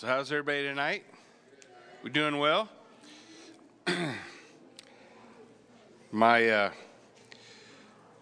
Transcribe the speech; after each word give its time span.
So, 0.00 0.06
how's 0.06 0.32
everybody 0.32 0.62
tonight? 0.62 1.04
We 2.02 2.08
doing 2.08 2.38
well? 2.38 2.70
My 6.10 6.48
uh, 6.48 6.70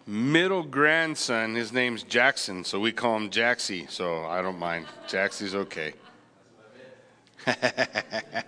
middle 0.05 0.63
grandson, 0.63 1.55
his 1.55 1.71
name's 1.71 2.03
Jackson, 2.03 2.65
so 2.65 2.81
we 2.81 2.91
call 2.91 3.15
him 3.15 3.29
Jaxie, 3.29 3.89
so 3.89 4.25
I 4.25 4.41
don't 4.41 4.59
mind. 4.59 4.87
Jaxie's 5.07 5.55
okay. 5.55 5.93
it 7.47 8.45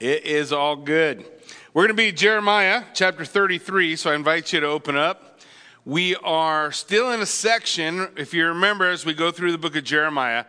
is 0.00 0.52
all 0.52 0.74
good. 0.74 1.24
We're 1.72 1.82
going 1.82 1.96
to 1.96 2.02
be 2.02 2.10
Jeremiah 2.10 2.82
chapter 2.94 3.24
33, 3.24 3.94
so 3.94 4.10
I 4.10 4.16
invite 4.16 4.52
you 4.52 4.58
to 4.58 4.66
open 4.66 4.96
up. 4.96 5.38
We 5.84 6.16
are 6.16 6.72
still 6.72 7.12
in 7.12 7.20
a 7.20 7.26
section, 7.26 8.08
if 8.16 8.34
you 8.34 8.46
remember, 8.46 8.90
as 8.90 9.06
we 9.06 9.14
go 9.14 9.30
through 9.30 9.52
the 9.52 9.58
book 9.58 9.76
of 9.76 9.84
Jeremiah 9.84 10.46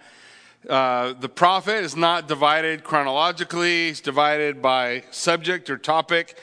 uh, 0.67 1.13
the 1.13 1.29
prophet 1.29 1.83
is 1.83 1.95
not 1.95 2.27
divided 2.27 2.83
chronologically, 2.83 3.87
he's 3.87 4.01
divided 4.01 4.61
by 4.61 5.03
subject 5.11 5.69
or 5.69 5.77
topic. 5.77 6.37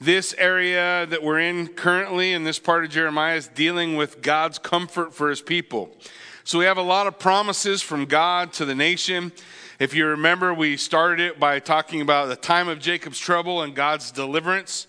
This 0.00 0.34
area 0.38 1.06
that 1.06 1.22
we're 1.22 1.40
in 1.40 1.68
currently 1.68 2.32
in 2.32 2.44
this 2.44 2.58
part 2.58 2.84
of 2.84 2.90
Jeremiah 2.90 3.36
is 3.36 3.48
dealing 3.48 3.96
with 3.96 4.22
God's 4.22 4.58
comfort 4.58 5.12
for 5.12 5.28
his 5.28 5.42
people. 5.42 5.94
So 6.44 6.58
we 6.58 6.64
have 6.64 6.78
a 6.78 6.82
lot 6.82 7.06
of 7.06 7.18
promises 7.18 7.82
from 7.82 8.06
God 8.06 8.54
to 8.54 8.64
the 8.64 8.74
nation. 8.74 9.32
If 9.78 9.94
you 9.94 10.06
remember, 10.06 10.54
we 10.54 10.76
started 10.76 11.20
it 11.20 11.38
by 11.38 11.58
talking 11.58 12.00
about 12.00 12.28
the 12.28 12.36
time 12.36 12.68
of 12.68 12.78
Jacob's 12.78 13.18
trouble 13.18 13.60
and 13.62 13.74
God's 13.74 14.10
deliverance 14.10 14.86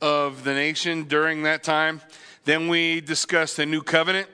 of 0.00 0.42
the 0.42 0.52
nation 0.52 1.04
during 1.04 1.44
that 1.44 1.62
time. 1.62 2.00
Then 2.44 2.68
we 2.68 3.00
discussed 3.00 3.56
the 3.56 3.66
new 3.66 3.82
covenant 3.82 4.28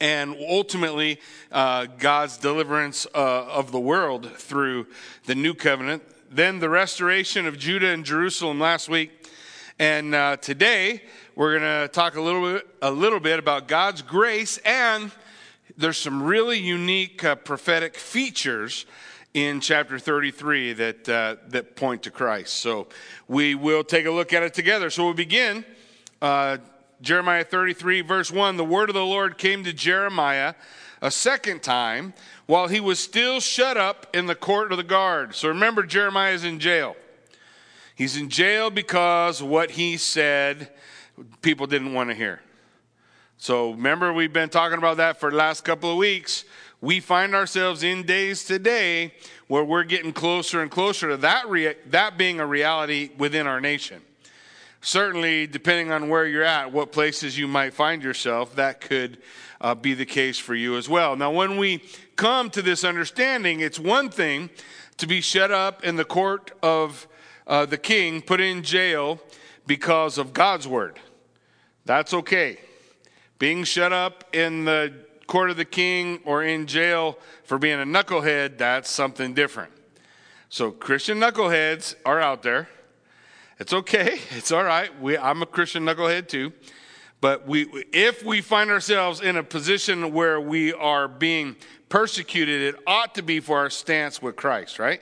and 0.00 0.36
ultimately 0.38 1.20
uh, 1.52 1.86
God's 1.98 2.36
deliverance 2.36 3.06
uh, 3.14 3.46
of 3.46 3.72
the 3.72 3.80
world 3.80 4.30
through 4.36 4.86
the 5.24 5.34
new 5.34 5.54
covenant. 5.54 6.02
Then 6.30 6.58
the 6.58 6.68
restoration 6.68 7.46
of 7.46 7.58
Judah 7.58 7.88
and 7.88 8.04
Jerusalem 8.04 8.60
last 8.60 8.88
week, 8.88 9.10
and 9.78 10.14
uh, 10.14 10.36
today 10.36 11.02
we're 11.34 11.58
going 11.58 11.82
to 11.82 11.88
talk 11.88 12.16
a 12.16 12.20
little 12.20 12.54
bit 12.54 12.66
a 12.82 12.90
little 12.90 13.20
bit 13.20 13.38
about 13.38 13.68
God's 13.68 14.02
grace 14.02 14.58
and 14.58 15.10
there's 15.76 15.98
some 15.98 16.22
really 16.22 16.58
unique 16.58 17.22
uh, 17.22 17.34
prophetic 17.34 17.96
features 17.96 18.86
in 19.34 19.60
chapter 19.60 19.98
33 19.98 20.72
that 20.72 21.08
uh, 21.08 21.36
that 21.48 21.76
point 21.76 22.02
to 22.04 22.10
Christ. 22.10 22.54
So 22.54 22.88
we 23.28 23.54
will 23.54 23.84
take 23.84 24.06
a 24.06 24.10
look 24.10 24.32
at 24.32 24.42
it 24.42 24.54
together. 24.54 24.88
So 24.88 25.04
we'll 25.04 25.14
begin 25.14 25.64
uh, 26.22 26.58
Jeremiah 27.00 27.44
33, 27.44 28.00
verse 28.00 28.30
1 28.30 28.56
the 28.56 28.64
word 28.64 28.88
of 28.88 28.94
the 28.94 29.04
Lord 29.04 29.38
came 29.38 29.64
to 29.64 29.72
Jeremiah 29.72 30.54
a 31.02 31.10
second 31.10 31.62
time 31.62 32.14
while 32.46 32.68
he 32.68 32.80
was 32.80 32.98
still 32.98 33.40
shut 33.40 33.76
up 33.76 34.06
in 34.14 34.26
the 34.26 34.34
court 34.34 34.72
of 34.72 34.78
the 34.78 34.84
guard. 34.84 35.34
So 35.34 35.48
remember, 35.48 35.82
Jeremiah 35.82 36.32
is 36.32 36.44
in 36.44 36.58
jail. 36.58 36.96
He's 37.94 38.16
in 38.16 38.30
jail 38.30 38.70
because 38.70 39.42
what 39.42 39.72
he 39.72 39.96
said 39.96 40.70
people 41.42 41.66
didn't 41.66 41.92
want 41.94 42.10
to 42.10 42.16
hear. 42.16 42.40
So 43.38 43.72
remember, 43.72 44.12
we've 44.12 44.32
been 44.32 44.48
talking 44.48 44.78
about 44.78 44.96
that 44.96 45.20
for 45.20 45.30
the 45.30 45.36
last 45.36 45.64
couple 45.64 45.90
of 45.90 45.96
weeks. 45.96 46.44
We 46.80 47.00
find 47.00 47.34
ourselves 47.34 47.82
in 47.82 48.04
days 48.04 48.44
today 48.44 49.12
where 49.48 49.64
we're 49.64 49.84
getting 49.84 50.12
closer 50.12 50.62
and 50.62 50.70
closer 50.70 51.08
to 51.10 51.16
that, 51.18 51.46
that 51.90 52.18
being 52.18 52.40
a 52.40 52.46
reality 52.46 53.10
within 53.18 53.46
our 53.46 53.60
nation 53.60 54.02
certainly, 54.86 55.48
depending 55.48 55.90
on 55.90 56.08
where 56.08 56.24
you're 56.24 56.44
at, 56.44 56.70
what 56.70 56.92
places 56.92 57.36
you 57.36 57.48
might 57.48 57.74
find 57.74 58.04
yourself, 58.04 58.54
that 58.54 58.80
could 58.80 59.18
uh, 59.60 59.74
be 59.74 59.94
the 59.94 60.06
case 60.06 60.38
for 60.38 60.54
you 60.54 60.76
as 60.76 60.88
well. 60.88 61.16
Now, 61.16 61.32
when 61.32 61.56
we 61.56 61.82
come 62.14 62.50
to 62.50 62.62
this 62.62 62.84
understanding, 62.84 63.58
it's 63.58 63.80
one 63.80 64.10
thing 64.10 64.48
to 64.98 65.08
be 65.08 65.20
shut 65.20 65.50
up 65.50 65.82
in 65.82 65.96
the 65.96 66.04
court 66.04 66.52
of 66.62 67.08
uh, 67.48 67.66
the 67.66 67.76
king, 67.76 68.22
put 68.22 68.40
in 68.40 68.62
jail 68.62 69.18
because 69.66 70.18
of 70.18 70.32
God's 70.32 70.68
word. 70.68 71.00
That's 71.84 72.14
okay. 72.14 72.58
Being 73.40 73.64
shut 73.64 73.92
up 73.92 74.24
in 74.32 74.66
the 74.66 74.92
court 75.26 75.50
of 75.50 75.56
the 75.56 75.64
king 75.64 76.20
or 76.24 76.44
in 76.44 76.68
jail 76.68 77.18
for 77.42 77.58
being 77.58 77.80
a 77.80 77.84
knucklehead, 77.84 78.56
that's 78.56 78.88
something 78.88 79.34
different. 79.34 79.72
So, 80.48 80.70
Christian 80.70 81.18
knuckleheads 81.18 81.96
are 82.04 82.20
out 82.20 82.44
there. 82.44 82.68
It's 83.58 83.72
okay. 83.72 84.18
It's 84.30 84.52
all 84.52 84.64
right. 84.64 84.90
We, 85.00 85.16
I'm 85.16 85.42
a 85.42 85.46
Christian 85.46 85.84
knucklehead 85.84 86.28
too. 86.28 86.52
But 87.20 87.48
we, 87.48 87.66
if 87.92 88.22
we 88.22 88.42
find 88.42 88.70
ourselves 88.70 89.22
in 89.22 89.36
a 89.36 89.42
position 89.42 90.12
where 90.12 90.38
we 90.38 90.74
are 90.74 91.08
being 91.08 91.56
persecuted, 91.88 92.74
it 92.74 92.80
ought 92.86 93.14
to 93.14 93.22
be 93.22 93.40
for 93.40 93.58
our 93.58 93.70
stance 93.70 94.20
with 94.20 94.36
Christ, 94.36 94.78
right? 94.78 95.00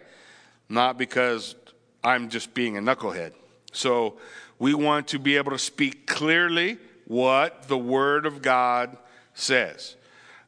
Not 0.68 0.96
because 0.96 1.56
I'm 2.04 2.28
just 2.28 2.54
being 2.54 2.78
a 2.78 2.80
knucklehead. 2.80 3.32
So 3.72 4.18
we 4.60 4.74
want 4.74 5.08
to 5.08 5.18
be 5.18 5.36
able 5.36 5.50
to 5.50 5.58
speak 5.58 6.06
clearly 6.06 6.78
what 7.06 7.66
the 7.66 7.76
Word 7.76 8.24
of 8.24 8.40
God 8.40 8.96
says. 9.34 9.96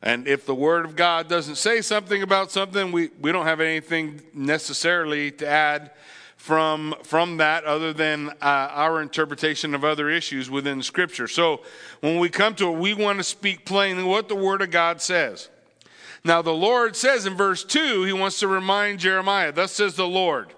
And 0.01 0.29
if 0.29 0.47
the 0.47 0.55
Word 0.55 0.85
of 0.85 0.95
God 0.95 1.29
doesn't 1.29 1.57
say 1.57 1.81
something 1.81 2.23
about 2.23 2.53
something, 2.53 2.93
we, 2.93 3.11
we 3.21 3.33
don't 3.33 3.47
have 3.47 3.61
anything 3.61 4.23
necessarily 4.33 5.33
to 5.33 5.49
add 5.49 5.91
from, 6.47 6.95
from 7.03 7.39
that 7.39 7.65
other 7.65 7.93
than 7.93 8.29
uh, 8.29 8.35
our 8.41 9.03
interpretation 9.03 9.75
of 9.75 9.85
other 9.85 10.09
issues 10.09 10.49
within 10.49 10.81
Scripture. 10.81 11.27
So 11.27 11.63
when 11.99 12.21
we 12.21 12.29
come 12.29 12.55
to 12.55 12.69
it, 12.69 12.79
we 12.79 12.95
want 12.95 13.19
to 13.19 13.25
speak 13.25 13.67
plainly 13.67 14.05
what 14.05 14.29
the 14.29 14.37
Word 14.37 14.63
of 14.63 14.71
God 14.71 15.03
says. 15.03 15.49
Now, 16.25 16.43
the 16.43 16.55
Lord 16.55 16.95
says 16.95 17.27
in 17.27 17.35
verse 17.35 17.65
2, 17.65 18.05
He 18.05 18.13
wants 18.13 18.39
to 18.39 18.47
remind 18.47 19.01
Jeremiah, 19.01 19.51
Thus 19.51 19.73
says 19.73 19.97
the 19.97 20.07
Lord, 20.07 20.55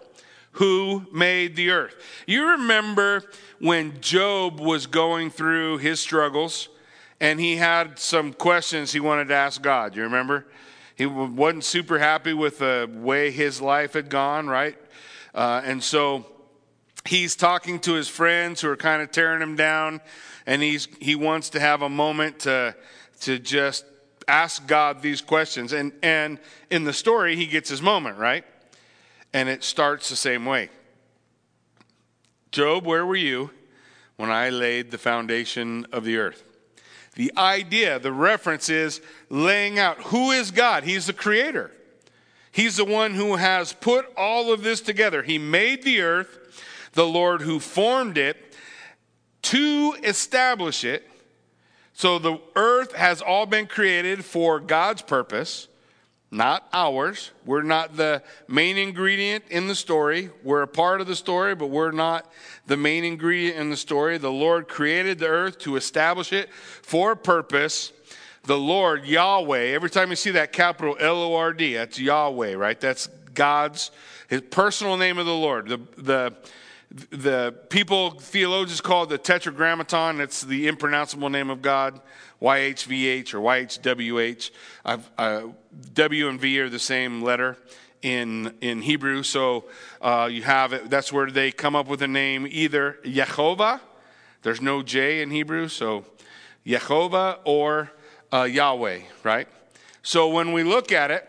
who 0.52 1.06
made 1.10 1.56
the 1.56 1.70
earth. 1.70 1.94
You 2.26 2.50
remember 2.50 3.22
when 3.58 3.98
Job 4.02 4.60
was 4.60 4.86
going 4.86 5.30
through 5.30 5.78
his 5.78 6.00
struggles 6.00 6.68
and 7.18 7.40
he 7.40 7.56
had 7.56 7.98
some 7.98 8.34
questions 8.34 8.92
he 8.92 9.00
wanted 9.00 9.28
to 9.28 9.34
ask 9.34 9.62
God. 9.62 9.96
You 9.96 10.02
remember? 10.02 10.44
He 10.96 11.06
wasn't 11.06 11.64
super 11.64 11.98
happy 11.98 12.34
with 12.34 12.58
the 12.58 12.90
way 12.92 13.30
his 13.30 13.62
life 13.62 13.94
had 13.94 14.10
gone, 14.10 14.48
right? 14.48 14.76
Uh, 15.34 15.60
and 15.64 15.82
so 15.82 16.26
he's 17.06 17.36
talking 17.36 17.78
to 17.80 17.94
his 17.94 18.08
friends 18.08 18.60
who 18.60 18.68
are 18.70 18.76
kind 18.76 19.02
of 19.02 19.10
tearing 19.10 19.42
him 19.42 19.56
down, 19.56 20.00
and 20.46 20.62
he's, 20.62 20.88
he 21.00 21.14
wants 21.14 21.50
to 21.50 21.60
have 21.60 21.82
a 21.82 21.88
moment 21.88 22.40
to, 22.40 22.74
to 23.20 23.38
just 23.38 23.84
ask 24.26 24.66
God 24.66 25.02
these 25.02 25.20
questions. 25.20 25.72
And, 25.72 25.92
and 26.02 26.38
in 26.70 26.84
the 26.84 26.92
story, 26.92 27.36
he 27.36 27.46
gets 27.46 27.68
his 27.70 27.82
moment, 27.82 28.18
right? 28.18 28.44
And 29.32 29.48
it 29.48 29.64
starts 29.64 30.08
the 30.08 30.16
same 30.16 30.44
way 30.44 30.70
Job, 32.50 32.86
where 32.86 33.04
were 33.04 33.16
you 33.16 33.50
when 34.16 34.30
I 34.30 34.50
laid 34.50 34.90
the 34.90 34.98
foundation 34.98 35.86
of 35.92 36.04
the 36.04 36.16
earth? 36.16 36.44
The 37.14 37.32
idea, 37.36 37.98
the 37.98 38.12
reference 38.12 38.68
is 38.68 39.00
laying 39.28 39.78
out 39.78 39.98
who 40.04 40.30
is 40.30 40.50
God? 40.50 40.84
He's 40.84 41.06
the 41.06 41.12
creator. 41.12 41.72
He's 42.52 42.76
the 42.76 42.84
one 42.84 43.14
who 43.14 43.36
has 43.36 43.72
put 43.72 44.06
all 44.16 44.52
of 44.52 44.62
this 44.62 44.80
together. 44.80 45.22
He 45.22 45.38
made 45.38 45.82
the 45.82 46.00
earth, 46.00 46.38
the 46.92 47.06
Lord 47.06 47.42
who 47.42 47.60
formed 47.60 48.18
it 48.18 48.36
to 49.42 49.96
establish 50.02 50.84
it. 50.84 51.08
So 51.92 52.18
the 52.18 52.38
earth 52.54 52.94
has 52.94 53.20
all 53.20 53.46
been 53.46 53.66
created 53.66 54.24
for 54.24 54.60
God's 54.60 55.02
purpose, 55.02 55.68
not 56.30 56.68
ours. 56.72 57.32
We're 57.44 57.62
not 57.62 57.96
the 57.96 58.22
main 58.46 58.78
ingredient 58.78 59.44
in 59.50 59.66
the 59.66 59.74
story. 59.74 60.30
We're 60.44 60.62
a 60.62 60.68
part 60.68 61.00
of 61.00 61.06
the 61.06 61.16
story, 61.16 61.54
but 61.54 61.68
we're 61.68 61.90
not 61.90 62.30
the 62.66 62.76
main 62.76 63.04
ingredient 63.04 63.56
in 63.56 63.70
the 63.70 63.76
story. 63.76 64.18
The 64.18 64.30
Lord 64.30 64.68
created 64.68 65.18
the 65.18 65.28
earth 65.28 65.58
to 65.60 65.76
establish 65.76 66.32
it 66.32 66.50
for 66.52 67.12
a 67.12 67.16
purpose 67.16 67.92
the 68.48 68.58
Lord, 68.58 69.04
Yahweh, 69.04 69.74
every 69.74 69.90
time 69.90 70.08
you 70.08 70.16
see 70.16 70.30
that 70.30 70.52
capital 70.52 70.96
L 70.98 71.22
O 71.22 71.34
R 71.34 71.52
D, 71.52 71.74
that's 71.74 71.98
Yahweh, 71.98 72.54
right? 72.54 72.80
That's 72.80 73.06
God's 73.34 73.90
his 74.26 74.40
personal 74.40 74.96
name 74.96 75.18
of 75.18 75.26
the 75.26 75.34
Lord. 75.34 75.68
The, 75.68 75.80
the, 75.98 76.34
the 77.10 77.54
people, 77.68 78.12
theologians 78.12 78.80
call 78.80 79.02
it 79.02 79.10
the 79.10 79.18
tetragrammaton. 79.18 80.22
It's 80.22 80.40
the 80.40 80.66
impronounceable 80.66 81.28
name 81.28 81.50
of 81.50 81.60
God, 81.60 82.00
YHVH 82.40 83.34
or 83.34 83.40
YHWH. 83.40 84.50
Uh, 84.86 85.42
w 85.92 86.28
and 86.28 86.40
V 86.40 86.60
are 86.60 86.70
the 86.70 86.78
same 86.78 87.20
letter 87.20 87.58
in, 88.00 88.54
in 88.62 88.80
Hebrew. 88.80 89.24
So 89.24 89.66
uh, 90.00 90.26
you 90.32 90.42
have 90.42 90.72
it, 90.72 90.88
that's 90.88 91.12
where 91.12 91.30
they 91.30 91.52
come 91.52 91.76
up 91.76 91.86
with 91.86 92.00
a 92.00 92.08
name, 92.08 92.46
either 92.48 92.98
Yehovah, 93.04 93.80
there's 94.40 94.62
no 94.62 94.82
J 94.82 95.20
in 95.20 95.30
Hebrew, 95.30 95.68
so 95.68 96.06
Yehovah 96.64 97.40
or 97.44 97.92
uh, 98.32 98.42
Yahweh, 98.42 99.00
right? 99.22 99.48
So 100.02 100.28
when 100.28 100.52
we 100.52 100.62
look 100.62 100.92
at 100.92 101.10
it, 101.10 101.28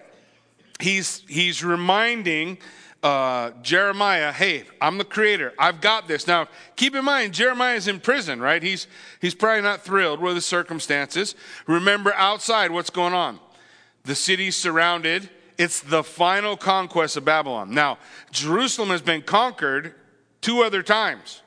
he's, 0.80 1.24
he's 1.28 1.64
reminding 1.64 2.58
uh, 3.02 3.52
Jeremiah, 3.62 4.32
hey, 4.32 4.66
I'm 4.82 4.98
the 4.98 5.06
creator. 5.06 5.54
I've 5.58 5.82
got 5.82 6.08
this. 6.08 6.28
Now, 6.28 6.48
keep 6.76 6.96
in 6.96 7.06
mind, 7.06 7.34
Jeremiah 7.34 7.76
is 7.76 7.88
in 7.88 8.00
prison, 8.00 8.40
right? 8.42 8.62
He's, 8.62 8.88
he's 9.22 9.36
probably 9.36 9.62
not 9.62 9.82
thrilled 9.82 10.20
with 10.20 10.36
the 10.36 10.42
circumstances. 10.42 11.36
Remember 11.68 12.14
outside 12.14 12.72
what's 12.72 12.90
going 12.90 13.14
on. 13.14 13.40
The 14.04 14.16
city's 14.16 14.56
surrounded 14.56 15.30
it's 15.60 15.82
the 15.82 16.06
final 16.06 16.56
conquest 16.56 17.18
of 17.18 17.26
Babylon. 17.26 17.74
Now, 17.74 17.98
Jerusalem 18.32 18.90
has 18.90 19.02
been 19.02 19.22
conquered 19.22 19.94
two 20.40 20.62
other 20.64 20.82
times. 20.82 21.42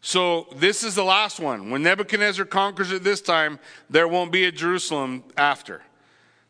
So 0.00 0.46
this 0.56 0.84
is 0.84 0.94
the 0.94 1.04
last 1.04 1.40
one. 1.40 1.70
When 1.70 1.82
Nebuchadnezzar 1.82 2.44
conquers 2.44 2.92
it 2.92 3.02
this 3.02 3.20
time, 3.20 3.58
there 3.90 4.06
won't 4.06 4.32
be 4.32 4.44
a 4.44 4.52
Jerusalem 4.52 5.24
after. 5.36 5.82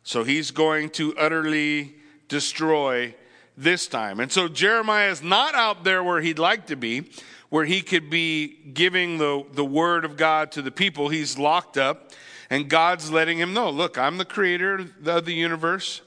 So 0.03 0.23
he's 0.23 0.51
going 0.51 0.91
to 0.91 1.15
utterly 1.17 1.95
destroy 2.27 3.15
this 3.57 3.87
time. 3.87 4.19
And 4.19 4.31
so 4.31 4.47
Jeremiah 4.47 5.09
is 5.09 5.21
not 5.21 5.53
out 5.55 5.83
there 5.83 6.03
where 6.03 6.21
he'd 6.21 6.39
like 6.39 6.67
to 6.67 6.75
be, 6.75 7.11
where 7.49 7.65
he 7.65 7.81
could 7.81 8.09
be 8.09 8.47
giving 8.47 9.17
the, 9.17 9.43
the 9.53 9.65
word 9.65 10.05
of 10.05 10.15
God 10.15 10.51
to 10.53 10.61
the 10.61 10.71
people. 10.71 11.09
He's 11.09 11.37
locked 11.37 11.77
up, 11.77 12.11
and 12.49 12.69
God's 12.69 13.11
letting 13.11 13.37
him 13.37 13.53
know 13.53 13.69
look, 13.69 13.97
I'm 13.97 14.17
the 14.17 14.25
creator 14.25 14.85
of 15.05 15.25
the 15.25 15.33
universe. 15.33 16.01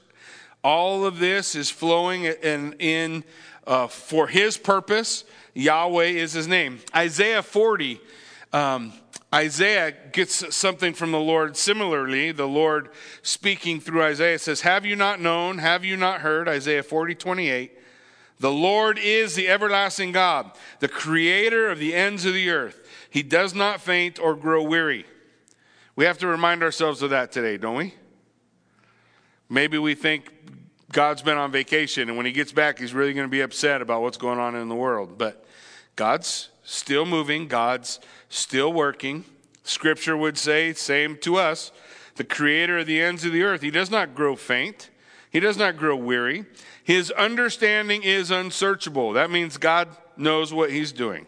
All 0.63 1.05
of 1.05 1.19
this 1.19 1.55
is 1.55 1.69
flowing 1.69 2.23
in, 2.23 2.73
in 2.79 3.23
uh, 3.67 3.87
for 3.87 4.27
his 4.27 4.57
purpose. 4.57 5.25
Yahweh 5.53 6.05
is 6.05 6.33
his 6.33 6.47
name. 6.47 6.79
Isaiah 6.95 7.43
40. 7.43 7.99
Um, 8.51 8.93
Isaiah 9.33 9.93
gets 10.11 10.55
something 10.55 10.93
from 10.93 11.11
the 11.11 11.19
Lord 11.19 11.57
similarly. 11.57 12.31
The 12.31 12.47
Lord 12.47 12.89
speaking 13.23 13.79
through 13.79 14.03
Isaiah 14.03 14.37
says, 14.37 14.61
Have 14.61 14.85
you 14.85 14.95
not 14.95 15.19
known? 15.19 15.57
Have 15.57 15.83
you 15.83 15.97
not 15.97 16.21
heard? 16.21 16.47
Isaiah 16.47 16.83
40, 16.83 17.15
28. 17.15 17.79
The 18.39 18.51
Lord 18.51 18.99
is 18.99 19.35
the 19.35 19.47
everlasting 19.47 20.11
God, 20.11 20.51
the 20.79 20.87
creator 20.87 21.69
of 21.69 21.79
the 21.79 21.95
ends 21.95 22.25
of 22.25 22.33
the 22.33 22.49
earth. 22.49 22.87
He 23.09 23.23
does 23.23 23.55
not 23.55 23.81
faint 23.81 24.19
or 24.19 24.35
grow 24.35 24.63
weary. 24.63 25.05
We 25.95 26.05
have 26.05 26.17
to 26.19 26.27
remind 26.27 26.63
ourselves 26.63 27.01
of 27.01 27.11
that 27.11 27.31
today, 27.31 27.57
don't 27.57 27.75
we? 27.75 27.93
Maybe 29.49 29.77
we 29.77 29.95
think 29.95 30.31
God's 30.91 31.21
been 31.21 31.37
on 31.37 31.51
vacation 31.51 32.09
and 32.09 32.17
when 32.17 32.25
he 32.25 32.31
gets 32.31 32.51
back, 32.51 32.79
he's 32.79 32.93
really 32.93 33.13
going 33.13 33.27
to 33.27 33.31
be 33.31 33.41
upset 33.41 33.81
about 33.81 34.01
what's 34.01 34.17
going 34.17 34.39
on 34.39 34.55
in 34.55 34.67
the 34.67 34.75
world. 34.75 35.17
But 35.17 35.42
God's 35.95 36.49
still 36.63 37.05
moving, 37.05 37.47
God's 37.47 37.99
still 38.29 38.71
working. 38.71 39.25
Scripture 39.63 40.17
would 40.17 40.37
say, 40.37 40.73
same 40.73 41.17
to 41.19 41.37
us, 41.37 41.71
the 42.15 42.23
creator 42.23 42.79
of 42.79 42.87
the 42.87 43.01
ends 43.01 43.23
of 43.25 43.31
the 43.31 43.43
earth. 43.43 43.61
He 43.61 43.71
does 43.71 43.89
not 43.89 44.15
grow 44.15 44.35
faint, 44.35 44.89
he 45.31 45.39
does 45.39 45.57
not 45.57 45.77
grow 45.77 45.95
weary. 45.95 46.45
His 46.83 47.11
understanding 47.11 48.03
is 48.03 48.29
unsearchable. 48.29 49.13
That 49.13 49.31
means 49.31 49.57
God 49.57 49.87
knows 50.17 50.53
what 50.53 50.69
he's 50.69 50.91
doing. 50.91 51.25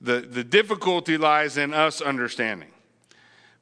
The, 0.00 0.20
the 0.20 0.44
difficulty 0.44 1.18
lies 1.18 1.56
in 1.56 1.74
us 1.74 2.00
understanding. 2.00 2.68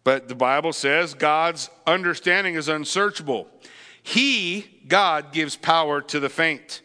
But 0.05 0.29
the 0.29 0.35
Bible 0.35 0.73
says 0.73 1.15
God's 1.15 1.71
understanding 1.87 2.57
is 2.57 2.69
unsearchable. 2.69 3.49
He, 4.03 4.81
God, 4.87 5.33
gives 5.33 5.57
power 5.57 6.03
to 6.03 6.21
the 6.21 6.29
faint. 6.29 6.83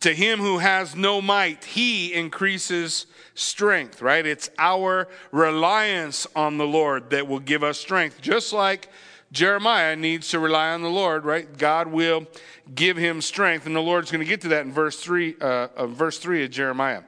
To 0.00 0.14
him 0.14 0.38
who 0.38 0.58
has 0.58 0.96
no 0.96 1.20
might, 1.20 1.64
he 1.64 2.14
increases 2.14 3.06
strength, 3.34 4.00
right? 4.00 4.24
It's 4.24 4.48
our 4.58 5.08
reliance 5.30 6.26
on 6.34 6.56
the 6.56 6.66
Lord 6.66 7.10
that 7.10 7.28
will 7.28 7.38
give 7.38 7.62
us 7.62 7.78
strength. 7.78 8.20
Just 8.22 8.52
like 8.52 8.88
Jeremiah 9.30 9.94
needs 9.96 10.30
to 10.30 10.38
rely 10.38 10.70
on 10.70 10.82
the 10.82 10.88
Lord, 10.88 11.24
right? 11.24 11.56
God 11.56 11.86
will 11.88 12.26
give 12.74 12.96
him 12.96 13.20
strength. 13.20 13.66
And 13.66 13.76
the 13.76 13.80
Lord's 13.80 14.10
going 14.10 14.24
to 14.24 14.28
get 14.28 14.40
to 14.42 14.48
that 14.48 14.64
in 14.64 14.72
verse 14.72 14.98
3, 15.00 15.36
uh, 15.40 15.68
of 15.76 15.90
verse 15.90 16.18
3 16.18 16.44
of 16.44 16.50
Jeremiah. 16.50 17.02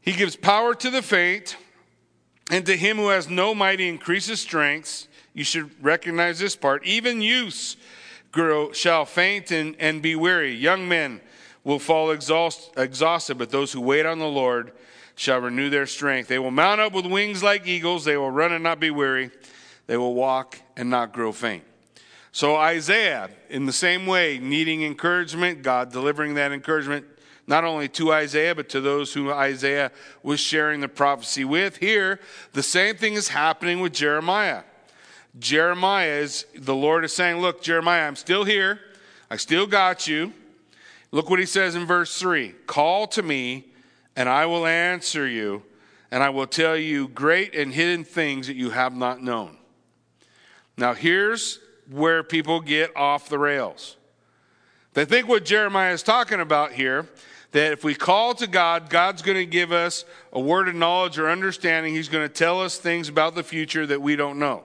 He 0.00 0.12
gives 0.12 0.34
power 0.34 0.74
to 0.74 0.90
the 0.90 1.02
faint, 1.02 1.56
and 2.50 2.66
to 2.66 2.76
him 2.76 2.96
who 2.96 3.08
has 3.08 3.28
no 3.28 3.54
might, 3.54 3.80
he 3.80 3.88
increases 3.88 4.40
strength. 4.40 5.06
You 5.32 5.44
should 5.44 5.70
recognize 5.82 6.38
this 6.38 6.56
part. 6.56 6.84
Even 6.84 7.22
youths 7.22 7.76
grow, 8.32 8.72
shall 8.72 9.04
faint 9.04 9.52
and, 9.52 9.76
and 9.78 10.02
be 10.02 10.16
weary. 10.16 10.54
Young 10.54 10.88
men, 10.88 11.20
will 11.64 11.78
fall 11.78 12.10
exhaust, 12.10 12.70
exhausted, 12.76 13.38
but 13.38 13.50
those 13.50 13.72
who 13.72 13.80
wait 13.80 14.06
on 14.06 14.18
the 14.18 14.26
Lord 14.26 14.72
shall 15.14 15.40
renew 15.40 15.70
their 15.70 15.86
strength. 15.86 16.28
They 16.28 16.38
will 16.38 16.50
mount 16.50 16.80
up 16.80 16.92
with 16.92 17.06
wings 17.06 17.42
like 17.42 17.66
eagles. 17.66 18.04
They 18.04 18.16
will 18.16 18.30
run 18.30 18.52
and 18.52 18.62
not 18.62 18.80
be 18.80 18.90
weary. 18.90 19.30
They 19.86 19.96
will 19.96 20.14
walk 20.14 20.58
and 20.76 20.90
not 20.90 21.12
grow 21.12 21.32
faint. 21.32 21.64
So, 22.32 22.56
Isaiah, 22.56 23.28
in 23.50 23.66
the 23.66 23.72
same 23.72 24.06
way, 24.06 24.38
needing 24.38 24.82
encouragement, 24.82 25.62
God 25.62 25.92
delivering 25.92 26.34
that 26.34 26.50
encouragement 26.50 27.04
not 27.46 27.64
only 27.64 27.88
to 27.88 28.12
Isaiah, 28.12 28.54
but 28.54 28.68
to 28.70 28.80
those 28.80 29.12
who 29.12 29.30
Isaiah 29.30 29.90
was 30.22 30.40
sharing 30.40 30.80
the 30.80 30.88
prophecy 30.88 31.44
with. 31.44 31.76
Here, 31.76 32.20
the 32.52 32.62
same 32.62 32.96
thing 32.96 33.14
is 33.14 33.28
happening 33.28 33.80
with 33.80 33.92
Jeremiah. 33.92 34.62
Jeremiah 35.38 36.08
is, 36.08 36.46
the 36.54 36.74
Lord 36.74 37.04
is 37.04 37.12
saying, 37.12 37.40
Look, 37.40 37.62
Jeremiah, 37.62 38.06
I'm 38.06 38.16
still 38.16 38.44
here. 38.44 38.80
I 39.30 39.36
still 39.36 39.66
got 39.66 40.06
you. 40.06 40.32
Look 41.12 41.28
what 41.28 41.38
he 41.38 41.46
says 41.46 41.74
in 41.74 41.86
verse 41.86 42.18
3 42.18 42.54
Call 42.66 43.06
to 43.08 43.22
me, 43.22 43.66
and 44.16 44.28
I 44.28 44.46
will 44.46 44.66
answer 44.66 45.26
you, 45.28 45.62
and 46.10 46.22
I 46.22 46.30
will 46.30 46.46
tell 46.46 46.76
you 46.76 47.06
great 47.06 47.54
and 47.54 47.72
hidden 47.72 48.02
things 48.02 48.46
that 48.46 48.56
you 48.56 48.70
have 48.70 48.96
not 48.96 49.22
known. 49.22 49.58
Now, 50.76 50.94
here's 50.94 51.60
where 51.90 52.22
people 52.22 52.60
get 52.60 52.96
off 52.96 53.28
the 53.28 53.38
rails. 53.38 53.96
They 54.94 55.04
think 55.04 55.28
what 55.28 55.44
Jeremiah 55.44 55.92
is 55.92 56.02
talking 56.02 56.40
about 56.40 56.72
here 56.72 57.06
that 57.52 57.72
if 57.72 57.84
we 57.84 57.94
call 57.94 58.34
to 58.34 58.46
God, 58.46 58.88
God's 58.88 59.20
going 59.20 59.36
to 59.36 59.46
give 59.46 59.72
us 59.72 60.06
a 60.32 60.40
word 60.40 60.68
of 60.68 60.74
knowledge 60.74 61.18
or 61.18 61.28
understanding. 61.28 61.94
He's 61.94 62.08
going 62.08 62.26
to 62.26 62.32
tell 62.32 62.62
us 62.62 62.78
things 62.78 63.10
about 63.10 63.34
the 63.34 63.42
future 63.42 63.86
that 63.86 64.00
we 64.00 64.16
don't 64.16 64.38
know. 64.38 64.64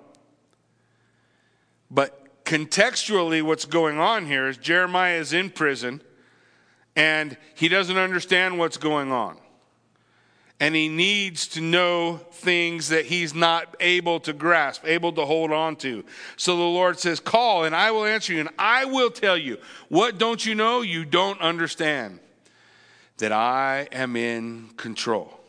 But 1.92 2.46
contextually, 2.46 3.42
what's 3.42 3.66
going 3.66 4.00
on 4.00 4.26
here 4.26 4.48
is 4.48 4.56
Jeremiah 4.56 5.18
is 5.18 5.34
in 5.34 5.50
prison 5.50 6.02
and 6.98 7.38
he 7.54 7.70
doesn't 7.70 7.96
understand 7.96 8.58
what's 8.58 8.78
going 8.78 9.12
on. 9.12 9.38
And 10.60 10.74
he 10.74 10.90
needs 10.90 11.48
to 11.50 11.62
know 11.62 12.18
things 12.32 12.90
that 12.90 13.06
he's 13.06 13.36
not 13.36 13.76
able 13.80 14.20
to 14.22 14.34
grasp, 14.34 14.82
able 14.84 15.14
to 15.14 15.24
hold 15.24 15.52
on 15.52 15.76
to. 15.78 16.04
So 16.36 16.58
the 16.58 16.64
Lord 16.64 16.98
says, 16.98 17.20
Call, 17.20 17.66
and 17.66 17.76
I 17.76 17.92
will 17.92 18.06
answer 18.06 18.34
you, 18.34 18.40
and 18.40 18.50
I 18.58 18.86
will 18.86 19.12
tell 19.12 19.38
you. 19.38 19.60
What 19.90 20.18
don't 20.18 20.44
you 20.44 20.56
know? 20.56 20.82
You 20.82 21.06
don't 21.06 21.40
understand. 21.40 22.20
That 23.20 23.32
I 23.32 23.88
am 23.92 24.16
in 24.16 24.70
control. 24.78 25.40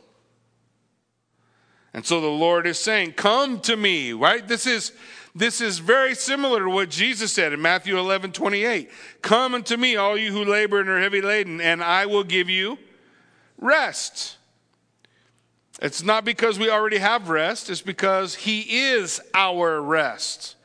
And 1.94 2.04
so 2.04 2.20
the 2.20 2.26
Lord 2.26 2.66
is 2.66 2.78
saying, 2.78 3.12
Come 3.12 3.60
to 3.60 3.76
me, 3.76 4.12
right? 4.12 4.46
This 4.46 4.66
is 4.66 4.92
this 5.34 5.60
is 5.60 5.78
very 5.78 6.14
similar 6.14 6.64
to 6.64 6.70
what 6.70 6.90
Jesus 6.90 7.32
said 7.32 7.52
in 7.52 7.62
Matthew 7.62 7.98
11 7.98 8.32
28. 8.32 8.90
Come 9.22 9.54
unto 9.54 9.76
me, 9.76 9.96
all 9.96 10.16
you 10.16 10.32
who 10.32 10.44
labor 10.44 10.80
and 10.80 10.88
are 10.88 11.00
heavy 11.00 11.20
laden, 11.20 11.60
and 11.60 11.82
I 11.82 12.06
will 12.06 12.24
give 12.24 12.48
you 12.48 12.78
rest. 13.58 14.36
It's 15.80 16.02
not 16.02 16.24
because 16.24 16.58
we 16.58 16.70
already 16.70 16.98
have 16.98 17.28
rest, 17.28 17.70
it's 17.70 17.82
because 17.82 18.34
He 18.34 18.88
is 18.90 19.20
our 19.34 19.80
rest. 19.80 20.56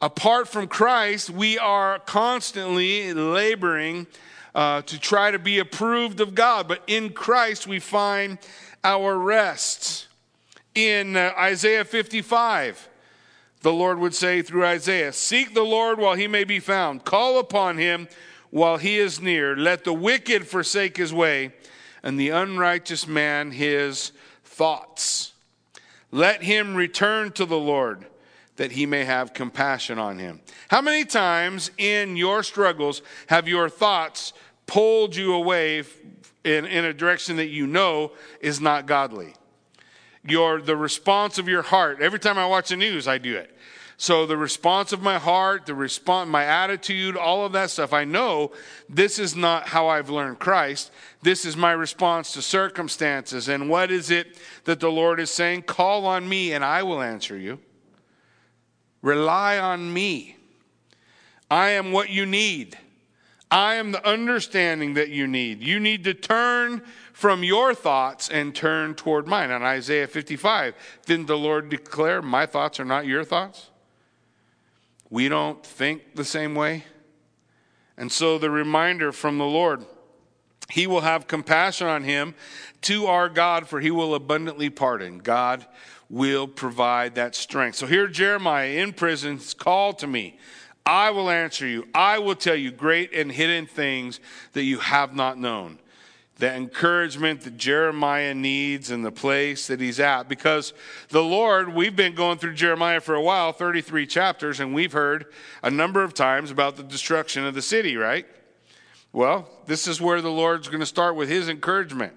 Apart 0.00 0.48
from 0.48 0.66
Christ, 0.66 1.30
we 1.30 1.58
are 1.58 1.98
constantly 1.98 3.12
laboring 3.12 4.06
uh, 4.54 4.82
to 4.82 4.98
try 4.98 5.30
to 5.30 5.38
be 5.38 5.58
approved 5.58 6.20
of 6.20 6.34
God, 6.34 6.68
but 6.68 6.82
in 6.86 7.10
Christ 7.10 7.66
we 7.66 7.80
find 7.80 8.38
our 8.82 9.18
rest. 9.18 10.06
In 10.74 11.16
uh, 11.16 11.32
Isaiah 11.38 11.84
55, 11.84 12.88
the 13.64 13.72
Lord 13.72 13.98
would 13.98 14.14
say 14.14 14.42
through 14.42 14.66
Isaiah 14.66 15.10
Seek 15.10 15.54
the 15.54 15.62
Lord 15.62 15.98
while 15.98 16.14
he 16.14 16.28
may 16.28 16.44
be 16.44 16.60
found, 16.60 17.04
call 17.04 17.38
upon 17.38 17.78
him 17.78 18.08
while 18.50 18.76
he 18.76 18.98
is 18.98 19.22
near. 19.22 19.56
Let 19.56 19.84
the 19.84 19.92
wicked 19.94 20.46
forsake 20.46 20.98
his 20.98 21.14
way, 21.14 21.50
and 22.02 22.20
the 22.20 22.28
unrighteous 22.28 23.08
man 23.08 23.52
his 23.52 24.12
thoughts. 24.44 25.32
Let 26.12 26.42
him 26.42 26.74
return 26.74 27.32
to 27.32 27.46
the 27.46 27.58
Lord 27.58 28.04
that 28.56 28.72
he 28.72 28.84
may 28.84 29.04
have 29.04 29.32
compassion 29.32 29.98
on 29.98 30.18
him. 30.18 30.42
How 30.68 30.82
many 30.82 31.06
times 31.06 31.70
in 31.78 32.18
your 32.18 32.42
struggles 32.42 33.00
have 33.28 33.48
your 33.48 33.70
thoughts 33.70 34.34
pulled 34.66 35.16
you 35.16 35.32
away 35.32 35.84
in, 36.44 36.66
in 36.66 36.84
a 36.84 36.92
direction 36.92 37.36
that 37.36 37.48
you 37.48 37.66
know 37.66 38.12
is 38.42 38.60
not 38.60 38.84
godly? 38.84 39.32
Your, 40.22 40.60
the 40.60 40.76
response 40.76 41.38
of 41.38 41.48
your 41.48 41.62
heart. 41.62 42.02
Every 42.02 42.18
time 42.18 42.38
I 42.38 42.46
watch 42.46 42.68
the 42.68 42.76
news, 42.76 43.08
I 43.08 43.16
do 43.16 43.36
it. 43.36 43.53
So 43.96 44.26
the 44.26 44.36
response 44.36 44.92
of 44.92 45.02
my 45.02 45.18
heart, 45.18 45.66
the 45.66 45.74
response, 45.74 46.28
my 46.28 46.44
attitude, 46.44 47.16
all 47.16 47.46
of 47.46 47.52
that 47.52 47.70
stuff, 47.70 47.92
I 47.92 48.04
know 48.04 48.52
this 48.88 49.18
is 49.18 49.36
not 49.36 49.68
how 49.68 49.86
I've 49.88 50.10
learned 50.10 50.40
Christ. 50.40 50.90
This 51.22 51.44
is 51.44 51.56
my 51.56 51.72
response 51.72 52.32
to 52.32 52.42
circumstances. 52.42 53.48
And 53.48 53.68
what 53.68 53.90
is 53.90 54.10
it 54.10 54.38
that 54.64 54.80
the 54.80 54.90
Lord 54.90 55.20
is 55.20 55.30
saying? 55.30 55.62
Call 55.62 56.06
on 56.06 56.28
me 56.28 56.52
and 56.52 56.64
I 56.64 56.82
will 56.82 57.00
answer 57.00 57.38
you. 57.38 57.60
Rely 59.00 59.58
on 59.58 59.92
me. 59.92 60.36
I 61.50 61.70
am 61.70 61.92
what 61.92 62.10
you 62.10 62.26
need. 62.26 62.76
I 63.50 63.76
am 63.76 63.92
the 63.92 64.04
understanding 64.04 64.94
that 64.94 65.10
you 65.10 65.28
need. 65.28 65.62
You 65.62 65.78
need 65.78 66.02
to 66.04 66.14
turn 66.14 66.82
from 67.12 67.44
your 67.44 67.74
thoughts 67.74 68.28
and 68.28 68.52
turn 68.52 68.94
toward 68.94 69.28
mine. 69.28 69.52
On 69.52 69.62
Isaiah 69.62 70.08
55, 70.08 70.74
didn't 71.06 71.26
the 71.26 71.38
Lord 71.38 71.68
declare, 71.68 72.20
My 72.20 72.46
thoughts 72.46 72.80
are 72.80 72.84
not 72.84 73.06
your 73.06 73.22
thoughts? 73.22 73.70
We 75.14 75.28
don't 75.28 75.64
think 75.64 76.16
the 76.16 76.24
same 76.24 76.56
way. 76.56 76.82
And 77.96 78.10
so 78.10 78.36
the 78.36 78.50
reminder 78.50 79.12
from 79.12 79.38
the 79.38 79.44
Lord 79.44 79.86
He 80.68 80.88
will 80.88 81.02
have 81.02 81.28
compassion 81.28 81.86
on 81.86 82.02
him 82.02 82.34
to 82.80 83.06
our 83.06 83.28
God, 83.28 83.68
for 83.68 83.78
he 83.80 83.92
will 83.92 84.16
abundantly 84.16 84.70
pardon. 84.70 85.18
God 85.18 85.66
will 86.10 86.48
provide 86.48 87.14
that 87.14 87.36
strength. 87.36 87.76
So 87.76 87.86
here, 87.86 88.08
Jeremiah 88.08 88.70
in 88.82 88.92
prison, 88.92 89.38
called 89.56 90.00
to 90.00 90.08
me. 90.08 90.36
I 90.84 91.10
will 91.10 91.30
answer 91.30 91.64
you. 91.64 91.86
I 91.94 92.18
will 92.18 92.34
tell 92.34 92.56
you 92.56 92.72
great 92.72 93.14
and 93.14 93.30
hidden 93.30 93.66
things 93.66 94.18
that 94.52 94.64
you 94.64 94.78
have 94.78 95.14
not 95.14 95.38
known. 95.38 95.78
The 96.36 96.52
encouragement 96.52 97.42
that 97.42 97.56
Jeremiah 97.56 98.34
needs 98.34 98.90
in 98.90 99.02
the 99.02 99.12
place 99.12 99.68
that 99.68 99.80
he's 99.80 100.00
at. 100.00 100.28
Because 100.28 100.72
the 101.10 101.22
Lord, 101.22 101.72
we've 101.72 101.94
been 101.94 102.14
going 102.14 102.38
through 102.38 102.54
Jeremiah 102.54 103.00
for 103.00 103.14
a 103.14 103.22
while, 103.22 103.52
33 103.52 104.06
chapters, 104.06 104.58
and 104.58 104.74
we've 104.74 104.92
heard 104.92 105.26
a 105.62 105.70
number 105.70 106.02
of 106.02 106.12
times 106.12 106.50
about 106.50 106.76
the 106.76 106.82
destruction 106.82 107.44
of 107.44 107.54
the 107.54 107.62
city, 107.62 107.96
right? 107.96 108.26
Well, 109.12 109.48
this 109.66 109.86
is 109.86 110.00
where 110.00 110.20
the 110.20 110.30
Lord's 110.30 110.66
going 110.66 110.80
to 110.80 110.86
start 110.86 111.14
with 111.14 111.28
his 111.28 111.48
encouragement. 111.48 112.14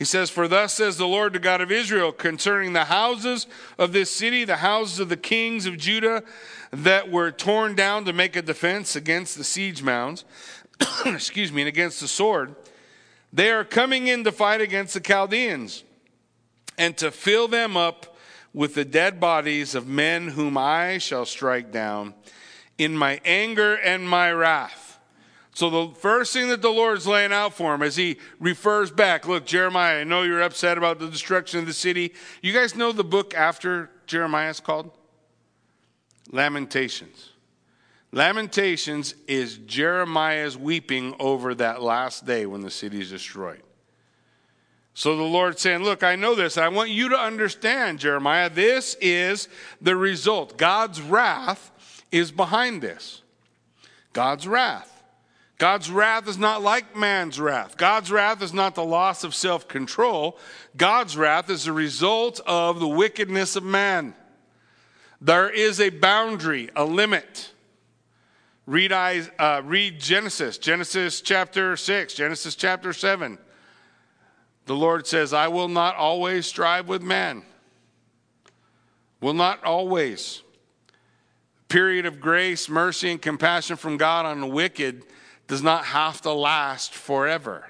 He 0.00 0.06
says, 0.06 0.30
For 0.30 0.48
thus 0.48 0.72
says 0.72 0.96
the 0.96 1.06
Lord, 1.06 1.34
the 1.34 1.38
God 1.38 1.60
of 1.60 1.70
Israel, 1.70 2.10
concerning 2.10 2.72
the 2.72 2.86
houses 2.86 3.46
of 3.78 3.92
this 3.92 4.10
city, 4.10 4.46
the 4.46 4.56
houses 4.56 4.98
of 4.98 5.10
the 5.10 5.16
kings 5.16 5.66
of 5.66 5.76
Judah 5.76 6.24
that 6.72 7.10
were 7.10 7.30
torn 7.30 7.74
down 7.74 8.06
to 8.06 8.14
make 8.14 8.34
a 8.34 8.40
defense 8.40 8.96
against 8.96 9.36
the 9.36 9.44
siege 9.44 9.82
mounds, 9.82 10.24
excuse 11.04 11.52
me, 11.52 11.60
and 11.60 11.68
against 11.68 12.00
the 12.00 12.08
sword, 12.08 12.56
they 13.32 13.50
are 13.50 13.64
coming 13.64 14.08
in 14.08 14.24
to 14.24 14.32
fight 14.32 14.60
against 14.60 14.94
the 14.94 15.00
Chaldeans 15.00 15.84
and 16.78 16.96
to 16.96 17.10
fill 17.10 17.48
them 17.48 17.76
up 17.76 18.16
with 18.52 18.74
the 18.74 18.84
dead 18.84 19.20
bodies 19.20 19.74
of 19.74 19.86
men 19.86 20.28
whom 20.28 20.58
I 20.58 20.98
shall 20.98 21.24
strike 21.24 21.70
down 21.70 22.14
in 22.78 22.96
my 22.96 23.20
anger 23.24 23.74
and 23.74 24.08
my 24.08 24.32
wrath. 24.32 24.98
So 25.52 25.68
the 25.68 25.94
first 25.94 26.32
thing 26.32 26.48
that 26.48 26.62
the 26.62 26.70
Lord's 26.70 27.06
laying 27.06 27.32
out 27.32 27.54
for 27.54 27.74
him 27.74 27.82
as 27.82 27.96
he 27.96 28.18
refers 28.38 28.90
back, 28.90 29.28
look, 29.28 29.44
Jeremiah, 29.44 30.00
I 30.00 30.04
know 30.04 30.22
you're 30.22 30.40
upset 30.40 30.78
about 30.78 30.98
the 30.98 31.08
destruction 31.08 31.60
of 31.60 31.66
the 31.66 31.72
city. 31.72 32.14
You 32.40 32.52
guys 32.52 32.74
know 32.74 32.92
the 32.92 33.04
book 33.04 33.34
after 33.34 33.90
Jeremiah 34.06 34.50
is 34.50 34.60
called? 34.60 34.90
Lamentations. 36.30 37.29
Lamentations 38.12 39.14
is 39.28 39.58
Jeremiah's 39.58 40.58
weeping 40.58 41.14
over 41.20 41.54
that 41.54 41.80
last 41.82 42.26
day 42.26 42.44
when 42.44 42.62
the 42.62 42.70
city 42.70 43.00
is 43.00 43.10
destroyed. 43.10 43.62
So 44.94 45.16
the 45.16 45.22
Lord's 45.22 45.60
saying, 45.60 45.84
Look, 45.84 46.02
I 46.02 46.16
know 46.16 46.34
this. 46.34 46.58
I 46.58 46.68
want 46.68 46.90
you 46.90 47.10
to 47.10 47.16
understand, 47.16 48.00
Jeremiah, 48.00 48.50
this 48.50 48.96
is 49.00 49.48
the 49.80 49.96
result. 49.96 50.58
God's 50.58 51.00
wrath 51.00 51.70
is 52.10 52.32
behind 52.32 52.82
this. 52.82 53.22
God's 54.12 54.46
wrath. 54.46 54.88
God's 55.58 55.90
wrath 55.90 56.26
is 56.26 56.38
not 56.38 56.62
like 56.62 56.96
man's 56.96 57.38
wrath. 57.38 57.76
God's 57.76 58.10
wrath 58.10 58.42
is 58.42 58.54
not 58.54 58.74
the 58.74 58.84
loss 58.84 59.24
of 59.24 59.34
self 59.34 59.68
control. 59.68 60.38
God's 60.76 61.16
wrath 61.16 61.48
is 61.50 61.64
the 61.64 61.72
result 61.72 62.40
of 62.46 62.80
the 62.80 62.88
wickedness 62.88 63.56
of 63.56 63.62
man. 63.62 64.14
There 65.20 65.50
is 65.50 65.78
a 65.78 65.90
boundary, 65.90 66.70
a 66.74 66.84
limit. 66.84 67.52
Read, 68.70 68.92
uh, 68.92 69.62
read 69.64 69.98
Genesis, 69.98 70.56
Genesis 70.56 71.20
chapter 71.22 71.76
6, 71.76 72.14
Genesis 72.14 72.54
chapter 72.54 72.92
7. 72.92 73.36
The 74.66 74.76
Lord 74.76 75.08
says, 75.08 75.32
I 75.32 75.48
will 75.48 75.66
not 75.66 75.96
always 75.96 76.46
strive 76.46 76.86
with 76.86 77.02
man. 77.02 77.42
Will 79.20 79.34
not 79.34 79.64
always. 79.64 80.44
Period 81.66 82.06
of 82.06 82.20
grace, 82.20 82.68
mercy, 82.68 83.10
and 83.10 83.20
compassion 83.20 83.74
from 83.74 83.96
God 83.96 84.24
on 84.24 84.40
the 84.40 84.46
wicked 84.46 85.02
does 85.48 85.64
not 85.64 85.86
have 85.86 86.20
to 86.20 86.32
last 86.32 86.94
forever. 86.94 87.66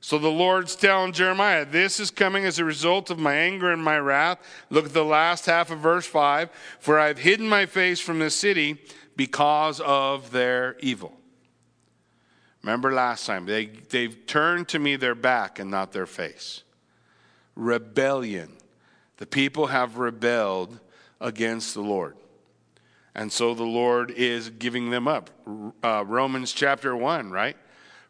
So 0.00 0.18
the 0.18 0.28
Lord's 0.28 0.74
telling 0.74 1.12
Jeremiah, 1.12 1.64
This 1.64 2.00
is 2.00 2.10
coming 2.10 2.44
as 2.44 2.58
a 2.58 2.64
result 2.64 3.08
of 3.08 3.20
my 3.20 3.34
anger 3.34 3.70
and 3.70 3.84
my 3.84 3.98
wrath. 3.98 4.38
Look 4.68 4.86
at 4.86 4.94
the 4.94 5.04
last 5.04 5.46
half 5.46 5.70
of 5.70 5.78
verse 5.78 6.06
5 6.06 6.50
For 6.80 6.98
I've 6.98 7.18
hidden 7.18 7.48
my 7.48 7.66
face 7.66 8.00
from 8.00 8.18
the 8.18 8.30
city 8.30 8.80
because 9.20 9.80
of 9.80 10.30
their 10.30 10.78
evil. 10.80 11.12
Remember 12.62 12.90
last 12.90 13.26
time, 13.26 13.44
they, 13.44 13.66
they've 13.66 14.26
turned 14.26 14.66
to 14.68 14.78
me 14.78 14.96
their 14.96 15.14
back 15.14 15.58
and 15.58 15.70
not 15.70 15.92
their 15.92 16.06
face. 16.06 16.62
Rebellion. 17.54 18.50
The 19.18 19.26
people 19.26 19.66
have 19.66 19.98
rebelled 19.98 20.80
against 21.20 21.74
the 21.74 21.82
Lord. 21.82 22.16
And 23.14 23.30
so 23.30 23.52
the 23.52 23.62
Lord 23.62 24.10
is 24.10 24.48
giving 24.48 24.88
them 24.88 25.06
up. 25.06 25.28
Uh, 25.84 26.02
Romans 26.06 26.54
chapter 26.54 26.96
1, 26.96 27.30
right? 27.30 27.58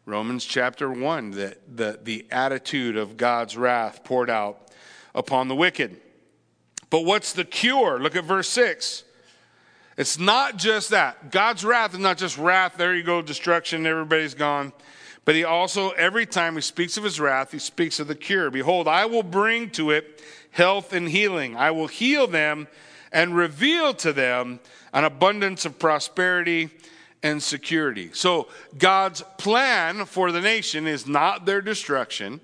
Romans 0.05 0.45
chapter 0.45 0.89
1, 0.89 1.31
the, 1.31 1.57
the, 1.67 1.99
the 2.01 2.25
attitude 2.31 2.95
of 2.95 3.17
God's 3.17 3.57
wrath 3.57 4.05
poured 4.05 4.29
out 4.29 4.69
upon 5.13 5.49
the 5.49 5.55
wicked. 5.55 5.99
But 6.89 7.03
what's 7.03 7.33
the 7.33 7.43
cure? 7.43 7.99
Look 7.99 8.15
at 8.15 8.23
verse 8.23 8.47
6. 8.47 9.03
It's 10.01 10.17
not 10.17 10.57
just 10.57 10.89
that. 10.89 11.29
God's 11.29 11.63
wrath 11.63 11.93
is 11.93 11.99
not 11.99 12.17
just 12.17 12.35
wrath, 12.35 12.73
there 12.75 12.95
you 12.95 13.03
go, 13.03 13.21
destruction, 13.21 13.85
everybody's 13.85 14.33
gone. 14.33 14.73
But 15.25 15.35
he 15.35 15.43
also, 15.43 15.91
every 15.91 16.25
time 16.25 16.55
he 16.55 16.61
speaks 16.61 16.97
of 16.97 17.03
his 17.03 17.19
wrath, 17.19 17.51
he 17.51 17.59
speaks 17.59 17.99
of 17.99 18.07
the 18.07 18.15
cure. 18.15 18.49
Behold, 18.49 18.87
I 18.87 19.05
will 19.05 19.21
bring 19.21 19.69
to 19.71 19.91
it 19.91 20.19
health 20.49 20.93
and 20.93 21.07
healing. 21.07 21.55
I 21.55 21.69
will 21.69 21.85
heal 21.85 22.25
them 22.25 22.67
and 23.11 23.35
reveal 23.35 23.93
to 23.93 24.11
them 24.11 24.59
an 24.91 25.03
abundance 25.03 25.65
of 25.65 25.77
prosperity 25.77 26.71
and 27.21 27.43
security. 27.43 28.09
So, 28.11 28.47
God's 28.79 29.21
plan 29.37 30.05
for 30.05 30.31
the 30.31 30.41
nation 30.41 30.87
is 30.87 31.05
not 31.05 31.45
their 31.45 31.61
destruction. 31.61 32.41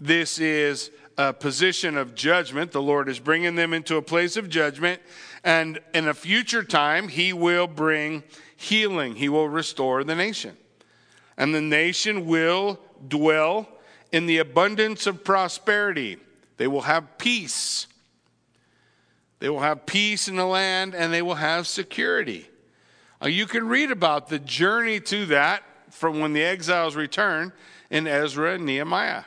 This 0.00 0.38
is 0.38 0.90
a 1.18 1.32
position 1.32 1.98
of 1.98 2.14
judgment. 2.14 2.70
The 2.70 2.80
Lord 2.80 3.08
is 3.08 3.18
bringing 3.18 3.56
them 3.56 3.74
into 3.74 3.96
a 3.96 4.02
place 4.02 4.36
of 4.36 4.48
judgment. 4.48 5.02
And 5.42 5.80
in 5.92 6.06
a 6.06 6.14
future 6.14 6.62
time, 6.62 7.08
He 7.08 7.32
will 7.32 7.66
bring 7.66 8.22
healing, 8.56 9.16
He 9.16 9.28
will 9.28 9.48
restore 9.48 10.04
the 10.04 10.14
nation. 10.14 10.56
And 11.36 11.54
the 11.54 11.60
nation 11.60 12.26
will 12.26 12.78
dwell 13.06 13.68
in 14.12 14.26
the 14.26 14.38
abundance 14.38 15.06
of 15.06 15.24
prosperity. 15.24 16.16
They 16.56 16.68
will 16.68 16.82
have 16.82 17.18
peace. 17.18 17.86
They 19.40 19.48
will 19.48 19.60
have 19.60 19.86
peace 19.86 20.28
in 20.28 20.36
the 20.36 20.46
land 20.46 20.94
and 20.94 21.12
they 21.12 21.22
will 21.22 21.36
have 21.36 21.66
security. 21.66 22.48
You 23.24 23.46
can 23.46 23.68
read 23.68 23.90
about 23.92 24.28
the 24.28 24.38
journey 24.40 24.98
to 25.00 25.26
that 25.26 25.62
from 25.90 26.18
when 26.18 26.32
the 26.32 26.42
exiles 26.42 26.96
return 26.96 27.52
in 27.90 28.06
Ezra 28.06 28.54
and 28.54 28.66
Nehemiah 28.66 29.24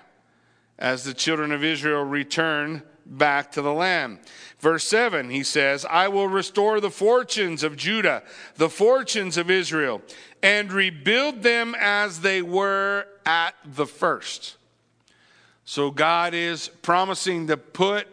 as 0.82 1.04
the 1.04 1.14
children 1.14 1.52
of 1.52 1.64
Israel 1.64 2.04
return 2.04 2.82
back 3.06 3.52
to 3.52 3.62
the 3.62 3.74
land. 3.74 4.20
Verse 4.60 4.84
7, 4.84 5.30
he 5.30 5.44
says, 5.44 5.86
I 5.88 6.08
will 6.08 6.28
restore 6.28 6.80
the 6.80 6.90
fortunes 6.90 7.64
of 7.64 7.78
Judah, 7.78 8.24
the 8.56 8.70
fortunes 8.70 9.38
of 9.38 9.52
Israel, 9.52 10.02
and 10.42 10.74
rebuild 10.74 11.44
them 11.44 11.76
as 11.80 12.22
they 12.22 12.42
were 12.42 13.06
at 13.26 13.54
the 13.64 13.86
first. 13.86 14.58
So 15.66 15.92
God 15.92 16.34
is 16.34 16.70
promising 16.82 17.48
to 17.48 17.58
put 17.58 18.08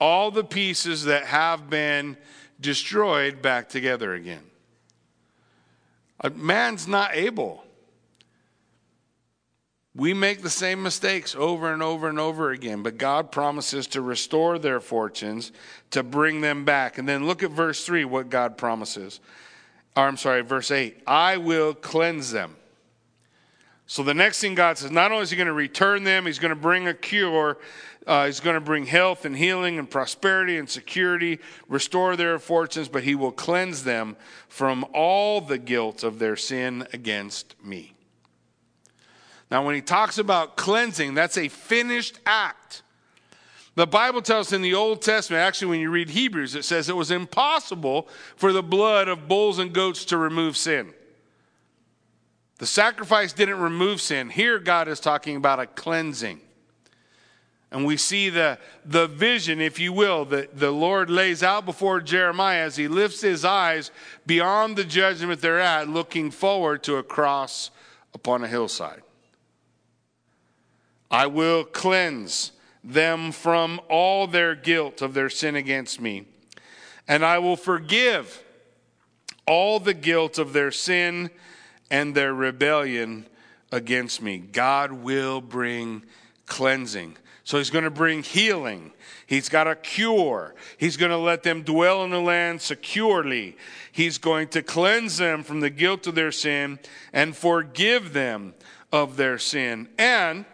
all 0.00 0.30
the 0.30 0.44
pieces 0.44 1.04
that 1.04 1.24
have 1.24 1.70
been 1.70 2.16
destroyed 2.60 3.40
back 3.40 3.68
together 3.68 4.14
again. 4.14 4.42
A 6.20 6.30
man's 6.30 6.88
not 6.88 7.14
able. 7.14 7.64
We 9.98 10.14
make 10.14 10.42
the 10.42 10.48
same 10.48 10.84
mistakes 10.84 11.34
over 11.34 11.72
and 11.72 11.82
over 11.82 12.08
and 12.08 12.20
over 12.20 12.52
again, 12.52 12.84
but 12.84 12.98
God 12.98 13.32
promises 13.32 13.88
to 13.88 14.00
restore 14.00 14.56
their 14.56 14.78
fortunes, 14.78 15.50
to 15.90 16.04
bring 16.04 16.40
them 16.40 16.64
back. 16.64 16.98
And 16.98 17.08
then 17.08 17.26
look 17.26 17.42
at 17.42 17.50
verse 17.50 17.84
3, 17.84 18.04
what 18.04 18.30
God 18.30 18.56
promises. 18.56 19.18
Or, 19.96 20.04
I'm 20.04 20.16
sorry, 20.16 20.42
verse 20.42 20.70
8 20.70 21.02
I 21.04 21.36
will 21.38 21.74
cleanse 21.74 22.30
them. 22.30 22.54
So 23.88 24.04
the 24.04 24.14
next 24.14 24.38
thing 24.40 24.54
God 24.54 24.78
says, 24.78 24.92
not 24.92 25.10
only 25.10 25.24
is 25.24 25.30
He 25.30 25.36
going 25.36 25.48
to 25.48 25.52
return 25.52 26.04
them, 26.04 26.26
He's 26.26 26.38
going 26.38 26.54
to 26.54 26.60
bring 26.60 26.86
a 26.86 26.94
cure, 26.94 27.58
uh, 28.06 28.24
he's 28.24 28.40
going 28.40 28.54
to 28.54 28.60
bring 28.60 28.86
health 28.86 29.24
and 29.24 29.36
healing 29.36 29.80
and 29.80 29.90
prosperity 29.90 30.58
and 30.58 30.70
security, 30.70 31.40
restore 31.68 32.14
their 32.14 32.38
fortunes, 32.38 32.88
but 32.88 33.02
he 33.02 33.14
will 33.14 33.32
cleanse 33.32 33.82
them 33.82 34.16
from 34.48 34.86
all 34.94 35.40
the 35.40 35.58
guilt 35.58 36.04
of 36.04 36.20
their 36.20 36.36
sin 36.36 36.86
against 36.92 37.56
me. 37.62 37.94
Now, 39.50 39.64
when 39.64 39.74
he 39.74 39.80
talks 39.80 40.18
about 40.18 40.56
cleansing, 40.56 41.14
that's 41.14 41.38
a 41.38 41.48
finished 41.48 42.18
act. 42.26 42.82
The 43.74 43.86
Bible 43.86 44.22
tells 44.22 44.48
us 44.48 44.52
in 44.52 44.62
the 44.62 44.74
Old 44.74 45.02
Testament, 45.02 45.40
actually, 45.40 45.68
when 45.68 45.80
you 45.80 45.90
read 45.90 46.10
Hebrews, 46.10 46.54
it 46.54 46.64
says 46.64 46.88
it 46.88 46.96
was 46.96 47.10
impossible 47.10 48.08
for 48.36 48.52
the 48.52 48.62
blood 48.62 49.08
of 49.08 49.28
bulls 49.28 49.58
and 49.58 49.72
goats 49.72 50.04
to 50.06 50.18
remove 50.18 50.56
sin. 50.56 50.92
The 52.58 52.66
sacrifice 52.66 53.32
didn't 53.32 53.60
remove 53.60 54.00
sin. 54.00 54.30
Here, 54.30 54.58
God 54.58 54.88
is 54.88 54.98
talking 54.98 55.36
about 55.36 55.60
a 55.60 55.66
cleansing. 55.66 56.40
And 57.70 57.86
we 57.86 57.96
see 57.96 58.30
the, 58.30 58.58
the 58.84 59.06
vision, 59.06 59.60
if 59.60 59.78
you 59.78 59.92
will, 59.92 60.24
that 60.26 60.58
the 60.58 60.70
Lord 60.70 61.08
lays 61.08 61.42
out 61.42 61.64
before 61.64 62.00
Jeremiah 62.00 62.64
as 62.64 62.76
he 62.76 62.88
lifts 62.88 63.20
his 63.20 63.44
eyes 63.44 63.90
beyond 64.26 64.76
the 64.76 64.84
judgment 64.84 65.40
they're 65.40 65.60
at, 65.60 65.88
looking 65.88 66.30
forward 66.30 66.82
to 66.84 66.96
a 66.96 67.02
cross 67.02 67.70
upon 68.12 68.42
a 68.42 68.48
hillside. 68.48 69.02
I 71.10 71.26
will 71.26 71.64
cleanse 71.64 72.52
them 72.84 73.32
from 73.32 73.80
all 73.88 74.26
their 74.26 74.54
guilt 74.54 75.02
of 75.02 75.14
their 75.14 75.30
sin 75.30 75.56
against 75.56 76.00
me, 76.00 76.26
and 77.06 77.24
I 77.24 77.38
will 77.38 77.56
forgive 77.56 78.42
all 79.46 79.80
the 79.80 79.94
guilt 79.94 80.38
of 80.38 80.52
their 80.52 80.70
sin 80.70 81.30
and 81.90 82.14
their 82.14 82.34
rebellion 82.34 83.26
against 83.72 84.22
me. 84.22 84.38
God 84.38 84.92
will 84.92 85.40
bring 85.40 86.02
cleansing. 86.46 87.16
So 87.44 87.56
he's 87.56 87.70
going 87.70 87.84
to 87.84 87.90
bring 87.90 88.22
healing. 88.22 88.92
He's 89.26 89.48
got 89.48 89.66
a 89.66 89.74
cure. 89.74 90.54
He's 90.76 90.98
going 90.98 91.10
to 91.10 91.16
let 91.16 91.42
them 91.42 91.62
dwell 91.62 92.04
in 92.04 92.10
the 92.10 92.20
land 92.20 92.60
securely. 92.60 93.56
He's 93.90 94.18
going 94.18 94.48
to 94.48 94.62
cleanse 94.62 95.16
them 95.16 95.42
from 95.42 95.60
the 95.60 95.70
guilt 95.70 96.06
of 96.06 96.14
their 96.14 96.30
sin 96.30 96.78
and 97.10 97.34
forgive 97.34 98.12
them 98.12 98.52
of 98.92 99.16
their 99.16 99.38
sin. 99.38 99.88
And 99.98 100.44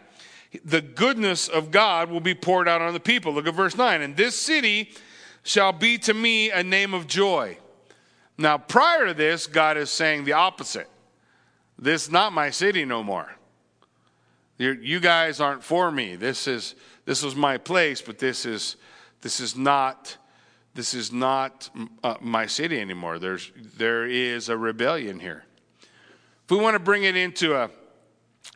the 0.64 0.80
goodness 0.82 1.48
of 1.48 1.70
God 1.70 2.10
will 2.10 2.20
be 2.20 2.34
poured 2.34 2.68
out 2.68 2.80
on 2.80 2.92
the 2.92 3.00
people. 3.00 3.32
Look 3.32 3.46
at 3.46 3.54
verse 3.54 3.76
9. 3.76 4.02
And 4.02 4.16
this 4.16 4.38
city 4.38 4.90
shall 5.42 5.72
be 5.72 5.98
to 5.98 6.14
me 6.14 6.50
a 6.50 6.62
name 6.62 6.94
of 6.94 7.06
joy. 7.06 7.58
Now, 8.36 8.58
prior 8.58 9.06
to 9.06 9.14
this, 9.14 9.46
God 9.46 9.76
is 9.76 9.90
saying 9.90 10.24
the 10.24 10.32
opposite. 10.32 10.88
This 11.78 12.04
is 12.04 12.10
not 12.10 12.32
my 12.32 12.50
city 12.50 12.84
no 12.84 13.02
more. 13.02 13.34
You're, 14.58 14.74
you 14.74 15.00
guys 15.00 15.40
aren't 15.40 15.64
for 15.64 15.90
me. 15.90 16.16
This 16.16 16.46
is 16.46 16.74
this 17.04 17.22
was 17.22 17.34
my 17.34 17.58
place, 17.58 18.00
but 18.00 18.18
this 18.18 18.46
is 18.46 18.76
this 19.20 19.40
is 19.40 19.56
not 19.56 20.16
this 20.74 20.94
is 20.94 21.12
not 21.12 21.70
uh, 22.02 22.14
my 22.20 22.46
city 22.46 22.80
anymore. 22.80 23.18
There's 23.18 23.50
there 23.76 24.06
is 24.06 24.48
a 24.48 24.56
rebellion 24.56 25.18
here. 25.18 25.44
If 26.44 26.50
we 26.50 26.56
want 26.56 26.74
to 26.74 26.80
bring 26.80 27.04
it 27.04 27.16
into 27.16 27.56
a 27.56 27.70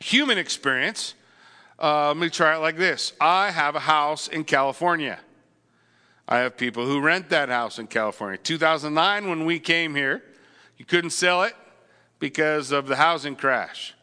human 0.01 0.37
experience, 0.37 1.15
uh, 1.81 2.07
let 2.09 2.17
me 2.17 2.29
try 2.29 2.55
it 2.55 2.59
like 2.59 2.77
this. 2.77 3.13
I 3.21 3.51
have 3.51 3.75
a 3.75 3.79
house 3.79 4.27
in 4.27 4.43
California. 4.43 5.19
I 6.27 6.39
have 6.39 6.57
people 6.57 6.85
who 6.85 7.01
rent 7.01 7.29
that 7.29 7.49
house 7.49 7.79
in 7.79 7.87
California. 7.87 8.37
2009, 8.37 9.29
when 9.29 9.45
we 9.45 9.59
came 9.59 9.95
here, 9.95 10.23
you 10.77 10.85
couldn't 10.85 11.09
sell 11.11 11.43
it 11.43 11.55
because 12.19 12.71
of 12.71 12.87
the 12.87 12.97
housing 12.97 13.35
crash. 13.35 13.95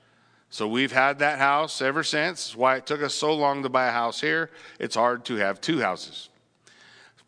So 0.49 0.67
we've 0.67 0.93
had 0.93 1.19
that 1.19 1.39
house 1.39 1.83
ever 1.83 2.03
since. 2.03 2.47
That's 2.47 2.57
why 2.57 2.77
it 2.77 2.87
took 2.87 3.03
us 3.03 3.15
so 3.15 3.35
long 3.35 3.63
to 3.63 3.69
buy 3.69 3.89
a 3.89 3.93
house 3.93 4.21
here. 4.21 4.51
It's 4.81 4.95
hard 4.97 5.25
to 5.27 5.37
have 5.37 5.61
two 5.61 5.81
houses. 5.81 6.29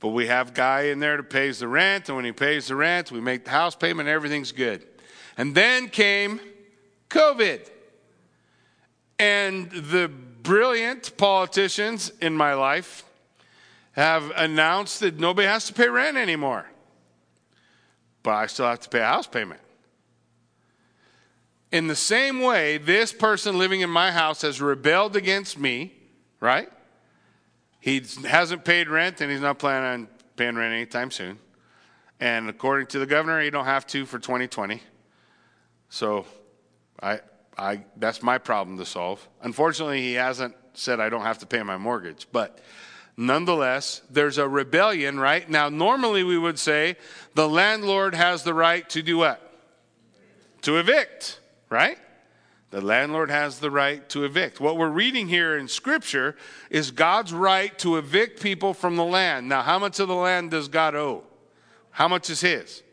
But 0.00 0.08
we 0.08 0.28
have 0.28 0.50
a 0.50 0.52
guy 0.52 0.82
in 0.82 1.00
there 1.00 1.16
that 1.16 1.28
pays 1.28 1.58
the 1.58 1.68
rent, 1.68 2.08
and 2.08 2.16
when 2.16 2.24
he 2.24 2.32
pays 2.32 2.68
the 2.68 2.76
rent, 2.76 3.10
we 3.10 3.20
make 3.20 3.44
the 3.44 3.50
house 3.50 3.74
payment, 3.74 4.08
everything's 4.08 4.52
good. 4.52 4.86
And 5.36 5.54
then 5.54 5.88
came 5.88 6.40
COVID. 7.10 7.68
And 9.18 9.70
the 9.70 10.08
brilliant 10.48 11.14
politicians 11.18 12.10
in 12.22 12.34
my 12.34 12.54
life 12.54 13.04
have 13.92 14.32
announced 14.34 15.00
that 15.00 15.20
nobody 15.20 15.46
has 15.46 15.66
to 15.66 15.74
pay 15.74 15.90
rent 15.90 16.16
anymore. 16.16 16.64
But 18.22 18.30
I 18.30 18.46
still 18.46 18.64
have 18.64 18.80
to 18.80 18.88
pay 18.88 19.00
a 19.00 19.04
house 19.04 19.26
payment. 19.26 19.60
In 21.70 21.86
the 21.86 21.94
same 21.94 22.40
way, 22.40 22.78
this 22.78 23.12
person 23.12 23.58
living 23.58 23.82
in 23.82 23.90
my 23.90 24.10
house 24.10 24.40
has 24.40 24.58
rebelled 24.58 25.16
against 25.16 25.58
me, 25.58 25.92
right? 26.40 26.70
He 27.78 28.02
hasn't 28.26 28.64
paid 28.64 28.88
rent 28.88 29.20
and 29.20 29.30
he's 29.30 29.42
not 29.42 29.58
planning 29.58 30.04
on 30.04 30.08
paying 30.36 30.56
rent 30.56 30.72
anytime 30.72 31.10
soon. 31.10 31.38
And 32.20 32.48
according 32.48 32.86
to 32.86 32.98
the 32.98 33.06
governor, 33.06 33.42
he 33.42 33.50
don't 33.50 33.66
have 33.66 33.86
to 33.88 34.06
for 34.06 34.18
2020. 34.18 34.82
So 35.90 36.24
I, 37.02 37.20
I, 37.58 37.84
that's 37.96 38.22
my 38.22 38.38
problem 38.38 38.78
to 38.78 38.86
solve. 38.86 39.26
Unfortunately, 39.42 40.00
he 40.00 40.14
hasn't 40.14 40.54
said 40.74 41.00
I 41.00 41.08
don't 41.08 41.22
have 41.22 41.38
to 41.38 41.46
pay 41.46 41.62
my 41.62 41.76
mortgage. 41.76 42.28
But 42.30 42.60
Nonetheless, 43.20 44.00
there's 44.08 44.38
a 44.38 44.48
rebellion, 44.48 45.18
right? 45.18 45.50
Now, 45.50 45.68
normally 45.68 46.22
we 46.22 46.38
would 46.38 46.56
say 46.56 46.96
the 47.34 47.48
landlord 47.48 48.14
has 48.14 48.44
the 48.44 48.54
right 48.54 48.88
to 48.90 49.02
do 49.02 49.18
what? 49.18 49.42
To 50.62 50.76
evict, 50.76 51.40
right? 51.68 51.98
The 52.70 52.80
landlord 52.80 53.28
has 53.28 53.58
the 53.58 53.72
right 53.72 54.08
to 54.10 54.24
evict. 54.24 54.60
What 54.60 54.76
we're 54.76 54.88
reading 54.88 55.26
here 55.26 55.58
in 55.58 55.66
Scripture 55.66 56.36
is 56.70 56.92
God's 56.92 57.32
right 57.32 57.76
to 57.80 57.96
evict 57.96 58.40
people 58.40 58.72
from 58.72 58.94
the 58.94 59.04
land. 59.04 59.48
Now, 59.48 59.62
how 59.62 59.80
much 59.80 59.98
of 59.98 60.06
the 60.06 60.14
land 60.14 60.52
does 60.52 60.68
God 60.68 60.94
owe? 60.94 61.24
How 61.90 62.06
much 62.06 62.30
is 62.30 62.40
His? 62.40 62.84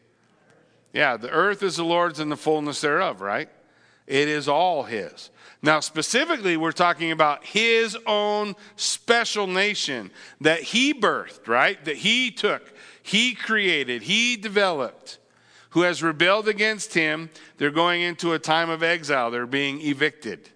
Yeah, 0.91 1.17
the 1.17 1.30
earth 1.30 1.62
is 1.62 1.75
the 1.75 1.86
Lord's 1.86 2.19
and 2.19 2.32
the 2.32 2.36
fullness 2.36 2.82
thereof, 2.82 3.21
right? 3.21 3.49
It 4.07 4.27
is 4.27 4.47
all 4.47 4.83
His. 4.83 5.29
Now, 5.65 5.79
specifically, 5.79 6.57
we're 6.57 6.71
talking 6.71 7.11
about 7.11 7.43
his 7.43 7.97
own 8.05 8.55
special 8.75 9.47
nation 9.47 10.11
that 10.39 10.61
he 10.61 10.93
birthed, 10.93 11.47
right? 11.47 11.83
That 11.85 11.95
he 11.97 12.29
took, 12.29 12.71
he 13.01 13.33
created, 13.33 14.03
he 14.03 14.37
developed, 14.37 15.17
who 15.71 15.81
has 15.81 16.03
rebelled 16.03 16.47
against 16.47 16.93
him. 16.93 17.31
They're 17.57 17.71
going 17.71 18.03
into 18.03 18.33
a 18.33 18.39
time 18.39 18.69
of 18.69 18.83
exile, 18.83 19.31
they're 19.31 19.47
being 19.47 19.81
evicted. 19.81 20.49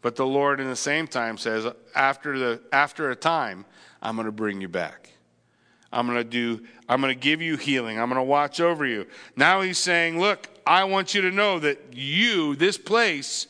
But 0.00 0.16
the 0.16 0.26
Lord, 0.26 0.58
in 0.58 0.68
the 0.68 0.76
same 0.76 1.06
time, 1.06 1.36
says, 1.36 1.66
after, 1.94 2.38
the, 2.38 2.62
after 2.72 3.10
a 3.10 3.16
time, 3.16 3.66
I'm 4.00 4.16
going 4.16 4.24
to 4.24 4.32
bring 4.32 4.62
you 4.62 4.68
back. 4.68 5.12
I'm 5.92 6.06
going 6.06 6.18
to 6.18 6.24
do, 6.24 6.64
I'm 6.88 7.00
going 7.00 7.14
to 7.14 7.20
give 7.20 7.40
you 7.40 7.56
healing. 7.56 7.98
I'm 7.98 8.08
going 8.08 8.20
to 8.20 8.22
watch 8.22 8.60
over 8.60 8.84
you. 8.84 9.06
Now 9.36 9.62
he's 9.62 9.78
saying, 9.78 10.20
Look, 10.20 10.48
I 10.66 10.84
want 10.84 11.14
you 11.14 11.22
to 11.22 11.30
know 11.30 11.58
that 11.60 11.78
you, 11.92 12.54
this 12.56 12.76
place, 12.76 13.46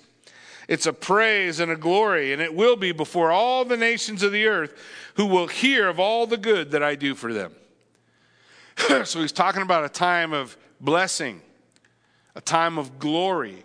it's 0.68 0.87
a 0.87 0.92
praise 0.92 1.59
and 1.61 1.72
a 1.72 1.77
glory, 1.77 2.33
and 2.33 2.40
it 2.40 2.55
will 2.55 2.77
be 2.77 2.92
before 2.92 3.33
all 3.33 3.64
the 3.64 3.77
nations 3.77 4.22
of 4.22 4.33
the 4.33 4.46
earth 4.46 4.74
who 5.14 5.27
will 5.27 5.48
hear 5.48 5.88
of 5.88 5.98
all 5.98 6.27
the 6.27 6.37
good 6.37 6.70
that 6.70 6.83
I 6.83 6.94
do 6.94 7.14
for 7.14 7.33
them. 7.33 7.53
so 9.05 9.20
he's 9.20 9.33
talking 9.33 9.62
about 9.62 9.85
a 9.85 9.88
time 9.88 10.33
of 10.33 10.57
blessing, 10.81 11.40
a 12.37 12.40
time 12.40 12.79
of 12.79 13.01
glory. 13.01 13.64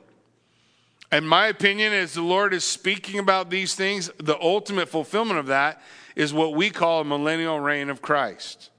And 1.12 1.30
my 1.30 1.48
opinion, 1.48 1.94
as 1.94 2.14
the 2.14 2.24
Lord 2.24 2.56
is 2.56 2.64
speaking 2.64 3.20
about 3.20 3.52
these 3.52 3.76
things, 3.76 4.10
the 4.18 4.40
ultimate 4.42 4.90
fulfillment 4.90 5.40
of 5.40 5.46
that 5.48 5.80
is 6.16 6.34
what 6.34 6.54
we 6.54 6.70
call 6.70 7.02
a 7.02 7.06
millennial 7.06 7.60
reign 7.60 7.90
of 7.90 8.02
Christ. 8.02 8.70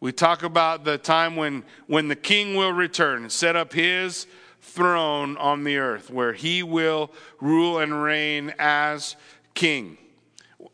We 0.00 0.12
talk 0.12 0.42
about 0.42 0.84
the 0.84 0.96
time 0.96 1.36
when, 1.36 1.64
when 1.86 2.08
the 2.08 2.16
king 2.16 2.54
will 2.54 2.72
return 2.72 3.22
and 3.22 3.32
set 3.32 3.56
up 3.56 3.72
his 3.72 4.26
throne 4.60 5.36
on 5.36 5.64
the 5.64 5.78
earth 5.78 6.10
where 6.10 6.32
he 6.32 6.62
will 6.62 7.10
rule 7.40 7.78
and 7.78 8.02
reign 8.02 8.54
as 8.58 9.16
king. 9.54 9.98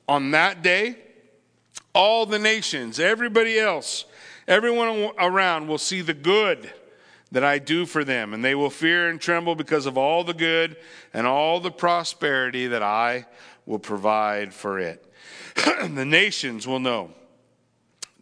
On 0.09 0.33
that 0.33 0.63
day, 0.63 0.97
all 1.95 2.27
the 2.27 2.39
nations, 2.39 3.01
everybody 3.01 3.59
else, 3.59 4.05
everyone 4.47 5.11
around 5.19 5.69
will 5.69 5.79
see 5.79 6.01
the 6.03 6.15
good 6.15 6.71
that 7.33 7.45
I 7.45 7.59
do 7.59 7.87
for 7.87 8.05
them, 8.05 8.35
and 8.35 8.45
they 8.45 8.55
will 8.55 8.71
fear 8.71 9.09
and 9.09 9.21
tremble 9.21 9.55
because 9.55 9.87
of 9.87 9.97
all 9.97 10.23
the 10.23 10.35
good 10.35 10.77
and 11.13 11.27
all 11.27 11.61
the 11.61 11.71
prosperity 11.71 12.69
that 12.69 12.83
I 12.83 13.27
will 13.67 13.79
provide 13.79 14.53
for 14.53 14.79
it. 14.79 15.13
the 15.91 16.05
nations 16.05 16.67
will 16.67 16.81
know. 16.81 17.11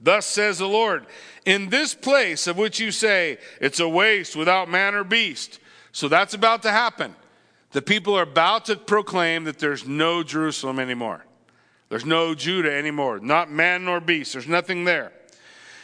Thus 0.00 0.26
says 0.26 0.58
the 0.58 0.66
Lord, 0.66 1.06
in 1.44 1.68
this 1.68 1.94
place 1.94 2.46
of 2.46 2.58
which 2.58 2.80
you 2.80 2.90
say, 2.90 3.38
it's 3.60 3.78
a 3.78 3.88
waste 3.88 4.34
without 4.34 4.68
man 4.68 4.94
or 4.94 5.04
beast, 5.04 5.60
so 5.92 6.08
that's 6.08 6.34
about 6.34 6.62
to 6.62 6.70
happen. 6.70 7.14
The 7.70 7.82
people 7.82 8.14
are 8.18 8.22
about 8.22 8.66
to 8.66 8.76
proclaim 8.76 9.44
that 9.44 9.58
there's 9.58 9.86
no 9.86 10.22
Jerusalem 10.22 10.78
anymore. 10.78 11.24
There's 11.88 12.04
no 12.04 12.34
Judah 12.34 12.72
anymore, 12.72 13.20
not 13.20 13.50
man 13.50 13.84
nor 13.84 14.00
beast. 14.00 14.32
There's 14.32 14.48
nothing 14.48 14.84
there. 14.84 15.12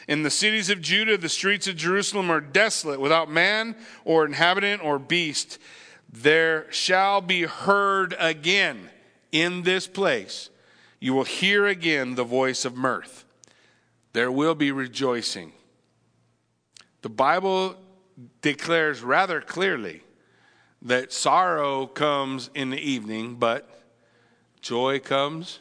In 0.09 0.23
the 0.23 0.31
cities 0.31 0.71
of 0.71 0.81
Judah, 0.81 1.19
the 1.19 1.29
streets 1.29 1.67
of 1.69 1.77
Jerusalem 1.77 2.31
are 2.31 2.41
desolate, 2.41 2.99
without 2.99 3.31
man 3.31 3.77
or 4.07 4.25
inhabitant 4.25 4.83
or 4.83 4.99
beast. 4.99 5.59
There 6.11 6.67
shall 6.73 7.21
be 7.21 7.43
heard 7.43 8.17
again 8.19 8.89
in 9.33 9.63
this 9.63 9.87
place. 9.87 10.49
You 11.01 11.15
will 11.15 11.25
hear 11.25 11.67
again 11.67 12.15
the 12.15 12.25
voice 12.25 12.65
of 12.65 12.77
mirth. 12.77 13.25
There 14.13 14.33
will 14.33 14.55
be 14.55 14.73
rejoicing. 14.73 15.53
The 17.03 17.09
Bible 17.09 17.77
declares 18.43 19.03
rather 19.03 19.41
clearly 19.41 20.03
that 20.83 21.13
sorrow 21.13 21.87
comes 21.87 22.51
in 22.55 22.71
the 22.71 22.81
evening, 22.81 23.37
but 23.37 23.69
joy 24.61 24.99
comes 24.99 25.61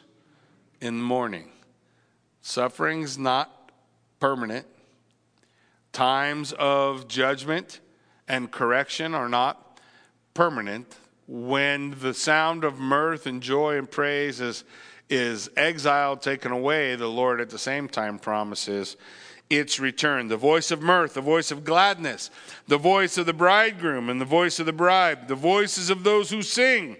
in 0.80 0.98
the 0.98 1.04
morning. 1.04 1.50
Suffering's 2.40 3.18
not 3.18 3.72
permanent. 4.20 4.66
Times 5.92 6.52
of 6.52 7.08
judgment 7.08 7.80
and 8.26 8.50
correction 8.50 9.14
are 9.14 9.28
not 9.28 9.80
permanent. 10.34 10.96
When 11.26 11.96
the 12.00 12.14
sound 12.14 12.64
of 12.64 12.78
mirth 12.78 13.26
and 13.26 13.42
joy 13.42 13.76
and 13.76 13.90
praise 13.90 14.40
is, 14.40 14.64
is 15.10 15.50
exiled, 15.56 16.22
taken 16.22 16.52
away, 16.52 16.94
the 16.96 17.08
Lord 17.08 17.40
at 17.40 17.50
the 17.50 17.58
same 17.58 17.88
time 17.88 18.18
promises 18.18 18.96
its 19.50 19.80
return. 19.80 20.28
The 20.28 20.36
voice 20.36 20.70
of 20.70 20.82
mirth, 20.82 21.14
the 21.14 21.20
voice 21.20 21.50
of 21.50 21.64
gladness, 21.64 22.30
the 22.66 22.78
voice 22.78 23.16
of 23.16 23.26
the 23.26 23.32
bridegroom 23.32 24.10
and 24.10 24.20
the 24.20 24.26
voice 24.26 24.60
of 24.60 24.66
the 24.66 24.72
bride, 24.72 25.28
the 25.28 25.34
voices 25.34 25.90
of 25.90 26.04
those 26.04 26.30
who 26.30 26.42
sing 26.42 26.96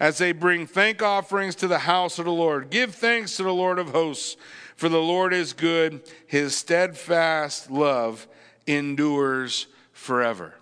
as 0.00 0.18
they 0.18 0.32
bring 0.32 0.66
thank 0.66 1.02
offerings 1.02 1.54
to 1.56 1.66
the 1.66 1.80
house 1.80 2.18
of 2.18 2.24
the 2.24 2.32
Lord. 2.32 2.70
Give 2.70 2.94
thanks 2.94 3.36
to 3.36 3.42
the 3.42 3.54
Lord 3.54 3.78
of 3.78 3.90
hosts, 3.90 4.36
for 4.76 4.88
the 4.88 5.02
Lord 5.02 5.32
is 5.32 5.52
good, 5.52 6.02
his 6.26 6.56
steadfast 6.56 7.70
love 7.70 8.28
endures 8.66 9.66
forever. 9.92 10.54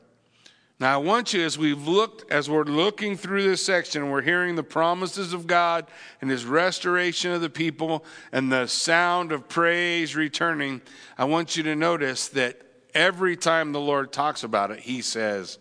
Now, 0.79 0.95
I 0.95 1.03
want 1.03 1.33
you, 1.33 1.43
as 1.43 1.57
we've 1.57 1.89
looked, 1.89 2.31
as 2.31 2.51
we're 2.51 2.65
looking 2.65 3.17
through 3.17 3.45
this 3.45 3.65
section, 3.65 4.11
we're 4.11 4.21
hearing 4.21 4.57
the 4.57 4.63
promises 4.63 5.33
of 5.33 5.47
God 5.47 5.87
and 6.21 6.31
His 6.31 6.45
restoration 6.45 7.33
of 7.33 7.41
the 7.41 7.49
people 7.49 8.05
and 8.31 8.53
the 8.53 8.67
sound 8.67 9.33
of 9.33 9.49
praise 9.49 10.15
returning. 10.15 10.83
I 11.17 11.25
want 11.25 11.57
you 11.57 11.63
to 11.63 11.75
notice 11.75 12.29
that 12.29 12.61
every 12.95 13.37
time 13.37 13.73
the 13.73 13.81
Lord 13.81 14.13
talks 14.13 14.45
about 14.45 14.71
it, 14.71 14.81
He 14.81 15.01
says, 15.01 15.59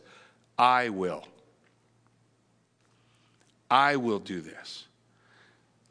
I 0.58 0.90
will. 0.90 1.26
I 3.72 3.96
will 3.96 4.20
do 4.20 4.42
this. 4.42 4.88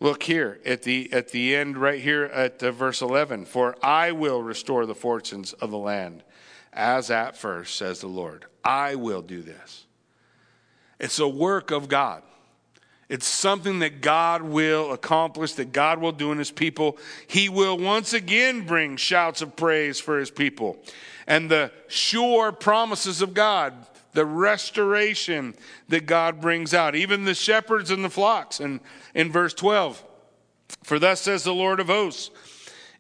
Look 0.01 0.23
here 0.23 0.61
at 0.67 0.83
the, 0.83 1.11
at 1.15 1.29
the 1.29 1.57
end, 1.57 1.79
right 1.79 2.01
here 2.01 2.25
at 2.25 2.63
uh, 2.63 2.73
verse 2.73 3.01
11. 3.01 3.47
For 3.47 3.75
I 3.83 4.13
will 4.13 4.43
restore 4.43 4.85
the 4.85 4.95
fortunes 4.95 5.55
of 5.55 5.71
the 5.71 5.79
land 5.79 6.23
as 6.75 7.11
at 7.11 7.39
first, 7.39 7.77
says 7.77 8.01
the 8.01 8.09
Lord. 8.09 8.45
I 8.65 8.95
will 8.95 9.23
do 9.23 9.43
this. 9.43 9.85
It's 10.99 11.19
a 11.19 11.29
work 11.29 11.71
of 11.71 11.89
God. 11.89 12.23
It's 13.09 13.27
something 13.27 13.81
that 13.81 14.01
God 14.01 14.43
will 14.43 14.93
accomplish, 14.93 15.53
that 15.55 15.73
God 15.73 16.01
will 16.01 16.13
do 16.13 16.33
in 16.33 16.39
his 16.39 16.51
people. 16.51 16.97
He 17.27 17.49
will 17.49 17.77
once 17.77 18.15
again 18.15 18.67
bring 18.67 18.97
shouts 18.97 19.43
of 19.43 19.57
praise 19.57 20.01
for 20.01 20.19
his 20.19 20.31
people. 20.31 20.79
And 21.27 21.51
the 21.51 21.71
sure 21.87 22.51
promises 22.51 23.21
of 23.21 23.35
God, 23.35 23.75
the 24.15 24.25
restoration 24.25 25.55
that 25.89 26.07
God 26.07 26.41
brings 26.41 26.73
out, 26.73 26.95
even 26.95 27.25
the 27.25 27.35
shepherds 27.35 27.91
and 27.91 28.05
the 28.05 28.11
flocks. 28.11 28.59
And 28.59 28.81
in 29.15 29.31
verse 29.31 29.53
12, 29.53 30.03
for 30.83 30.99
thus 30.99 31.21
says 31.21 31.45
the 31.45 31.55
Lord 31.55 31.81
of 31.81 31.89
hosts, 31.89 32.31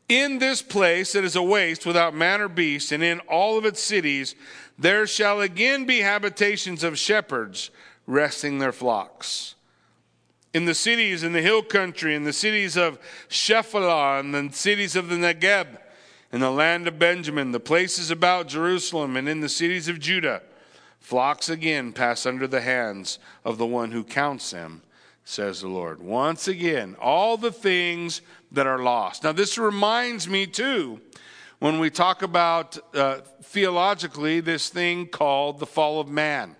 in 0.08 0.38
this 0.38 0.60
place 0.60 1.14
that 1.14 1.24
is 1.24 1.34
a 1.34 1.42
waste 1.42 1.86
without 1.86 2.14
man 2.14 2.42
or 2.42 2.48
beast, 2.48 2.92
and 2.92 3.02
in 3.02 3.20
all 3.20 3.56
of 3.56 3.64
its 3.64 3.80
cities, 3.80 4.34
there 4.78 5.06
shall 5.06 5.40
again 5.40 5.84
be 5.84 6.00
habitations 6.00 6.82
of 6.82 6.98
shepherds 6.98 7.70
resting 8.06 8.58
their 8.58 8.72
flocks. 8.72 9.54
In 10.52 10.66
the 10.66 10.74
cities 10.74 11.22
in 11.22 11.32
the 11.32 11.42
hill 11.42 11.62
country, 11.62 12.14
in 12.14 12.24
the 12.24 12.32
cities 12.32 12.76
of 12.76 12.98
Shephelah, 13.28 14.20
and 14.20 14.34
the 14.34 14.52
cities 14.52 14.94
of 14.94 15.08
the 15.08 15.16
Negeb, 15.16 15.78
in 16.32 16.40
the 16.40 16.50
land 16.50 16.86
of 16.88 16.98
Benjamin, 16.98 17.52
the 17.52 17.60
places 17.60 18.10
about 18.10 18.48
Jerusalem, 18.48 19.16
and 19.16 19.28
in 19.28 19.40
the 19.40 19.48
cities 19.48 19.88
of 19.88 20.00
Judah, 20.00 20.42
flocks 21.00 21.48
again 21.48 21.92
pass 21.92 22.24
under 22.24 22.46
the 22.46 22.60
hands 22.60 23.18
of 23.44 23.58
the 23.58 23.66
one 23.66 23.92
who 23.92 24.02
counts 24.02 24.50
them, 24.50 24.82
says 25.24 25.60
the 25.60 25.68
Lord. 25.68 26.02
Once 26.02 26.48
again, 26.48 26.96
all 27.00 27.36
the 27.36 27.52
things 27.52 28.20
that 28.52 28.66
are 28.66 28.78
lost. 28.78 29.24
Now, 29.24 29.32
this 29.32 29.58
reminds 29.58 30.28
me 30.28 30.46
too 30.46 31.00
when 31.64 31.78
we 31.78 31.88
talk 31.88 32.20
about 32.20 32.76
uh, 32.94 33.20
theologically 33.42 34.40
this 34.40 34.68
thing 34.68 35.06
called 35.06 35.58
the 35.58 35.64
fall 35.64 35.98
of 35.98 36.06
man. 36.06 36.56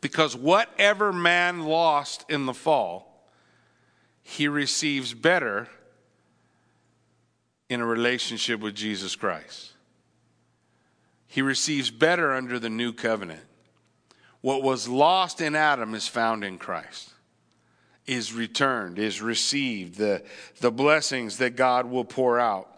Because 0.00 0.34
whatever 0.34 1.12
man 1.12 1.64
lost 1.64 2.24
in 2.30 2.46
the 2.46 2.54
fall, 2.54 3.28
he 4.22 4.48
receives 4.48 5.12
better 5.12 5.68
in 7.68 7.82
a 7.82 7.86
relationship 7.86 8.60
with 8.60 8.74
Jesus 8.74 9.14
Christ. 9.14 9.72
He 11.26 11.42
receives 11.42 11.90
better 11.90 12.32
under 12.32 12.58
the 12.58 12.70
new 12.70 12.94
covenant. 12.94 13.42
What 14.40 14.62
was 14.62 14.88
lost 14.88 15.42
in 15.42 15.54
Adam 15.54 15.94
is 15.94 16.08
found 16.08 16.44
in 16.44 16.56
Christ 16.56 17.10
is 18.06 18.32
returned, 18.32 18.98
is 18.98 19.20
received, 19.20 19.98
the, 19.98 20.22
the 20.62 20.70
blessings 20.70 21.36
that 21.38 21.56
God 21.56 21.84
will 21.84 22.06
pour 22.06 22.40
out. 22.40 22.73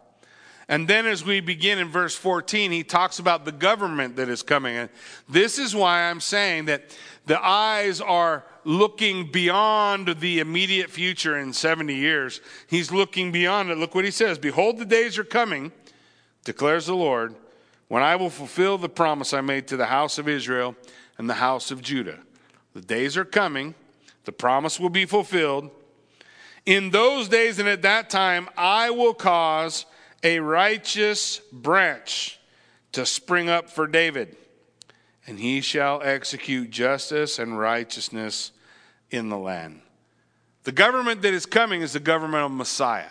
And 0.69 0.89
then 0.89 1.07
as 1.07 1.25
we 1.25 1.41
begin 1.41 1.79
in 1.79 1.89
verse 1.89 2.17
14, 2.17 2.73
he 2.73 2.83
talks 2.83 3.19
about 3.19 3.45
the 3.45 3.53
government 3.53 4.17
that 4.17 4.29
is 4.29 4.43
coming. 4.43 4.77
And 4.77 4.91
this 5.29 5.59
is 5.59 5.75
why 5.75 6.11
I'm 6.11 6.21
saying 6.21 6.65
that 6.65 6.97
the 7.27 7.45
eyes 7.45 8.01
are 8.01 8.45
looking 8.65 9.31
beyond 9.31 10.17
the 10.19 10.41
immediate 10.41 10.91
future 10.91 11.39
in 11.39 11.53
70 11.53 11.95
years. 11.95 12.41
He's 12.67 12.91
looking 12.91 13.31
beyond 13.31 13.71
it. 13.71 13.79
Look 13.79 13.95
what 13.95 14.05
he 14.05 14.11
says 14.11 14.39
Behold, 14.39 14.79
the 14.79 14.85
days 14.85 15.19
are 15.19 15.25
coming, 15.25 15.71
declares 16.45 16.87
the 16.87 16.97
Lord, 16.97 17.37
when 17.89 18.03
I 18.03 18.17
will 18.17 18.31
fulfill 18.31 18.77
the 18.77 18.89
promise 18.89 19.33
I 19.33 19.41
made 19.41 19.69
to 19.69 19.77
the 19.77 19.87
house 19.87 20.19
of 20.19 20.29
Israel 20.29 20.75
and 21.17 21.31
the 21.31 21.35
house 21.35 21.71
of 21.71 21.81
Judah. 21.81 22.19
The 22.75 22.81
days 22.81 23.17
are 23.17 23.25
coming 23.25 23.77
the 24.27 24.33
promise 24.33 24.79
will 24.79 24.91
be 24.91 25.07
fulfilled. 25.07 25.71
In 26.67 26.91
those 26.91 27.29
days 27.29 27.59
and 27.59 27.69
at 27.69 27.83
that 27.83 28.11
time, 28.11 28.49
I 28.59 28.91
will 28.91 29.15
cause 29.15 29.87
a 30.23 30.41
righteous 30.41 31.41
branch 31.53 32.39
to 32.93 33.05
spring 33.07 33.49
up 33.49 33.69
for 33.69 33.87
David, 33.87 34.37
and 35.27 35.39
he 35.39 35.61
shall 35.61 36.01
execute 36.03 36.71
justice 36.71 37.39
and 37.39 37.59
righteousness 37.59 38.53
in 39.11 39.29
the 39.29 39.39
land. 39.39 39.83
The 40.65 40.73
government 40.73 41.23
that 41.23 41.35
is 41.35 41.47
coming 41.47 41.83
is 41.83 41.93
the 41.93 42.01
government 42.01 42.45
of 42.45 42.51
Messiah. 42.51 43.11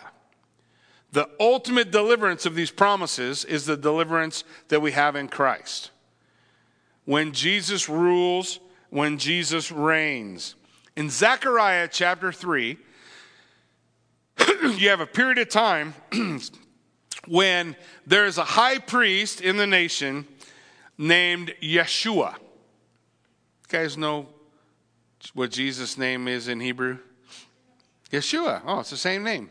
The 1.12 1.28
ultimate 1.40 1.90
deliverance 1.90 2.44
of 2.44 2.54
these 2.54 2.70
promises 2.70 3.44
is 3.44 3.64
the 3.64 3.76
deliverance 3.76 4.44
that 4.68 4.82
we 4.82 4.92
have 4.92 5.16
in 5.16 5.28
Christ. 5.28 5.90
When 7.04 7.32
Jesus 7.32 7.88
rules, 7.88 8.58
when 8.90 9.16
Jesus 9.18 9.70
reigns. 9.70 10.54
In 10.96 11.08
Zechariah 11.08 11.88
chapter 11.90 12.32
3, 12.32 12.76
you 14.76 14.88
have 14.88 15.00
a 15.00 15.06
period 15.06 15.38
of 15.38 15.48
time 15.48 15.94
when 17.26 17.76
there 18.06 18.26
is 18.26 18.38
a 18.38 18.44
high 18.44 18.78
priest 18.78 19.40
in 19.40 19.56
the 19.56 19.66
nation 19.66 20.26
named 20.98 21.54
Yeshua. 21.62 22.34
You 22.34 23.68
guys 23.68 23.96
know 23.96 24.28
what 25.34 25.50
Jesus' 25.50 25.98
name 25.98 26.28
is 26.28 26.48
in 26.48 26.60
Hebrew? 26.60 26.98
Yeshua. 28.10 28.62
Oh, 28.64 28.80
it's 28.80 28.90
the 28.90 28.96
same 28.96 29.22
name. 29.22 29.50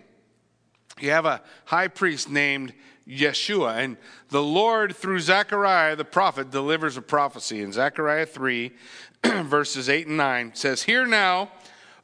You 1.00 1.12
have 1.12 1.26
a 1.26 1.42
high 1.66 1.90
priest 1.90 2.30
named 2.30 2.74
Yeshua. 3.08 3.78
And 3.78 3.98
the 4.30 4.42
Lord, 4.42 4.96
through 4.96 5.20
Zechariah 5.20 5.96
the 5.96 6.06
prophet, 6.06 6.52
delivers 6.52 6.98
a 6.98 7.02
prophecy. 7.02 7.62
In 7.62 7.74
Zechariah 7.74 8.26
3, 8.26 8.72
verses 9.44 9.90
8 9.90 10.08
and 10.08 10.18
9 10.18 10.52
says, 10.56 10.84
Hear 10.84 11.06
now, 11.06 11.52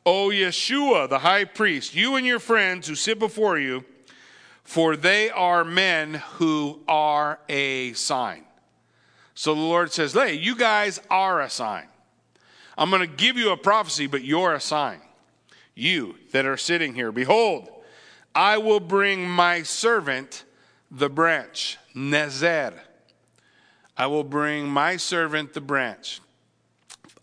O 0.06 0.30
Yeshua, 0.30 1.08
the 1.08 1.20
high 1.20 1.46
priest, 1.46 1.96
you 1.96 2.16
and 2.16 2.26
your 2.26 2.40
friends 2.40 2.88
who 2.88 2.96
sit 2.96 3.20
before 3.20 3.58
you, 3.58 3.86
for 4.64 4.96
they 4.96 5.30
are 5.30 5.64
men 5.64 6.16
who 6.36 6.82
are 6.88 7.40
a 7.50 7.94
sign. 7.94 8.46
So 9.34 9.56
the 9.56 9.62
Lord 9.62 9.92
says, 9.92 10.14
Hey, 10.14 10.34
you 10.34 10.56
guys 10.56 11.02
are 11.10 11.42
a 11.42 11.50
sign. 11.50 11.88
I'm 12.78 12.90
going 12.90 13.02
to 13.02 13.16
give 13.16 13.38
you 13.38 13.52
a 13.52 13.58
prophecy, 13.58 14.08
but 14.08 14.24
you're 14.24 14.54
a 14.54 14.60
sign. 14.60 15.02
You 15.76 16.16
that 16.32 16.46
are 16.46 16.58
sitting 16.58 16.94
here, 16.94 17.12
behold, 17.12 17.70
I 18.34 18.58
will 18.58 18.80
bring 18.80 19.28
my 19.28 19.64
servant 19.64 20.44
the 20.90 21.10
branch, 21.10 21.78
Nezer. 21.96 22.74
I 23.98 24.08
will 24.08 24.24
bring 24.24 24.68
my 24.68 24.98
servant 24.98 25.54
the 25.54 25.62
branch. 25.62 26.22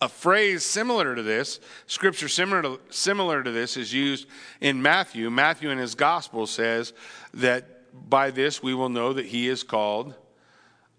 A 0.01 0.09
phrase 0.09 0.65
similar 0.65 1.17
to 1.17 1.23
this, 1.23 1.59
scripture 1.87 2.29
similar 2.29 2.63
to, 2.63 2.81
similar 2.91 3.43
to 3.43 3.51
this, 3.51 3.77
is 3.77 3.93
used 3.93 4.29
in 4.61 4.81
Matthew. 4.81 5.29
Matthew 5.29 5.71
in 5.71 5.79
his 5.79 5.97
gospel 5.97 6.47
says 6.47 6.93
that 7.35 8.09
by 8.09 8.31
this 8.31 8.63
we 8.63 8.75
will 8.75 8.89
know 8.89 9.13
that 9.13 9.27
he 9.27 9.49
is 9.49 9.65
called 9.65 10.15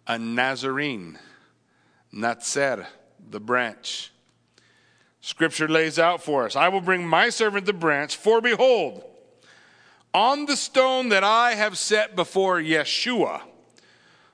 a 0.05 0.17
Nazarene, 0.17 1.17
Natzer, 2.13 2.87
the 3.29 3.39
branch. 3.39 4.11
Scripture 5.21 5.67
lays 5.67 5.99
out 5.99 6.21
for 6.23 6.45
us 6.45 6.55
I 6.55 6.69
will 6.69 6.81
bring 6.81 7.07
my 7.07 7.29
servant 7.29 7.65
the 7.65 7.73
branch, 7.73 8.15
for 8.15 8.41
behold, 8.41 9.03
on 10.13 10.45
the 10.45 10.57
stone 10.57 11.09
that 11.09 11.23
I 11.23 11.53
have 11.53 11.77
set 11.77 12.15
before 12.15 12.59
Yeshua, 12.59 13.41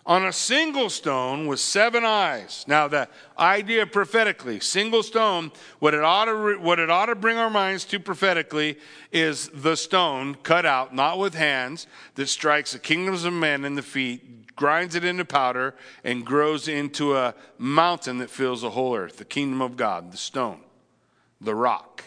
on 0.05 0.25
a 0.25 0.31
single 0.31 0.89
stone 0.89 1.47
with 1.47 1.59
seven 1.59 2.05
eyes. 2.05 2.63
Now, 2.67 2.87
the 2.87 3.09
idea 3.39 3.87
prophetically, 3.87 4.59
single 4.59 5.01
stone, 5.01 5.51
what 5.79 5.95
it, 5.95 6.03
ought 6.03 6.25
to, 6.25 6.57
what 6.59 6.77
it 6.77 6.91
ought 6.91 7.07
to 7.07 7.15
bring 7.15 7.37
our 7.37 7.49
minds 7.49 7.85
to 7.85 7.99
prophetically 7.99 8.77
is 9.11 9.49
the 9.49 9.75
stone 9.75 10.35
cut 10.35 10.65
out, 10.65 10.93
not 10.93 11.17
with 11.17 11.33
hands, 11.33 11.87
that 12.15 12.27
strikes 12.27 12.73
the 12.73 12.79
kingdoms 12.79 13.23
of 13.23 13.33
men 13.33 13.65
in 13.65 13.73
the 13.73 13.81
feet, 13.81 14.55
grinds 14.55 14.93
it 14.93 15.03
into 15.03 15.25
powder, 15.25 15.73
and 16.03 16.23
grows 16.23 16.67
into 16.67 17.15
a 17.15 17.33
mountain 17.57 18.19
that 18.19 18.29
fills 18.29 18.61
the 18.61 18.69
whole 18.69 18.95
earth, 18.95 19.17
the 19.17 19.25
kingdom 19.25 19.61
of 19.61 19.75
God, 19.75 20.11
the 20.11 20.17
stone, 20.17 20.59
the 21.41 21.55
rock. 21.55 22.03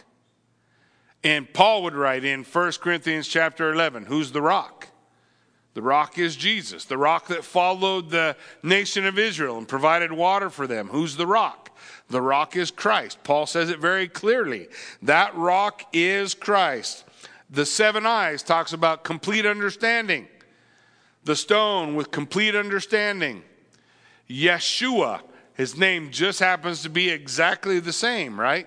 And 1.25 1.53
Paul 1.53 1.83
would 1.83 1.97
write 1.97 2.25
in 2.25 2.45
1 2.45 2.73
Corinthians 2.81 3.27
chapter 3.27 3.73
11, 3.73 4.07
who's 4.07 4.31
the 4.31 4.41
rock? 4.41 4.89
The 5.79 5.83
rock 5.83 6.19
is 6.19 6.35
Jesus, 6.35 6.87
the 6.87 6.99
rock 6.99 7.29
that 7.29 7.45
followed 7.45 8.11
the 8.11 8.35
nation 8.65 9.07
of 9.07 9.17
Israel 9.17 9.59
and 9.59 9.69
provided 9.69 10.11
water 10.13 10.51
for 10.51 10.67
them. 10.67 10.89
Who's 10.89 11.15
the 11.15 11.25
rock? 11.25 11.71
The 12.09 12.21
rock 12.21 12.57
is 12.57 12.73
Christ. 12.73 13.23
Paul 13.23 13.47
says 13.47 13.71
it 13.71 13.79
very 13.79 14.09
clearly. 14.09 14.67
That 15.03 15.37
rock 15.37 15.85
is 15.93 16.35
Christ. 16.35 17.05
The 17.49 17.65
seven 17.65 18.07
eyes 18.07 18.43
talks 18.43 18.73
about 18.73 19.05
complete 19.05 19.47
understanding. 19.47 20.27
The 21.23 21.37
stone 21.37 21.95
with 21.95 22.11
complete 22.11 22.57
understanding. 22.57 23.45
Yeshua, 24.29 25.21
his 25.55 25.77
name 25.77 26.11
just 26.11 26.41
happens 26.41 26.83
to 26.83 26.91
be 26.91 27.09
exactly 27.09 27.79
the 27.79 27.93
same, 27.93 28.41
right? 28.41 28.67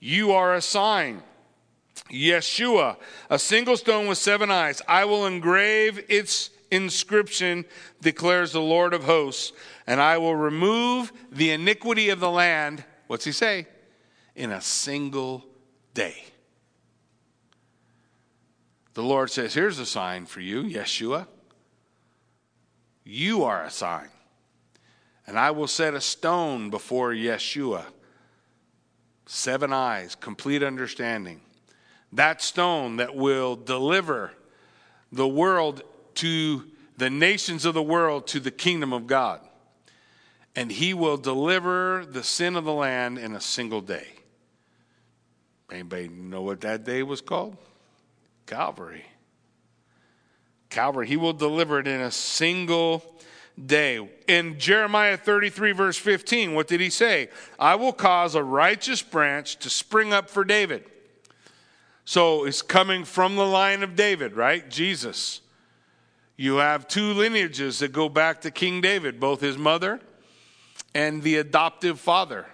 You 0.00 0.32
are 0.32 0.54
a 0.54 0.60
sign. 0.60 1.22
Yeshua, 2.12 2.96
a 3.30 3.38
single 3.38 3.76
stone 3.76 4.06
with 4.06 4.18
seven 4.18 4.50
eyes. 4.50 4.82
I 4.86 5.04
will 5.06 5.26
engrave 5.26 6.04
its 6.08 6.50
inscription, 6.70 7.64
declares 8.00 8.52
the 8.52 8.60
Lord 8.60 8.94
of 8.94 9.04
hosts, 9.04 9.52
and 9.86 10.00
I 10.00 10.18
will 10.18 10.36
remove 10.36 11.12
the 11.30 11.50
iniquity 11.50 12.10
of 12.10 12.20
the 12.20 12.30
land. 12.30 12.84
What's 13.06 13.24
he 13.24 13.32
say? 13.32 13.66
In 14.36 14.50
a 14.50 14.60
single 14.60 15.44
day. 15.94 16.24
The 18.94 19.02
Lord 19.02 19.30
says, 19.30 19.54
Here's 19.54 19.78
a 19.78 19.86
sign 19.86 20.26
for 20.26 20.40
you, 20.40 20.62
Yeshua. 20.62 21.26
You 23.04 23.44
are 23.44 23.64
a 23.64 23.70
sign. 23.70 24.08
And 25.26 25.38
I 25.38 25.50
will 25.50 25.66
set 25.66 25.94
a 25.94 26.00
stone 26.00 26.70
before 26.70 27.12
Yeshua. 27.12 27.84
Seven 29.26 29.72
eyes, 29.72 30.14
complete 30.14 30.62
understanding. 30.62 31.40
That 32.12 32.42
stone 32.42 32.96
that 32.96 33.14
will 33.14 33.56
deliver 33.56 34.32
the 35.10 35.28
world 35.28 35.82
to 36.16 36.64
the 36.96 37.10
nations 37.10 37.64
of 37.64 37.74
the 37.74 37.82
world 37.82 38.26
to 38.28 38.40
the 38.40 38.50
kingdom 38.50 38.92
of 38.92 39.06
God. 39.06 39.40
And 40.54 40.70
he 40.70 40.92
will 40.92 41.16
deliver 41.16 42.04
the 42.04 42.22
sin 42.22 42.56
of 42.56 42.64
the 42.64 42.72
land 42.72 43.18
in 43.18 43.34
a 43.34 43.40
single 43.40 43.80
day. 43.80 44.06
Anybody 45.70 46.08
know 46.08 46.42
what 46.42 46.60
that 46.60 46.84
day 46.84 47.02
was 47.02 47.22
called? 47.22 47.56
Calvary. 48.46 49.06
Calvary. 50.68 51.06
He 51.06 51.16
will 51.16 51.32
deliver 51.32 51.80
it 51.80 51.88
in 51.88 52.02
a 52.02 52.10
single 52.10 53.02
day. 53.64 54.06
In 54.28 54.58
Jeremiah 54.58 55.16
33, 55.16 55.72
verse 55.72 55.96
15, 55.96 56.54
what 56.54 56.68
did 56.68 56.80
he 56.80 56.90
say? 56.90 57.30
I 57.58 57.74
will 57.76 57.92
cause 57.92 58.34
a 58.34 58.42
righteous 58.42 59.00
branch 59.00 59.56
to 59.60 59.70
spring 59.70 60.12
up 60.12 60.28
for 60.28 60.44
David. 60.44 60.84
So 62.12 62.44
it's 62.44 62.60
coming 62.60 63.06
from 63.06 63.36
the 63.36 63.46
line 63.46 63.82
of 63.82 63.96
David, 63.96 64.36
right? 64.36 64.68
Jesus. 64.68 65.40
You 66.36 66.56
have 66.56 66.86
two 66.86 67.14
lineages 67.14 67.78
that 67.78 67.90
go 67.94 68.10
back 68.10 68.42
to 68.42 68.50
King 68.50 68.82
David, 68.82 69.18
both 69.18 69.40
his 69.40 69.56
mother 69.56 69.98
and 70.94 71.22
the 71.22 71.36
adoptive 71.36 71.98
father 71.98 72.48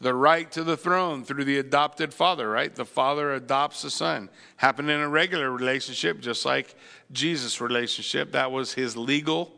the 0.00 0.14
right 0.14 0.52
to 0.52 0.62
the 0.62 0.76
throne 0.76 1.24
through 1.24 1.42
the 1.42 1.58
adopted 1.58 2.14
father, 2.14 2.48
right? 2.48 2.72
The 2.72 2.84
father 2.84 3.32
adopts 3.32 3.82
the 3.82 3.90
son. 3.90 4.28
Happened 4.56 4.88
in 4.88 5.00
a 5.00 5.08
regular 5.08 5.50
relationship, 5.50 6.20
just 6.20 6.44
like 6.44 6.76
Jesus' 7.10 7.60
relationship. 7.60 8.30
That 8.30 8.52
was 8.52 8.74
his 8.74 8.96
legal 8.96 9.52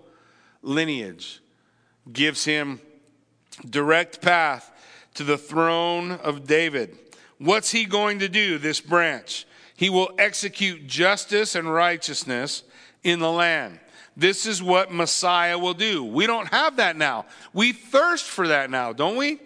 lineage. 0.62 1.42
Gives 2.10 2.46
him 2.46 2.80
direct 3.68 4.22
path 4.22 4.70
to 5.16 5.24
the 5.24 5.36
throne 5.36 6.12
of 6.12 6.46
David. 6.46 6.96
What's 7.38 7.70
he 7.70 7.85
going 7.85 8.18
to 8.20 8.29
do, 8.29 8.59
this 8.59 8.81
branch? 8.81 9.46
He 9.77 9.90
will 9.90 10.11
execute 10.18 10.87
justice 10.87 11.55
and 11.55 11.72
righteousness 11.72 12.64
in 13.05 13.20
the 13.20 13.31
land. 13.31 13.79
This 14.16 14.46
is 14.46 14.61
what 14.61 14.92
Messiah 14.92 15.59
will 15.59 15.74
do. 15.74 16.03
We 16.05 16.27
don't 16.27 16.48
have 16.48 16.77
that 16.77 16.96
now. 16.96 17.27
We 17.53 17.72
thirst 17.72 18.24
for 18.24 18.48
that 18.48 18.70
now, 18.70 18.92
don't 18.92 19.16
we? 19.16 19.38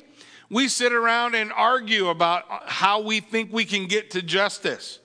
we 0.53 0.69
sit 0.69 0.93
around 0.93 1.35
and 1.35 1.51
argue 1.51 2.09
about 2.09 2.45
how 2.67 3.01
we 3.01 3.21
think 3.21 3.51
we 3.51 3.65
can 3.65 3.87
get 3.87 4.11
to 4.11 4.21
justice. 4.21 4.99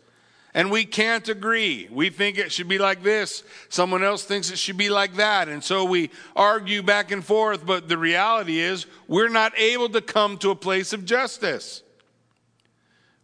And 0.54 0.70
we 0.70 0.84
can't 0.84 1.28
agree. 1.30 1.88
We 1.90 2.10
think 2.10 2.38
it 2.38 2.52
should 2.52 2.68
be 2.68 2.78
like 2.78 3.02
this. 3.02 3.44
Someone 3.70 4.04
else 4.04 4.26
thinks 4.26 4.52
it 4.52 4.58
should 4.58 4.76
be 4.76 4.90
like 4.90 5.16
that. 5.16 5.48
And 5.48 5.64
so 5.64 5.86
we 5.86 6.10
argue 6.36 6.84
back 6.84 7.12
and 7.12 7.24
forth. 7.24 7.66
But 7.66 7.88
the 7.88 7.98
reality 7.98 8.60
is, 8.60 8.88
we're 9.08 9.30
not 9.30 9.58
able 9.58 9.88
to 9.90 10.02
come 10.02 10.38
to 10.40 10.50
a 10.50 10.56
place 10.56 10.92
of 10.92 11.06
justice. 11.06 11.82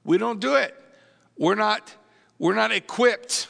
We 0.03 0.17
don't 0.17 0.39
do 0.39 0.55
it. 0.55 0.75
We're 1.37 1.55
not, 1.55 1.95
we're 2.37 2.55
not 2.55 2.71
equipped. 2.71 3.47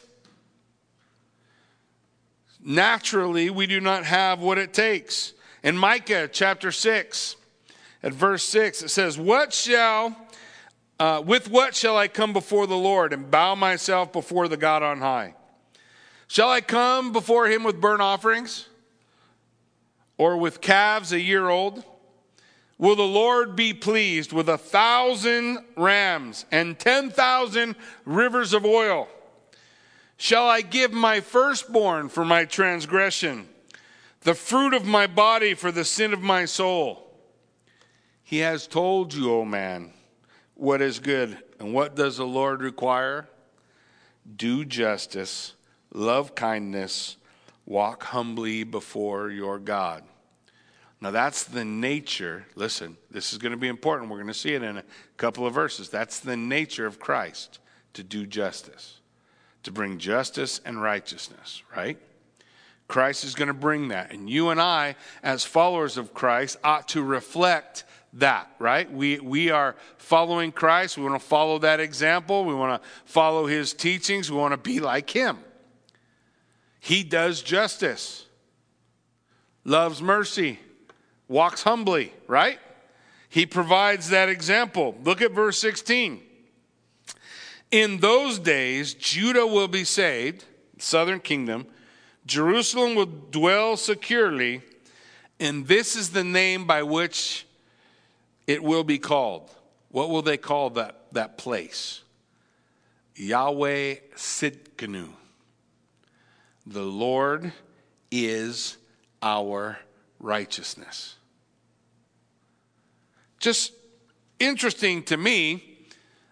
Naturally, 2.64 3.50
we 3.50 3.68
do 3.68 3.82
not 3.82 4.06
have 4.06 4.40
what 4.40 4.58
it 4.58 4.74
takes. 4.74 5.34
In 5.64 5.78
Micah 5.78 6.30
chapter 6.32 6.72
6, 6.72 7.36
at 8.04 8.14
verse 8.14 8.44
6, 8.44 8.84
it 8.84 8.90
says, 8.90 9.18
What 9.18 9.54
shall, 9.54 10.16
uh, 11.00 11.24
with 11.26 11.50
what 11.50 11.76
shall 11.76 11.98
I 11.98 12.08
come 12.08 12.34
before 12.34 12.68
the 12.68 12.78
Lord 12.78 13.14
and 13.14 13.32
bow 13.32 13.56
myself 13.56 14.12
before 14.12 14.48
the 14.48 14.58
God 14.58 14.84
on 14.84 15.00
high? 15.00 15.36
Shall 16.28 16.50
I 16.50 16.62
come 16.62 17.12
before 17.12 17.48
him 17.48 17.64
with 17.64 17.80
burnt 17.80 18.02
offerings 18.02 18.68
or 20.18 20.38
with 20.38 20.62
calves 20.62 21.12
a 21.14 21.20
year 21.20 21.50
old? 21.50 21.84
Will 22.84 22.98
the 22.98 23.04
Lord 23.04 23.56
be 23.56 23.74
pleased 23.74 24.34
with 24.34 24.50
a 24.50 24.58
thousand 24.58 25.60
rams 25.78 26.46
and 26.52 26.78
ten 26.78 27.12
thousand 27.12 27.78
rivers 28.04 28.52
of 28.52 28.66
oil? 28.66 29.08
Shall 30.18 30.50
I 30.50 30.60
give 30.60 30.92
my 30.92 31.22
firstborn 31.22 32.10
for 32.10 32.26
my 32.26 32.44
transgression, 32.44 33.48
the 34.24 34.34
fruit 34.36 34.74
of 34.74 34.84
my 34.84 35.08
body 35.08 35.54
for 35.54 35.72
the 35.72 35.86
sin 35.86 36.12
of 36.12 36.22
my 36.22 36.44
soul? 36.44 37.10
He 38.22 38.40
has 38.40 38.68
told 38.68 39.14
you, 39.14 39.32
O 39.32 39.40
oh 39.40 39.46
man, 39.46 39.94
what 40.56 40.82
is 40.82 41.00
good. 41.00 41.38
And 41.62 41.74
what 41.74 41.96
does 41.96 42.18
the 42.18 42.28
Lord 42.28 42.62
require? 42.62 43.30
Do 44.36 44.66
justice, 44.66 45.54
love 45.94 46.36
kindness, 46.36 47.16
walk 47.66 48.04
humbly 48.04 48.66
before 48.66 49.30
your 49.30 49.58
God. 49.58 50.04
Now, 51.04 51.12
that's 51.12 51.44
the 51.44 51.66
nature. 51.66 52.46
Listen, 52.56 52.96
this 53.12 53.34
is 53.34 53.38
going 53.38 53.52
to 53.52 53.58
be 53.58 53.68
important. 53.68 54.10
We're 54.10 54.20
going 54.20 54.28
to 54.28 54.34
see 54.34 54.54
it 54.54 54.64
in 54.64 54.78
a 54.78 54.86
couple 55.18 55.46
of 55.46 55.54
verses. 55.54 55.90
That's 55.90 56.22
the 56.22 56.38
nature 56.38 56.86
of 56.86 56.98
Christ 56.98 57.60
to 57.96 58.04
do 58.04 58.26
justice, 58.26 59.02
to 59.64 59.72
bring 59.74 59.98
justice 59.98 60.62
and 60.64 60.82
righteousness, 60.82 61.62
right? 61.76 61.98
Christ 62.88 63.26
is 63.26 63.36
going 63.36 63.50
to 63.50 63.54
bring 63.54 63.90
that. 63.90 64.14
And 64.14 64.30
you 64.30 64.48
and 64.48 64.62
I, 64.62 64.96
as 65.22 65.44
followers 65.44 65.98
of 65.98 66.14
Christ, 66.14 66.56
ought 66.64 66.88
to 66.90 67.04
reflect 67.04 67.84
that, 68.14 68.50
right? 68.58 68.90
We, 68.90 69.20
we 69.20 69.50
are 69.50 69.76
following 69.98 70.54
Christ. 70.54 70.98
We 70.98 71.04
want 71.04 71.22
to 71.22 71.28
follow 71.28 71.60
that 71.60 71.82
example. 71.82 72.46
We 72.46 72.56
want 72.56 72.82
to 72.82 72.90
follow 73.04 73.46
his 73.46 73.74
teachings. 73.74 74.32
We 74.32 74.38
want 74.38 74.54
to 74.54 74.58
be 74.58 74.80
like 74.80 75.10
him. 75.10 75.40
He 76.80 77.04
does 77.04 77.42
justice, 77.42 78.26
loves 79.66 80.02
mercy, 80.02 80.60
walks 81.28 81.64
humbly, 81.64 82.14
right? 82.28 82.60
He 83.30 83.46
provides 83.46 84.10
that 84.10 84.30
example. 84.30 84.96
Look 85.04 85.22
at 85.22 85.32
verse 85.32 85.58
16. 85.60 86.22
In 87.72 87.98
those 87.98 88.38
days, 88.38 88.94
Judah 88.94 89.48
will 89.48 89.68
be 89.68 89.84
saved, 89.84 90.46
southern 90.78 91.20
kingdom. 91.20 91.66
Jerusalem 92.26 92.94
will 92.94 93.08
dwell 93.08 93.76
securely, 93.76 94.62
and 95.40 95.68
this 95.68 95.96
is 95.96 96.12
the 96.12 96.24
name 96.24 96.68
by 96.68 96.84
which 96.84 97.48
it 98.46 98.62
will 98.62 98.84
be 98.84 99.00
called. 99.00 99.50
What 99.90 100.10
will 100.10 100.22
they 100.22 100.38
call 100.38 100.70
that, 100.72 101.02
that 101.14 101.38
place? 101.38 102.02
Yahweh 103.16 103.96
Tsidkenu. 104.16 105.10
The 106.66 106.84
Lord 106.84 107.52
is 108.12 108.78
our 109.22 109.80
righteousness. 110.24 111.16
Just 113.40 113.74
interesting 114.40 115.04
to 115.04 115.18
me 115.18 115.64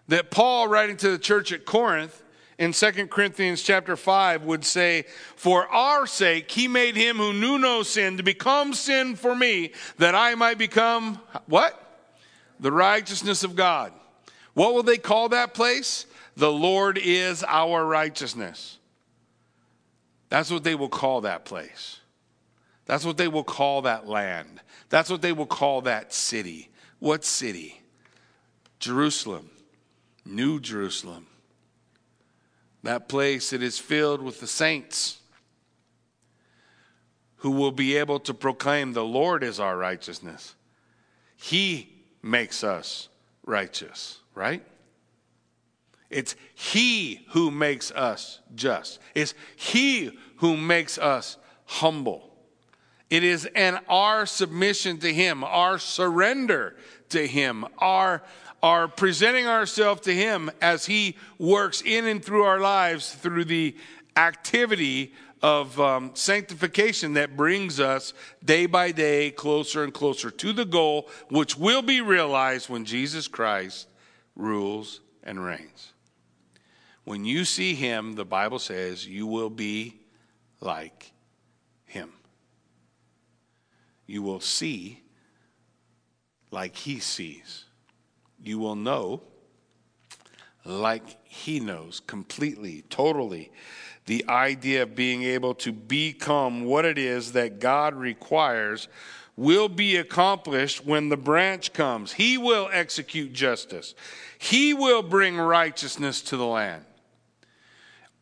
that 0.08 0.32
Paul, 0.32 0.66
writing 0.66 0.96
to 0.96 1.10
the 1.10 1.18
church 1.18 1.52
at 1.52 1.64
Corinth 1.64 2.22
in 2.58 2.72
2 2.72 3.06
Corinthians 3.06 3.62
chapter 3.62 3.94
5, 3.94 4.44
would 4.44 4.64
say, 4.64 5.04
For 5.36 5.68
our 5.68 6.06
sake, 6.06 6.50
he 6.50 6.66
made 6.66 6.96
him 6.96 7.18
who 7.18 7.32
knew 7.32 7.58
no 7.58 7.84
sin 7.84 8.16
to 8.16 8.24
become 8.24 8.72
sin 8.72 9.14
for 9.14 9.36
me, 9.36 9.72
that 9.98 10.14
I 10.14 10.34
might 10.34 10.58
become 10.58 11.20
what? 11.46 11.78
the 12.62 12.72
righteousness 12.72 13.44
of 13.44 13.56
God. 13.56 13.92
What 14.54 14.72
will 14.72 14.84
they 14.84 14.96
call 14.96 15.30
that 15.30 15.52
place? 15.52 16.06
The 16.36 16.50
Lord 16.50 16.98
is 17.02 17.44
our 17.46 17.84
righteousness. 17.84 18.78
That's 20.30 20.50
what 20.50 20.64
they 20.64 20.76
will 20.76 20.88
call 20.88 21.22
that 21.22 21.44
place. 21.44 21.98
That's 22.86 23.04
what 23.04 23.16
they 23.16 23.28
will 23.28 23.44
call 23.44 23.82
that 23.82 24.08
land. 24.08 24.60
That's 24.88 25.10
what 25.10 25.22
they 25.22 25.32
will 25.32 25.46
call 25.46 25.82
that 25.82 26.12
city. 26.12 26.70
What 26.98 27.24
city? 27.24 27.80
Jerusalem, 28.78 29.50
New 30.24 30.60
Jerusalem, 30.60 31.26
That 32.82 33.08
place 33.08 33.50
that 33.50 33.62
is 33.62 33.78
filled 33.78 34.22
with 34.22 34.40
the 34.40 34.48
saints 34.48 35.20
who 37.36 37.52
will 37.52 37.72
be 37.72 37.96
able 37.96 38.20
to 38.20 38.34
proclaim 38.34 38.92
the 38.92 39.04
Lord 39.04 39.42
is 39.42 39.60
our 39.60 39.76
righteousness. 39.76 40.54
He 41.36 41.92
makes 42.22 42.62
us 42.62 43.08
righteous, 43.44 44.18
right? 44.34 44.64
It's 46.10 46.36
He 46.54 47.26
who 47.30 47.50
makes 47.50 47.90
us 47.90 48.40
just. 48.54 49.00
It's 49.14 49.34
He 49.56 50.16
who 50.36 50.56
makes 50.56 50.98
us 50.98 51.36
humble. 51.64 52.31
It 53.12 53.24
is 53.24 53.44
an 53.54 53.78
our 53.90 54.24
submission 54.24 54.96
to 55.00 55.12
Him, 55.12 55.44
our 55.44 55.78
surrender 55.78 56.76
to 57.10 57.26
Him, 57.28 57.66
our, 57.76 58.22
our 58.62 58.88
presenting 58.88 59.46
ourselves 59.46 60.00
to 60.02 60.14
Him 60.14 60.50
as 60.62 60.86
He 60.86 61.18
works 61.38 61.82
in 61.82 62.06
and 62.06 62.24
through 62.24 62.44
our 62.44 62.58
lives 62.58 63.12
through 63.12 63.44
the 63.44 63.76
activity 64.16 65.12
of 65.42 65.78
um, 65.78 66.12
sanctification 66.14 67.12
that 67.12 67.36
brings 67.36 67.80
us 67.80 68.14
day 68.42 68.64
by 68.64 68.92
day 68.92 69.30
closer 69.30 69.84
and 69.84 69.92
closer 69.92 70.30
to 70.30 70.54
the 70.54 70.64
goal, 70.64 71.10
which 71.28 71.54
will 71.54 71.82
be 71.82 72.00
realized 72.00 72.70
when 72.70 72.86
Jesus 72.86 73.28
Christ 73.28 73.88
rules 74.36 75.02
and 75.22 75.44
reigns. 75.44 75.92
When 77.04 77.26
you 77.26 77.44
see 77.44 77.74
him, 77.74 78.14
the 78.14 78.24
Bible 78.24 78.58
says, 78.58 79.06
you 79.06 79.26
will 79.26 79.50
be 79.50 80.00
like 80.62 81.12
him. 81.84 82.10
You 84.12 84.20
will 84.20 84.40
see 84.40 85.00
like 86.50 86.76
he 86.76 86.98
sees. 86.98 87.64
You 88.44 88.58
will 88.58 88.76
know 88.76 89.22
like 90.66 91.16
he 91.24 91.60
knows 91.60 92.00
completely, 92.06 92.84
totally. 92.90 93.50
The 94.04 94.22
idea 94.28 94.82
of 94.82 94.94
being 94.94 95.22
able 95.22 95.54
to 95.54 95.72
become 95.72 96.66
what 96.66 96.84
it 96.84 96.98
is 96.98 97.32
that 97.32 97.58
God 97.58 97.94
requires 97.94 98.86
will 99.34 99.70
be 99.70 99.96
accomplished 99.96 100.84
when 100.84 101.08
the 101.08 101.16
branch 101.16 101.72
comes. 101.72 102.12
He 102.12 102.36
will 102.36 102.68
execute 102.70 103.32
justice, 103.32 103.94
He 104.38 104.74
will 104.74 105.02
bring 105.02 105.38
righteousness 105.38 106.20
to 106.24 106.36
the 106.36 106.44
land. 106.44 106.84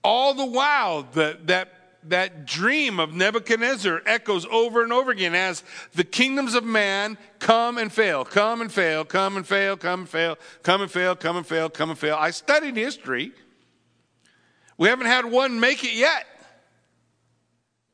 All 0.05 0.35
the 0.35 0.47
while, 0.47 1.03
that, 1.15 1.49
that 1.49 1.80
that 2.05 2.47
dream 2.47 2.99
of 2.99 3.13
Nebuchadnezzar 3.13 4.03
echoes 4.07 4.47
over 4.47 4.83
and 4.83 4.93
over 4.93 5.11
again 5.11 5.35
as 5.35 5.63
the 5.95 6.05
kingdoms 6.05 6.55
of 6.55 6.65
man 6.65 7.19
come 7.39 7.79
and 7.79 7.93
fail, 7.93 8.25
come 8.25 8.61
and 8.61 8.73
fail, 8.73 9.05
come 9.05 9.37
and 9.37 9.47
fail, 9.47 9.77
come 9.77 10.01
and 10.01 10.09
fail, 10.09 10.39
come 10.63 10.83
and 10.83 10.91
fail, 10.91 11.17
come 11.17 11.37
and 11.37 11.47
fail, 11.47 11.69
come 11.69 11.91
and 11.91 11.99
fail. 11.99 12.17
I 12.19 12.31
studied 12.31 12.77
history. 12.77 13.33
We 14.79 14.89
haven't 14.89 15.07
had 15.07 15.27
one 15.27 15.61
make 15.61 15.85
it 15.85 15.95
yet. 15.95 16.27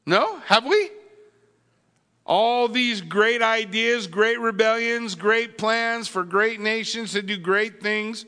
No? 0.07 0.39
Have 0.41 0.65
we? 0.65 0.91
All 2.25 2.69
these 2.69 3.01
great 3.01 3.43
ideas, 3.43 4.07
great 4.07 4.39
rebellions, 4.39 5.15
great 5.15 5.59
plans 5.59 6.07
for 6.09 6.25
great 6.25 6.61
nations 6.61 7.13
to 7.13 7.23
do 7.23 7.37
great 7.37 7.83
things 7.83 8.25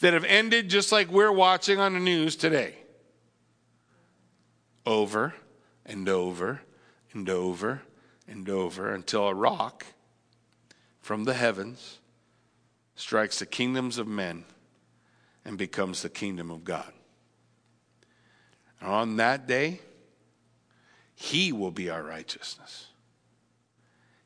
that 0.00 0.12
have 0.14 0.24
ended 0.24 0.68
just 0.68 0.92
like 0.92 1.10
we're 1.10 1.32
watching 1.32 1.78
on 1.78 1.94
the 1.94 2.00
news 2.00 2.36
today 2.36 2.74
over 4.86 5.34
and 5.86 6.08
over 6.08 6.62
and 7.12 7.28
over 7.28 7.82
and 8.26 8.48
over 8.48 8.92
until 8.92 9.28
a 9.28 9.34
rock 9.34 9.86
from 11.00 11.24
the 11.24 11.34
heavens 11.34 11.98
strikes 12.94 13.38
the 13.38 13.46
kingdoms 13.46 13.98
of 13.98 14.06
men 14.06 14.44
and 15.44 15.58
becomes 15.58 16.02
the 16.02 16.08
kingdom 16.08 16.50
of 16.50 16.64
God. 16.64 16.92
And 18.80 18.90
on 18.90 19.16
that 19.16 19.46
day, 19.46 19.80
He 21.14 21.52
will 21.52 21.70
be 21.70 21.90
our 21.90 22.02
righteousness. 22.02 22.86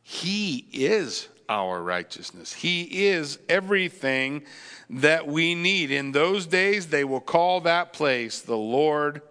He 0.02 0.66
is 0.72 1.28
our 1.48 1.82
righteousness. 1.82 2.52
He 2.52 3.06
is 3.06 3.38
everything 3.48 4.42
that 4.90 5.26
we 5.26 5.54
need. 5.54 5.90
In 5.90 6.12
those 6.12 6.46
days, 6.46 6.88
they 6.88 7.04
will 7.04 7.20
call 7.20 7.62
that 7.62 7.92
place 7.92 8.40
the 8.40 8.56
Lord 8.56 9.22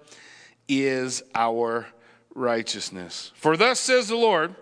is 0.68 1.24
our 1.34 1.88
righteousness. 2.34 3.32
For 3.36 3.58
thus 3.58 3.80
says 3.80 4.08
the 4.08 4.16
Lord, 4.16 4.56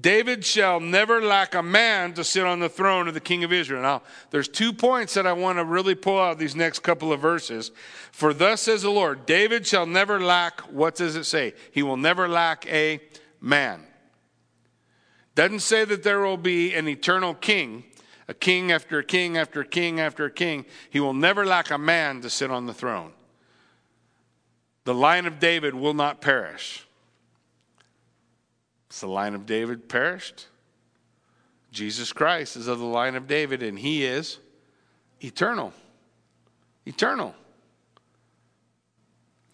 David 0.00 0.42
shall 0.44 0.80
never 0.80 1.20
lack 1.20 1.54
a 1.54 1.62
man 1.62 2.14
to 2.14 2.24
sit 2.24 2.44
on 2.46 2.60
the 2.60 2.68
throne 2.68 3.08
of 3.08 3.14
the 3.14 3.20
king 3.20 3.44
of 3.44 3.52
Israel. 3.52 3.82
Now, 3.82 4.02
there's 4.30 4.48
two 4.48 4.72
points 4.72 5.12
that 5.14 5.26
I 5.26 5.34
want 5.34 5.58
to 5.58 5.64
really 5.64 5.94
pull 5.94 6.18
out 6.18 6.38
these 6.38 6.56
next 6.56 6.78
couple 6.78 7.12
of 7.12 7.20
verses. 7.20 7.72
For 8.10 8.32
thus 8.32 8.62
says 8.62 8.82
the 8.82 8.90
Lord, 8.90 9.26
David 9.26 9.66
shall 9.66 9.84
never 9.84 10.18
lack, 10.18 10.60
what 10.62 10.94
does 10.94 11.14
it 11.14 11.24
say? 11.24 11.52
He 11.72 11.82
will 11.82 11.98
never 11.98 12.26
lack 12.26 12.66
a 12.68 13.00
man. 13.38 13.86
Doesn't 15.34 15.60
say 15.60 15.84
that 15.84 16.02
there 16.02 16.20
will 16.20 16.38
be 16.38 16.74
an 16.74 16.88
eternal 16.88 17.34
king, 17.34 17.84
a 18.28 18.34
king 18.34 18.72
after 18.72 18.98
a 18.98 19.04
king 19.04 19.36
after 19.36 19.60
a 19.60 19.66
king 19.66 20.00
after 20.00 20.24
a 20.24 20.30
king. 20.30 20.64
He 20.88 21.00
will 21.00 21.14
never 21.14 21.44
lack 21.44 21.70
a 21.70 21.78
man 21.78 22.22
to 22.22 22.30
sit 22.30 22.50
on 22.50 22.64
the 22.64 22.74
throne. 22.74 23.12
The 24.84 24.94
line 24.94 25.26
of 25.26 25.38
David 25.38 25.74
will 25.74 25.94
not 25.94 26.20
perish. 26.20 26.86
It's 28.88 29.00
the 29.00 29.06
line 29.06 29.34
of 29.34 29.46
David 29.46 29.88
perished. 29.88 30.46
Jesus 31.70 32.12
Christ 32.12 32.56
is 32.56 32.68
of 32.68 32.78
the 32.78 32.84
line 32.84 33.14
of 33.14 33.26
David, 33.26 33.62
and 33.62 33.78
he 33.78 34.04
is 34.04 34.38
eternal. 35.20 35.72
Eternal. 36.84 37.34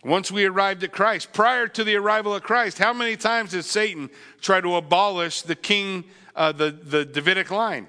Once 0.04 0.32
we 0.32 0.44
arrived 0.44 0.82
at 0.82 0.92
Christ, 0.92 1.32
prior 1.32 1.68
to 1.68 1.84
the 1.84 1.96
arrival 1.96 2.34
of 2.34 2.42
Christ, 2.42 2.78
how 2.78 2.92
many 2.92 3.16
times 3.16 3.50
did 3.50 3.64
Satan 3.64 4.10
try 4.40 4.60
to 4.60 4.76
abolish 4.76 5.42
the 5.42 5.56
king, 5.56 6.04
uh, 6.34 6.52
the, 6.52 6.70
the 6.70 7.04
Davidic 7.04 7.50
line? 7.50 7.88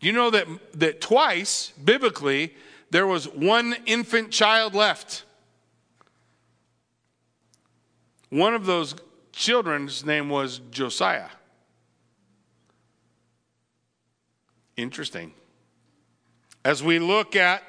You 0.00 0.12
know 0.12 0.30
that, 0.30 0.46
that 0.74 1.00
twice, 1.00 1.72
biblically, 1.82 2.54
there 2.90 3.06
was 3.06 3.28
one 3.28 3.76
infant 3.86 4.30
child 4.30 4.74
left? 4.74 5.24
One 8.30 8.54
of 8.54 8.66
those 8.66 8.94
children's 9.32 10.04
name 10.04 10.28
was 10.28 10.60
Josiah. 10.70 11.30
Interesting. 14.76 15.32
As 16.64 16.82
we 16.82 16.98
look 16.98 17.34
at 17.34 17.62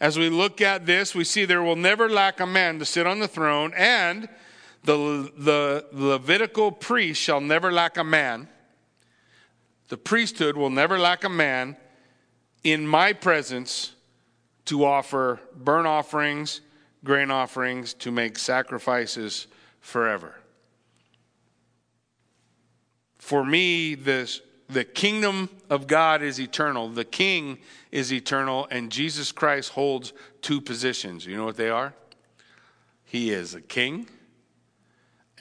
as 0.00 0.18
we 0.18 0.28
look 0.28 0.60
at 0.60 0.86
this, 0.86 1.14
we 1.14 1.24
see 1.24 1.44
there 1.44 1.62
will 1.62 1.76
never 1.76 2.08
lack 2.08 2.40
a 2.40 2.46
man 2.46 2.78
to 2.80 2.84
sit 2.84 3.06
on 3.06 3.20
the 3.20 3.28
throne, 3.28 3.72
and 3.76 4.28
the, 4.82 5.32
the 5.36 5.86
Levitical 5.92 6.72
priest 6.72 7.20
shall 7.20 7.40
never 7.40 7.72
lack 7.72 7.96
a 7.96 8.04
man. 8.04 8.48
The 9.88 9.96
priesthood 9.96 10.56
will 10.56 10.70
never 10.70 10.98
lack 10.98 11.24
a 11.24 11.28
man 11.28 11.76
in 12.64 12.86
my 12.86 13.12
presence 13.12 13.94
to 14.66 14.84
offer 14.84 15.40
burnt 15.54 15.86
offerings, 15.86 16.60
grain 17.04 17.30
offerings, 17.30 17.94
to 17.94 18.10
make 18.10 18.38
sacrifices 18.38 19.46
forever. 19.84 20.34
For 23.18 23.44
me, 23.44 23.94
this, 23.94 24.40
the 24.68 24.82
kingdom 24.82 25.50
of 25.68 25.86
God 25.86 26.22
is 26.22 26.40
eternal. 26.40 26.88
The 26.88 27.04
king 27.04 27.58
is 27.92 28.10
eternal, 28.10 28.66
and 28.70 28.90
Jesus 28.90 29.30
Christ 29.30 29.70
holds 29.72 30.14
two 30.40 30.62
positions. 30.62 31.26
You 31.26 31.36
know 31.36 31.44
what 31.44 31.58
they 31.58 31.68
are? 31.68 31.92
He 33.04 33.30
is 33.30 33.54
a 33.54 33.60
king 33.60 34.08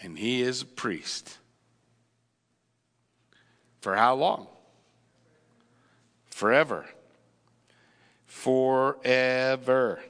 and 0.04 0.20
he 0.20 0.42
is 0.42 0.62
a 0.62 0.66
priest. 0.66 1.38
For 3.80 3.96
how 3.96 4.16
long? 4.16 4.48
Forever. 6.28 6.86
Forever. 8.26 10.04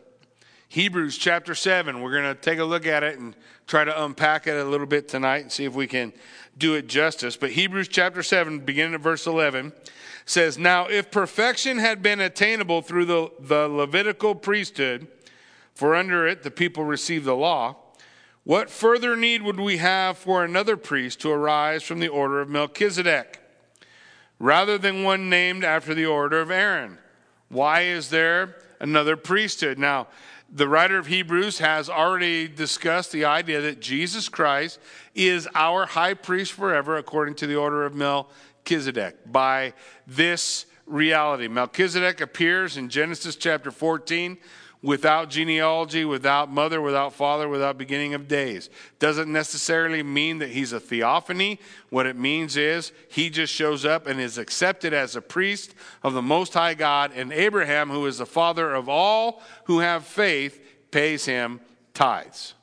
Hebrews 0.69 1.19
chapter 1.19 1.53
7. 1.53 2.01
We're 2.01 2.19
going 2.19 2.35
to 2.35 2.41
take 2.41 2.57
a 2.57 2.63
look 2.63 2.87
at 2.87 3.03
it 3.03 3.19
and 3.19 3.35
try 3.67 3.83
to 3.83 4.03
unpack 4.03 4.47
it 4.47 4.55
a 4.55 4.63
little 4.63 4.87
bit 4.87 5.07
tonight 5.07 5.43
and 5.43 5.51
see 5.51 5.65
if 5.65 5.73
we 5.73 5.87
can 5.87 6.13
do 6.57 6.75
it 6.75 6.87
justice. 6.87 7.37
But 7.37 7.51
Hebrews 7.51 7.87
chapter 7.87 8.23
7, 8.23 8.59
beginning 8.59 8.93
at 8.93 9.01
verse 9.01 9.25
11, 9.25 9.73
says, 10.25 10.57
Now 10.57 10.87
if 10.87 11.11
perfection 11.11 11.77
had 11.77 12.01
been 12.01 12.19
attainable 12.19 12.81
through 12.81 13.05
the, 13.05 13.31
the 13.39 13.67
Levitical 13.67 14.35
priesthood, 14.35 15.07
for 15.73 15.95
under 15.95 16.27
it 16.27 16.43
the 16.43 16.51
people 16.51 16.83
received 16.83 17.25
the 17.25 17.35
law, 17.35 17.75
what 18.43 18.69
further 18.69 19.15
need 19.15 19.41
would 19.41 19.59
we 19.59 19.77
have 19.77 20.17
for 20.17 20.43
another 20.43 20.75
priest 20.75 21.21
to 21.21 21.31
arise 21.31 21.81
from 21.81 21.99
the 21.99 22.09
order 22.09 22.41
of 22.41 22.49
Melchizedek, 22.49 23.39
rather 24.37 24.77
than 24.77 25.03
one 25.03 25.29
named 25.29 25.63
after 25.63 25.93
the 25.93 26.05
order 26.05 26.41
of 26.41 26.51
Aaron? 26.51 26.97
Why 27.47 27.81
is 27.81 28.09
there 28.09 28.55
another 28.79 29.15
priesthood? 29.15 29.79
Now, 29.79 30.07
the 30.55 30.67
writer 30.67 30.99
of 30.99 31.07
Hebrews 31.07 31.57
has 31.57 31.89
already 31.89 32.47
discussed 32.47 33.11
the 33.11 33.25
idea 33.25 33.59
that 33.61 33.79
Jesus 33.79 34.29
Christ 34.29 34.79
is 35.15 35.47
our 35.55 35.87
high 35.87 36.13
priest 36.13 36.53
forever 36.53 36.97
according 36.97 37.33
to 37.35 37.47
the 37.47 37.55
order 37.55 37.85
of 37.85 37.95
Melchizedek. 37.95 39.31
By 39.31 39.73
this 40.05 40.67
reality, 40.85 41.47
Melchizedek 41.47 42.21
appears 42.21 42.77
in 42.77 42.89
Genesis 42.89 43.35
chapter 43.35 43.71
14 43.71 44.37
without 44.83 45.29
genealogy, 45.29 46.03
without 46.03 46.51
mother, 46.51 46.81
without 46.81 47.13
father, 47.13 47.47
without 47.47 47.77
beginning 47.77 48.13
of 48.13 48.27
days. 48.27 48.69
Doesn't 48.99 49.31
necessarily 49.31 50.03
mean 50.03 50.39
that 50.39 50.49
he's 50.49 50.73
a 50.73 50.79
theophany. 50.79 51.59
What 51.89 52.05
it 52.05 52.17
means 52.17 52.57
is 52.57 52.91
he 53.07 53.29
just 53.29 53.53
shows 53.53 53.85
up 53.85 54.05
and 54.05 54.19
is 54.19 54.37
accepted 54.37 54.93
as 54.93 55.15
a 55.15 55.21
priest 55.21 55.73
of 56.03 56.13
the 56.13 56.21
Most 56.21 56.53
High 56.53 56.73
God, 56.73 57.13
and 57.15 57.31
Abraham, 57.31 57.89
who 57.89 58.05
is 58.05 58.17
the 58.17 58.25
father 58.25 58.73
of 58.73 58.89
all 58.89 59.41
who 59.63 59.79
have 59.79 60.03
faith, 60.03 60.59
pays 60.91 61.25
him 61.25 61.61
tithes. 61.93 62.53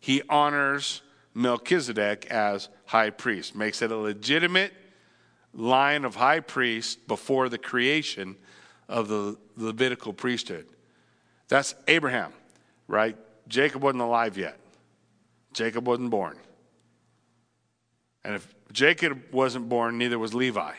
He 0.00 0.22
honors 0.28 1.02
Melchizedek 1.34 2.26
as 2.26 2.68
high 2.86 3.10
priest, 3.10 3.54
makes 3.54 3.80
it 3.80 3.92
a 3.92 3.96
legitimate 3.96 4.72
line 5.54 6.04
of 6.04 6.16
high 6.16 6.40
priest 6.40 7.06
before 7.06 7.48
the 7.48 7.58
creation 7.58 8.36
of 8.88 9.06
the 9.06 9.36
Levitical 9.56 10.12
priesthood. 10.12 10.66
That's 11.52 11.74
Abraham, 11.86 12.32
right? 12.88 13.14
Jacob 13.46 13.82
wasn't 13.82 14.00
alive 14.00 14.38
yet. 14.38 14.58
Jacob 15.52 15.86
wasn't 15.86 16.08
born. 16.08 16.38
And 18.24 18.36
if 18.36 18.54
Jacob 18.72 19.20
wasn't 19.32 19.68
born, 19.68 19.98
neither 19.98 20.18
was 20.18 20.32
Levi. 20.32 20.72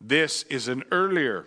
This 0.00 0.44
is 0.44 0.68
an 0.68 0.82
earlier 0.90 1.44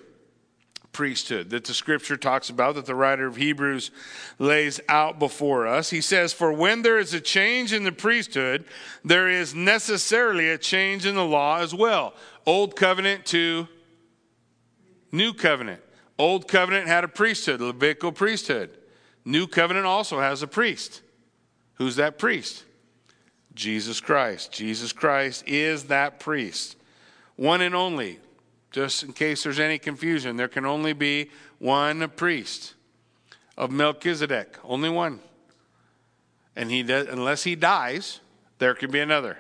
priesthood 0.92 1.50
that 1.50 1.66
the 1.66 1.74
scripture 1.74 2.18
talks 2.18 2.52
about, 2.52 2.76
that 2.76 2.86
the 2.86 2.94
writer 2.94 3.26
of 3.26 3.38
Hebrews 3.38 3.90
lays 4.38 4.80
out 4.88 5.18
before 5.18 5.66
us. 5.66 5.90
He 5.90 6.02
says, 6.02 6.34
For 6.34 6.54
when 6.54 6.84
there 6.84 7.00
is 7.00 7.16
a 7.16 7.20
change 7.20 7.74
in 7.74 7.84
the 7.84 7.92
priesthood, 7.92 8.64
there 9.04 9.28
is 9.28 9.56
necessarily 9.56 10.50
a 10.50 10.58
change 10.60 11.04
in 11.04 11.16
the 11.16 11.26
law 11.26 11.58
as 11.62 11.74
well. 11.74 12.14
Old 12.46 12.76
covenant 12.76 13.26
to 13.28 13.68
new 15.12 15.34
covenant. 15.34 15.82
Old 16.20 16.48
covenant 16.48 16.88
had 16.88 17.04
a 17.04 17.08
priesthood, 17.08 17.62
Levitical 17.62 18.12
priesthood. 18.12 18.72
New 19.24 19.46
covenant 19.46 19.86
also 19.86 20.20
has 20.20 20.42
a 20.42 20.48
priest. 20.48 21.02
Who's 21.76 21.98
that 21.98 22.18
priest? 22.18 22.64
Jesus 23.54 24.00
Christ. 24.00 24.52
Jesus 24.52 24.94
Christ 24.94 25.44
is 25.48 25.86
that 25.86 26.20
priest. 26.20 26.78
One 27.36 27.62
and 27.62 27.76
only. 27.76 28.20
Just 28.72 29.04
in 29.04 29.14
case 29.14 29.44
there's 29.44 29.60
any 29.60 29.80
confusion, 29.80 30.38
there 30.38 30.48
can 30.48 30.66
only 30.66 30.94
be 30.94 31.30
one 31.60 32.08
priest 32.10 32.74
of 33.58 33.72
Melchizedek, 33.72 34.58
only 34.64 34.90
one. 34.90 35.20
And 36.56 36.72
he 36.72 36.84
does, 36.84 37.08
unless 37.08 37.44
he 37.44 37.56
dies, 37.56 38.20
there 38.60 38.74
can 38.74 38.92
be 38.92 39.00
another. 39.00 39.38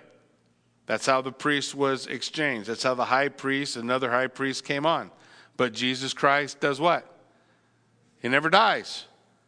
That's 0.86 1.05
how 1.05 1.21
the 1.21 1.32
priest 1.32 1.75
was 1.75 2.07
exchanged. 2.07 2.69
That's 2.69 2.84
how 2.84 2.93
the 2.93 3.05
high 3.05 3.30
priest, 3.30 3.75
another 3.75 4.09
high 4.09 4.28
priest 4.28 4.63
came 4.63 4.86
on. 4.86 5.11
But 5.58 5.74
Jesus 5.74 6.14
Christ 6.14 6.60
does 6.60 6.80
what? 6.80 7.05
He 8.22 8.30
never 8.30 8.49
dies, 8.49 9.05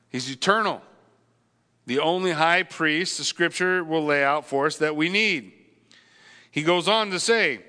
he's 0.09 0.29
eternal. 0.29 0.81
The 1.85 1.99
only 1.99 2.33
high 2.33 2.61
priest 2.61 3.17
the 3.17 3.23
scripture 3.23 3.83
will 3.83 4.05
lay 4.05 4.23
out 4.23 4.45
for 4.45 4.67
us 4.67 4.77
that 4.77 4.95
we 4.95 5.09
need. 5.09 5.53
He 6.51 6.61
goes 6.61 6.87
on 6.87 7.09
to 7.09 7.19
say, 7.19 7.61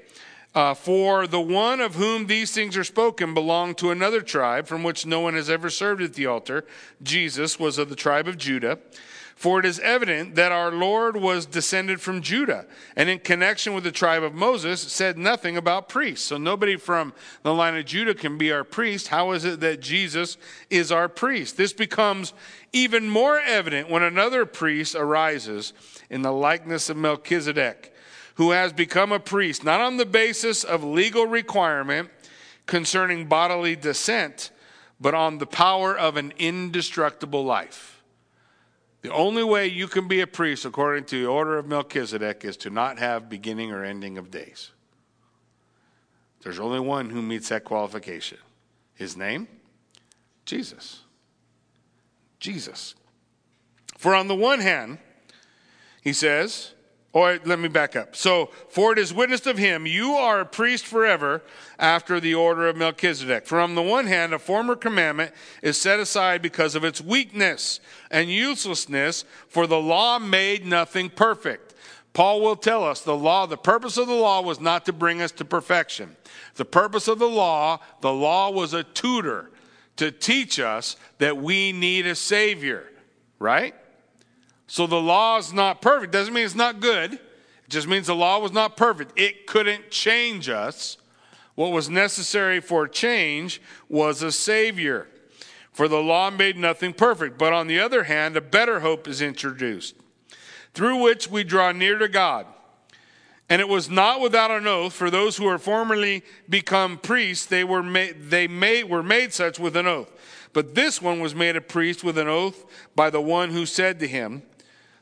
uh, 0.55 0.75
For 0.75 1.27
the 1.27 1.41
one 1.41 1.81
of 1.81 1.95
whom 1.95 2.27
these 2.27 2.53
things 2.53 2.77
are 2.77 2.85
spoken 2.85 3.33
belonged 3.33 3.79
to 3.79 3.91
another 3.91 4.21
tribe 4.21 4.67
from 4.67 4.83
which 4.83 5.07
no 5.07 5.21
one 5.21 5.33
has 5.35 5.49
ever 5.49 5.71
served 5.71 6.03
at 6.03 6.13
the 6.13 6.27
altar. 6.27 6.67
Jesus 7.03 7.59
was 7.59 7.79
of 7.79 7.89
the 7.89 7.97
tribe 7.97 8.29
of 8.29 8.37
Judah. 8.37 8.79
For 9.41 9.59
it 9.59 9.65
is 9.65 9.81
evident 9.81 10.35
that 10.35 10.53
our 10.53 10.71
Lord 10.71 11.17
was 11.17 11.47
descended 11.47 11.99
from 12.03 12.21
Judah, 12.21 12.67
and 12.95 13.09
in 13.09 13.21
connection 13.21 13.73
with 13.73 13.85
the 13.85 13.91
tribe 13.91 14.23
of 14.23 14.35
Moses, 14.35 14.83
said 14.83 15.17
nothing 15.17 15.57
about 15.57 15.89
priests. 15.89 16.27
So 16.27 16.37
nobody 16.37 16.77
from 16.77 17.15
the 17.43 17.55
line 17.55 17.75
of 17.75 17.87
Judah 17.87 18.13
can 18.13 18.37
be 18.37 18.53
our 18.53 18.65
priest. 18.65 19.09
How 19.09 19.31
is 19.31 19.47
it 19.47 19.61
that 19.61 19.81
Jesus 19.81 20.37
is 20.69 20.93
our 20.93 21.09
priest? 21.09 21.57
This 21.57 21.73
becomes 21.73 22.35
even 22.75 23.09
more 23.09 23.41
evident 23.41 23.89
when 23.89 24.03
another 24.03 24.45
priest 24.45 24.95
arises 24.95 25.73
in 26.11 26.21
the 26.21 26.33
likeness 26.33 26.91
of 26.91 26.99
Melchizedek, 26.99 27.95
who 28.35 28.51
has 28.51 28.75
become 28.75 29.11
a 29.11 29.19
priest, 29.19 29.65
not 29.65 29.81
on 29.81 29.97
the 29.97 30.05
basis 30.05 30.65
of 30.65 30.85
legal 30.85 31.25
requirement 31.25 32.11
concerning 32.67 33.25
bodily 33.25 33.75
descent, 33.75 34.51
but 35.01 35.15
on 35.15 35.39
the 35.39 35.47
power 35.47 35.97
of 35.97 36.19
an 36.19 36.35
indestructible 36.39 37.43
life. 37.43 38.00
The 39.03 39.13
only 39.13 39.43
way 39.43 39.67
you 39.67 39.89
can 39.89 40.09
be 40.09 40.21
a 40.21 40.27
priest 40.27 40.65
according 40.65 41.05
to 41.05 41.21
the 41.21 41.29
order 41.29 41.59
of 41.59 41.67
Melchizedek 41.67 42.45
is 42.45 42.57
to 42.59 42.71
not 42.71 42.99
have 42.99 43.31
beginning 43.31 43.73
or 43.73 43.85
ending 43.85 44.19
of 44.19 44.31
days. 44.31 44.71
There's 46.43 46.59
only 46.59 46.81
one 46.81 47.11
who 47.11 47.23
meets 47.23 47.49
that 47.49 47.65
qualification. 47.65 48.39
His 48.95 49.17
name? 49.17 49.49
Jesus. 50.45 51.01
Jesus. 52.39 52.95
For 53.97 54.15
on 54.15 54.29
the 54.29 54.35
one 54.35 54.61
hand, 54.61 54.99
he 56.03 56.13
says, 56.13 56.73
or 57.13 57.41
let 57.45 57.59
me 57.59 57.69
back 57.69 57.97
up. 57.97 58.15
So, 58.15 58.51
for 58.69 58.93
it 58.93 58.99
is 58.99 59.13
witnessed 59.13 59.47
of 59.47 59.59
him, 59.59 59.85
you 59.85 60.13
are 60.13 60.41
a 60.41 60.47
priest 60.47 60.87
forever 60.87 61.43
after 61.79 62.21
the 62.21 62.35
order 62.35 62.69
of 62.69 62.77
Melchizedek. 62.77 63.47
For 63.47 63.59
on 63.59 63.75
the 63.75 63.83
one 63.83 64.07
hand, 64.07 64.33
a 64.33 64.39
former 64.39 64.77
commandment 64.77 65.33
is 65.61 65.81
set 65.81 65.99
aside 65.99 66.41
because 66.41 66.77
of 66.77 66.85
its 66.85 67.01
weakness 67.01 67.81
and 68.11 68.31
uselessness, 68.31 69.25
for 69.49 69.67
the 69.67 69.81
law 69.81 70.19
made 70.21 70.65
nothing 70.65 71.11
perfect. 71.11 71.75
Paul 72.13 72.41
will 72.41 72.57
tell 72.57 72.85
us 72.85 73.01
the 73.01 73.17
law, 73.17 73.47
the 73.47 73.57
purpose 73.57 73.97
of 73.97 74.07
the 74.07 74.15
law 74.15 74.41
was 74.43 74.61
not 74.61 74.87
to 74.87 74.93
bring 74.93 75.21
us 75.21 75.33
to 75.33 75.45
perfection. 75.45 76.17
The 76.55 76.65
purpose 76.65 77.09
of 77.09 77.19
the 77.19 77.29
law, 77.29 77.81
the 78.01 78.13
law 78.13 78.51
was 78.51 78.73
a 78.73 78.83
tutor 78.83 79.51
to 79.97 80.11
teach 80.11 80.59
us 80.59 80.97
that 81.19 81.37
we 81.37 81.73
need 81.73 82.07
a 82.07 82.15
Savior, 82.15 82.91
right? 83.39 83.75
So 84.71 84.87
the 84.87 85.01
law 85.01 85.37
is 85.37 85.53
not 85.53 85.83
perfect. 85.83 86.13
Doesn't 86.13 86.33
mean 86.33 86.45
it's 86.45 86.55
not 86.55 86.79
good. 86.79 87.15
It 87.15 87.21
just 87.69 87.89
means 87.89 88.07
the 88.07 88.15
law 88.15 88.39
was 88.39 88.53
not 88.53 88.77
perfect. 88.77 89.19
It 89.19 89.49
couldn't 89.49 89.91
change 89.91 90.49
us. 90.49 90.97
What 91.57 91.73
was 91.73 91.91
necessary 91.91 92.61
for 92.61 92.87
change 92.87 93.61
was 93.89 94.23
a 94.23 94.31
Savior. 94.31 95.09
For 95.73 95.89
the 95.89 96.01
law 96.01 96.31
made 96.31 96.57
nothing 96.57 96.93
perfect. 96.93 97.37
But 97.37 97.53
on 97.53 97.67
the 97.67 97.81
other 97.81 98.05
hand, 98.05 98.37
a 98.37 98.41
better 98.41 98.79
hope 98.79 99.09
is 99.09 99.21
introduced, 99.21 99.97
through 100.73 101.03
which 101.03 101.29
we 101.29 101.43
draw 101.43 101.73
near 101.73 101.99
to 101.99 102.07
God. 102.07 102.47
And 103.49 103.61
it 103.61 103.69
was 103.69 103.91
not 103.91 104.21
without 104.21 104.53
an 104.53 104.69
oath 104.69 104.93
for 104.93 105.11
those 105.11 105.37
who 105.37 105.47
were 105.47 105.59
formerly 105.59 106.23
become 106.49 106.97
priests, 106.97 107.45
they 107.45 107.65
were 107.65 107.83
made, 107.83 108.31
they 108.31 108.47
made, 108.47 108.85
were 108.85 109.03
made 109.03 109.33
such 109.33 109.59
with 109.59 109.75
an 109.75 109.89
oath. 109.89 110.13
But 110.53 110.77
this 110.77 111.03
one 111.03 111.19
was 111.19 111.35
made 111.35 111.57
a 111.57 111.61
priest 111.61 112.05
with 112.05 112.17
an 112.19 112.29
oath 112.29 112.65
by 112.95 113.11
the 113.11 113.21
one 113.21 113.51
who 113.51 113.67
said 113.67 113.99
to 113.99 114.07
him, 114.07 114.45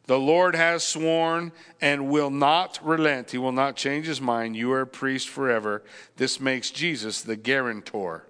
the 0.08 0.18
Lord 0.18 0.54
has 0.54 0.82
sworn 0.84 1.52
and 1.82 2.08
will 2.08 2.30
not 2.30 2.80
relent. 2.82 3.30
He 3.30 3.36
will 3.36 3.52
not 3.52 3.76
change 3.76 4.06
his 4.06 4.22
mind. 4.22 4.56
You 4.56 4.72
are 4.72 4.80
a 4.80 4.86
priest 4.86 5.28
forever. 5.28 5.82
This 6.16 6.40
makes 6.40 6.70
Jesus 6.70 7.20
the 7.20 7.36
guarantor 7.36 8.26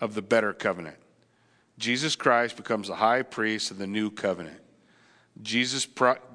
of 0.00 0.14
the 0.14 0.22
better 0.22 0.54
covenant. 0.54 0.96
Jesus 1.78 2.16
Christ 2.16 2.56
becomes 2.56 2.88
the 2.88 2.94
high 2.94 3.20
priest 3.20 3.70
of 3.70 3.76
the 3.76 3.86
new 3.86 4.10
covenant. 4.10 4.60
Jesus, 5.42 5.86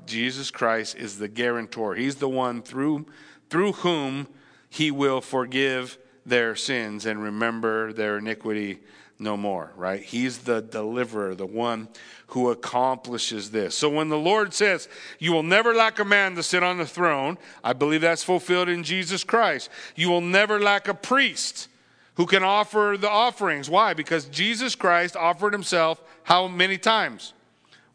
Jesus 0.06 0.52
Christ 0.52 0.98
is 0.98 1.18
the 1.18 1.28
guarantor. 1.28 1.96
He's 1.96 2.18
the 2.18 2.30
one 2.30 2.62
through, 2.62 3.08
through 3.50 3.72
whom 3.74 4.28
he 4.70 4.92
will 4.92 5.20
forgive 5.20 5.98
their 6.28 6.56
sins 6.56 7.08
and 7.08 7.24
remember 7.24 7.92
their 7.92 8.20
iniquity 8.20 8.82
no 9.24 9.38
more, 9.38 9.72
right? 9.76 10.02
He's 10.04 10.40
the 10.40 10.62
deliverer, 10.62 11.34
the 11.34 11.46
one 11.46 11.88
who 12.28 12.50
accomplishes 12.52 13.52
this. 13.52 13.76
So 13.76 13.90
when 13.90 14.10
the 14.10 14.18
Lord 14.18 14.54
says, 14.54 14.88
You 15.20 15.32
will 15.32 15.44
never 15.44 15.74
lack 15.74 16.00
a 16.00 16.06
man 16.06 16.36
to 16.36 16.44
sit 16.44 16.64
on 16.64 16.78
the 16.78 16.86
throne, 16.86 17.38
I 17.64 17.74
believe 17.74 18.02
that's 18.02 18.24
fulfilled 18.24 18.70
in 18.70 18.84
Jesus 18.84 19.24
Christ. 19.24 19.70
You 19.96 20.10
will 20.10 20.22
never 20.22 20.60
lack 20.60 20.88
a 20.88 20.94
priest 20.94 21.70
who 22.16 22.26
can 22.26 22.44
offer 22.44 22.96
the 23.00 23.10
offerings. 23.10 23.70
Why? 23.70 23.94
Because 23.94 24.26
Jesus 24.26 24.76
Christ 24.76 25.16
offered 25.16 25.54
himself 25.54 26.02
how 26.24 26.48
many 26.48 26.78
times? 26.78 27.34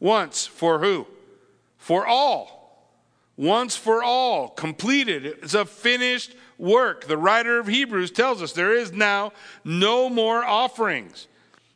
Once. 0.00 0.46
For 0.46 0.78
who? 0.78 1.06
For 1.76 2.06
all. 2.06 2.94
Once 3.36 3.76
for 3.76 4.02
all. 4.02 4.48
Completed. 4.48 5.24
It's 5.24 5.54
a 5.54 5.64
finished 5.64 6.34
work. 6.58 7.06
The 7.06 7.16
writer 7.16 7.58
of 7.58 7.68
Hebrews 7.68 8.10
tells 8.10 8.42
us 8.42 8.52
there 8.52 8.74
is 8.74 8.92
now 8.92 9.32
no 9.64 10.10
more 10.10 10.44
offerings. 10.44 11.28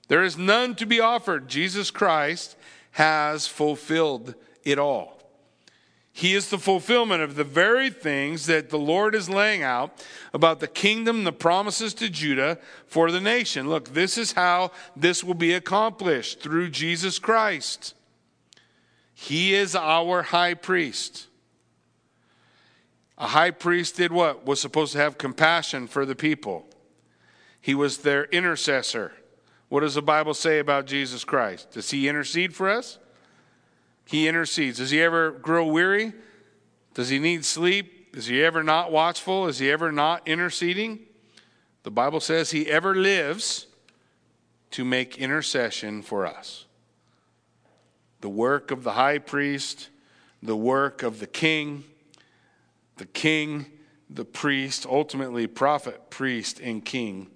There 0.08 0.24
is 0.24 0.36
none 0.36 0.74
to 0.76 0.86
be 0.86 1.00
offered. 1.00 1.48
Jesus 1.48 1.90
Christ 1.90 2.56
has 2.92 3.46
fulfilled 3.46 4.34
it 4.64 4.78
all. 4.78 5.22
He 6.14 6.34
is 6.34 6.50
the 6.50 6.58
fulfillment 6.58 7.22
of 7.22 7.36
the 7.36 7.44
very 7.44 7.88
things 7.88 8.44
that 8.44 8.68
the 8.68 8.78
Lord 8.78 9.14
is 9.14 9.30
laying 9.30 9.62
out 9.62 10.04
about 10.34 10.60
the 10.60 10.68
kingdom, 10.68 11.24
the 11.24 11.32
promises 11.32 11.94
to 11.94 12.10
Judah 12.10 12.58
for 12.86 13.10
the 13.10 13.20
nation. 13.20 13.70
Look, 13.70 13.94
this 13.94 14.18
is 14.18 14.32
how 14.32 14.72
this 14.94 15.24
will 15.24 15.34
be 15.34 15.54
accomplished 15.54 16.40
through 16.40 16.68
Jesus 16.68 17.18
Christ. 17.18 17.94
He 19.14 19.54
is 19.54 19.74
our 19.74 20.22
high 20.22 20.52
priest. 20.52 21.28
A 23.22 23.28
high 23.28 23.52
priest 23.52 23.96
did 23.96 24.10
what? 24.10 24.46
Was 24.46 24.60
supposed 24.60 24.94
to 24.94 24.98
have 24.98 25.16
compassion 25.16 25.86
for 25.86 26.04
the 26.04 26.16
people. 26.16 26.66
He 27.60 27.72
was 27.72 27.98
their 27.98 28.24
intercessor. 28.24 29.12
what 29.68 29.80
does 29.80 29.94
the 29.94 30.02
Bible 30.02 30.34
say 30.34 30.58
about 30.58 30.86
Jesus 30.86 31.22
Christ? 31.22 31.70
Does 31.70 31.92
he 31.92 32.08
intercede 32.08 32.52
for 32.52 32.68
us? 32.68 32.98
He 34.06 34.26
intercedes. 34.26 34.78
Does 34.78 34.90
he 34.90 35.00
ever 35.00 35.30
grow 35.30 35.64
weary? 35.64 36.12
Does 36.94 37.10
he 37.10 37.20
need 37.20 37.44
sleep? 37.44 38.08
Is 38.16 38.26
he 38.26 38.42
ever 38.42 38.64
not 38.64 38.90
watchful? 38.90 39.46
Is 39.46 39.60
he 39.60 39.70
ever 39.70 39.92
not 39.92 40.26
interceding? 40.26 40.98
The 41.84 41.92
Bible 41.92 42.18
says 42.18 42.50
he 42.50 42.68
ever 42.68 42.92
lives 42.96 43.68
to 44.72 44.84
make 44.84 45.16
intercession 45.16 46.02
for 46.02 46.26
us. 46.26 46.66
The 48.20 48.28
work 48.28 48.72
of 48.72 48.82
the 48.82 48.92
high 48.92 49.18
priest, 49.18 49.90
the 50.42 50.56
work 50.56 51.04
of 51.04 51.20
the 51.20 51.28
king, 51.28 51.84
the 52.97 53.07
king, 53.07 53.66
the 54.11 54.24
priest, 54.24 54.86
ultimately 54.86 55.47
prophet, 55.47 56.11
priest, 56.11 56.61
and 56.61 56.84
king 56.84 57.28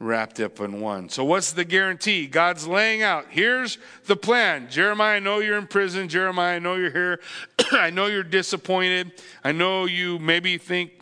wrapped 0.00 0.38
up 0.38 0.60
in 0.60 0.80
one. 0.80 1.08
So, 1.08 1.24
what's 1.24 1.52
the 1.52 1.64
guarantee? 1.64 2.26
God's 2.26 2.66
laying 2.66 3.02
out 3.02 3.26
here's 3.30 3.78
the 4.06 4.16
plan. 4.16 4.68
Jeremiah, 4.70 5.16
I 5.16 5.18
know 5.18 5.40
you're 5.40 5.58
in 5.58 5.66
prison. 5.66 6.08
Jeremiah, 6.08 6.56
I 6.56 6.58
know 6.58 6.76
you're 6.76 6.92
here. 6.92 7.20
I 7.72 7.90
know 7.90 8.06
you're 8.06 8.22
disappointed. 8.22 9.12
I 9.42 9.52
know 9.52 9.86
you 9.86 10.18
maybe 10.18 10.58
think 10.58 10.97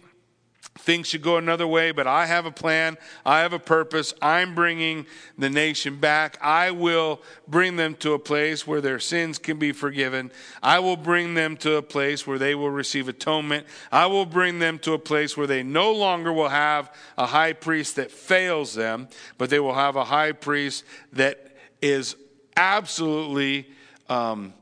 things 0.79 1.09
should 1.09 1.22
go 1.22 1.37
another 1.37 1.66
way, 1.66 1.91
but 1.91 2.07
I 2.07 2.27
have 2.27 2.47
a 2.47 2.51
plan. 2.51 2.97
I 3.24 3.41
have 3.41 3.53
a 3.53 3.59
purpose. 3.59 4.12
I'm 4.20 4.55
bringing 4.55 5.07
the 5.39 5.51
nation 5.51 5.97
back. 5.97 6.39
I 6.41 6.70
will 6.70 7.22
bring 7.49 7.77
them 7.77 7.95
to 7.97 8.12
a 8.12 8.18
place 8.18 8.66
where 8.66 8.81
their 8.81 9.01
sins 9.01 9.39
can 9.39 9.59
be 9.59 9.72
forgiven. 9.72 10.31
I 10.62 10.79
will 10.79 10.97
bring 10.97 11.35
them 11.35 11.57
to 11.59 11.77
a 11.77 11.83
place 11.83 12.27
where 12.27 12.39
they 12.39 12.55
will 12.55 12.70
receive 12.70 13.09
atonement. 13.09 13.66
I 13.91 14.07
will 14.07 14.27
bring 14.27 14.59
them 14.59 14.79
to 14.81 14.93
a 14.93 14.99
place 14.99 15.37
where 15.37 15.47
they 15.47 15.62
no 15.62 15.93
longer 15.93 16.33
will 16.33 16.49
have 16.49 16.93
a 17.16 17.27
high 17.27 17.53
priest 17.53 17.97
that 17.97 18.11
fails 18.11 18.74
them, 18.74 19.09
but 19.39 19.51
they 19.51 19.61
will 19.61 19.74
have 19.74 19.97
a 19.97 20.05
high 20.05 20.33
priest 20.33 20.85
that 21.12 21.57
is 21.81 22.16
absolutely 22.57 23.68
um, 24.09 24.53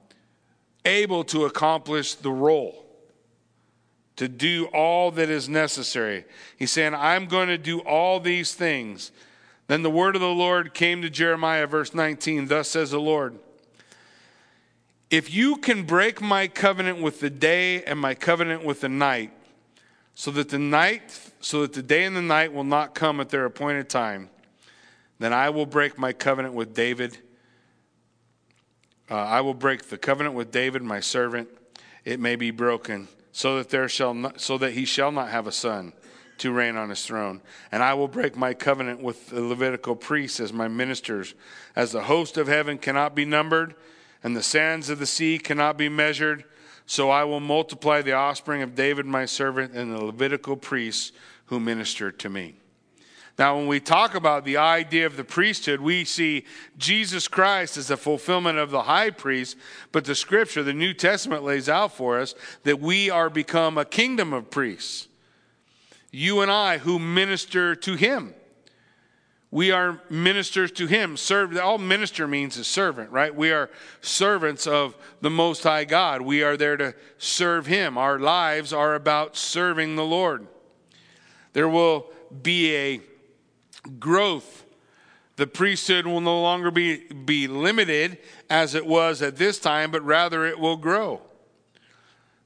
able 0.84 1.24
to 1.24 1.44
accomplish 1.44 2.14
the 2.14 2.30
role 2.30 2.83
to 4.16 4.28
do 4.28 4.66
all 4.66 5.10
that 5.12 5.28
is 5.28 5.48
necessary. 5.48 6.24
He's 6.56 6.70
saying, 6.70 6.94
I'm 6.94 7.26
going 7.26 7.48
to 7.48 7.58
do 7.58 7.80
all 7.80 8.20
these 8.20 8.54
things. 8.54 9.10
Then 9.66 9.82
the 9.82 9.90
word 9.90 10.14
of 10.14 10.20
the 10.20 10.28
Lord 10.28 10.74
came 10.74 11.02
to 11.02 11.10
Jeremiah, 11.10 11.66
verse 11.66 11.94
19. 11.94 12.46
Thus 12.46 12.68
says 12.68 12.90
the 12.92 13.00
Lord 13.00 13.38
If 15.10 15.34
you 15.34 15.56
can 15.56 15.84
break 15.84 16.20
my 16.20 16.46
covenant 16.46 17.00
with 17.00 17.20
the 17.20 17.30
day 17.30 17.82
and 17.82 17.98
my 17.98 18.14
covenant 18.14 18.64
with 18.64 18.80
the 18.80 18.88
night, 18.88 19.32
so 20.14 20.30
that 20.30 20.48
the 20.48 20.60
night, 20.60 21.18
so 21.40 21.62
that 21.62 21.72
the 21.72 21.82
day 21.82 22.04
and 22.04 22.14
the 22.14 22.22
night 22.22 22.52
will 22.52 22.64
not 22.64 22.94
come 22.94 23.18
at 23.18 23.30
their 23.30 23.44
appointed 23.44 23.88
time, 23.88 24.30
then 25.18 25.32
I 25.32 25.50
will 25.50 25.66
break 25.66 25.98
my 25.98 26.12
covenant 26.12 26.54
with 26.54 26.72
David. 26.72 27.18
Uh, 29.10 29.16
I 29.16 29.40
will 29.40 29.54
break 29.54 29.88
the 29.88 29.98
covenant 29.98 30.36
with 30.36 30.52
David, 30.52 30.82
my 30.82 31.00
servant. 31.00 31.48
It 32.04 32.20
may 32.20 32.36
be 32.36 32.52
broken 32.52 33.08
so 33.34 33.56
that 33.56 33.68
there 33.68 33.88
shall 33.88 34.14
not, 34.14 34.40
so 34.40 34.56
that 34.56 34.74
he 34.74 34.84
shall 34.84 35.10
not 35.10 35.28
have 35.28 35.48
a 35.48 35.52
son 35.52 35.92
to 36.38 36.52
reign 36.52 36.76
on 36.76 36.88
his 36.88 37.04
throne. 37.04 37.42
And 37.72 37.82
I 37.82 37.92
will 37.94 38.06
break 38.06 38.36
my 38.36 38.54
covenant 38.54 39.02
with 39.02 39.30
the 39.30 39.40
Levitical 39.40 39.96
priests 39.96 40.38
as 40.38 40.52
my 40.52 40.68
ministers, 40.68 41.34
as 41.74 41.90
the 41.90 42.04
host 42.04 42.36
of 42.36 42.46
heaven 42.46 42.78
cannot 42.78 43.16
be 43.16 43.24
numbered, 43.24 43.74
and 44.22 44.36
the 44.36 44.42
sands 44.42 44.88
of 44.88 45.00
the 45.00 45.06
sea 45.06 45.38
cannot 45.38 45.76
be 45.76 45.88
measured. 45.88 46.44
So 46.86 47.10
I 47.10 47.24
will 47.24 47.40
multiply 47.40 48.02
the 48.02 48.12
offspring 48.12 48.62
of 48.62 48.76
David 48.76 49.04
my 49.04 49.24
servant 49.24 49.74
and 49.74 49.92
the 49.92 50.04
Levitical 50.04 50.56
priests 50.56 51.10
who 51.46 51.58
minister 51.58 52.12
to 52.12 52.30
me. 52.30 52.54
Now, 53.36 53.56
when 53.56 53.66
we 53.66 53.80
talk 53.80 54.14
about 54.14 54.44
the 54.44 54.58
idea 54.58 55.06
of 55.06 55.16
the 55.16 55.24
priesthood, 55.24 55.80
we 55.80 56.04
see 56.04 56.44
Jesus 56.78 57.26
Christ 57.26 57.76
as 57.76 57.88
the 57.88 57.96
fulfillment 57.96 58.58
of 58.58 58.70
the 58.70 58.82
high 58.82 59.10
priest, 59.10 59.56
but 59.90 60.04
the 60.04 60.14
scripture, 60.14 60.62
the 60.62 60.72
New 60.72 60.94
Testament, 60.94 61.42
lays 61.42 61.68
out 61.68 61.92
for 61.92 62.20
us 62.20 62.36
that 62.62 62.80
we 62.80 63.10
are 63.10 63.28
become 63.28 63.76
a 63.76 63.84
kingdom 63.84 64.32
of 64.32 64.50
priests. 64.50 65.08
You 66.12 66.42
and 66.42 66.50
I 66.50 66.78
who 66.78 67.00
minister 67.00 67.74
to 67.74 67.94
him. 67.94 68.34
We 69.50 69.72
are 69.72 70.00
ministers 70.08 70.70
to 70.72 70.86
him. 70.86 71.16
Serve, 71.16 71.56
all 71.58 71.78
minister 71.78 72.28
means 72.28 72.56
is 72.56 72.68
servant, 72.68 73.10
right? 73.10 73.34
We 73.34 73.50
are 73.50 73.68
servants 74.00 74.66
of 74.66 74.96
the 75.20 75.30
Most 75.30 75.64
High 75.64 75.84
God. 75.84 76.22
We 76.22 76.44
are 76.44 76.56
there 76.56 76.76
to 76.76 76.94
serve 77.18 77.66
him. 77.66 77.98
Our 77.98 78.18
lives 78.18 78.72
are 78.72 78.94
about 78.94 79.36
serving 79.36 79.96
the 79.96 80.04
Lord. 80.04 80.46
There 81.52 81.68
will 81.68 82.10
be 82.42 82.74
a 82.74 83.00
growth. 83.98 84.64
The 85.36 85.46
priesthood 85.46 86.06
will 86.06 86.20
no 86.20 86.40
longer 86.40 86.70
be, 86.70 86.98
be 87.12 87.48
limited 87.48 88.18
as 88.48 88.74
it 88.74 88.86
was 88.86 89.20
at 89.20 89.36
this 89.36 89.58
time, 89.58 89.90
but 89.90 90.04
rather 90.04 90.46
it 90.46 90.58
will 90.58 90.76
grow. 90.76 91.20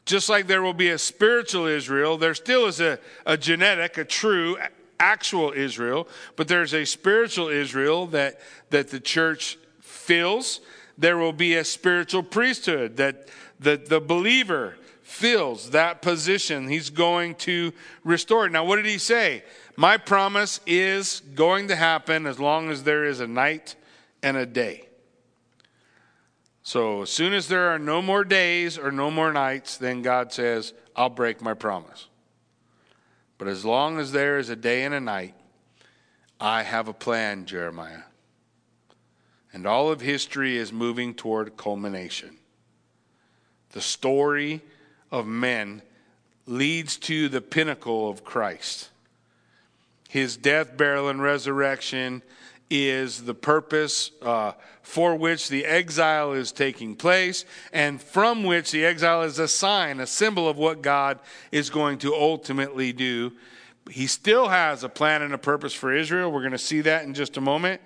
Just 0.06 0.30
like 0.30 0.46
there 0.46 0.62
will 0.62 0.72
be 0.72 0.88
a 0.88 0.98
spiritual 0.98 1.66
Israel, 1.66 2.16
there 2.16 2.34
still 2.34 2.64
is 2.64 2.80
a, 2.80 2.98
a 3.26 3.36
genetic, 3.36 3.98
a 3.98 4.04
true, 4.06 4.56
actual 4.98 5.52
Israel, 5.52 6.08
but 6.34 6.48
there's 6.48 6.72
a 6.72 6.86
spiritual 6.86 7.48
Israel 7.48 8.06
that, 8.06 8.40
that 8.70 8.88
the 8.88 9.00
church 9.00 9.58
fills. 9.80 10.60
There 10.96 11.18
will 11.18 11.34
be 11.34 11.56
a 11.56 11.64
spiritual 11.64 12.22
priesthood 12.22 12.96
that 12.96 13.28
the, 13.60 13.76
the 13.76 14.00
believer 14.00 14.77
fills 15.08 15.70
that 15.70 16.02
position. 16.02 16.68
He's 16.68 16.90
going 16.90 17.34
to 17.36 17.72
restore 18.04 18.44
it. 18.44 18.52
Now, 18.52 18.66
what 18.66 18.76
did 18.76 18.84
he 18.84 18.98
say? 18.98 19.42
My 19.74 19.96
promise 19.96 20.60
is 20.66 21.22
going 21.34 21.68
to 21.68 21.76
happen 21.76 22.26
as 22.26 22.38
long 22.38 22.70
as 22.70 22.84
there 22.84 23.06
is 23.06 23.20
a 23.20 23.26
night 23.26 23.74
and 24.22 24.36
a 24.36 24.44
day. 24.44 24.86
So, 26.62 27.02
as 27.02 27.10
soon 27.10 27.32
as 27.32 27.48
there 27.48 27.70
are 27.70 27.78
no 27.78 28.02
more 28.02 28.22
days 28.22 28.76
or 28.76 28.92
no 28.92 29.10
more 29.10 29.32
nights, 29.32 29.78
then 29.78 30.02
God 30.02 30.30
says, 30.30 30.74
I'll 30.94 31.08
break 31.08 31.40
my 31.40 31.54
promise. 31.54 32.08
But 33.38 33.48
as 33.48 33.64
long 33.64 33.98
as 33.98 34.12
there 34.12 34.38
is 34.38 34.50
a 34.50 34.56
day 34.56 34.84
and 34.84 34.94
a 34.94 35.00
night, 35.00 35.34
I 36.38 36.64
have 36.64 36.86
a 36.86 36.92
plan, 36.92 37.46
Jeremiah. 37.46 38.02
And 39.54 39.66
all 39.66 39.90
of 39.90 40.02
history 40.02 40.58
is 40.58 40.70
moving 40.70 41.14
toward 41.14 41.56
culmination. 41.56 42.36
The 43.70 43.80
story 43.80 44.60
of 45.10 45.26
men 45.26 45.82
leads 46.46 46.96
to 46.96 47.28
the 47.28 47.40
pinnacle 47.40 48.08
of 48.08 48.24
Christ. 48.24 48.90
His 50.08 50.36
death, 50.36 50.76
burial, 50.76 51.08
and 51.08 51.20
resurrection 51.20 52.22
is 52.70 53.24
the 53.24 53.34
purpose 53.34 54.10
uh, 54.22 54.52
for 54.82 55.14
which 55.14 55.48
the 55.48 55.64
exile 55.66 56.32
is 56.32 56.52
taking 56.52 56.96
place, 56.96 57.44
and 57.72 58.00
from 58.00 58.44
which 58.44 58.70
the 58.70 58.84
exile 58.84 59.22
is 59.22 59.38
a 59.38 59.48
sign, 59.48 60.00
a 60.00 60.06
symbol 60.06 60.48
of 60.48 60.56
what 60.56 60.82
God 60.82 61.18
is 61.52 61.70
going 61.70 61.98
to 61.98 62.14
ultimately 62.14 62.92
do. 62.92 63.32
He 63.90 64.06
still 64.06 64.48
has 64.48 64.84
a 64.84 64.88
plan 64.88 65.22
and 65.22 65.34
a 65.34 65.38
purpose 65.38 65.74
for 65.74 65.94
Israel. 65.94 66.30
We're 66.32 66.40
going 66.40 66.52
to 66.52 66.58
see 66.58 66.82
that 66.82 67.04
in 67.04 67.14
just 67.14 67.36
a 67.36 67.40
moment. 67.40 67.80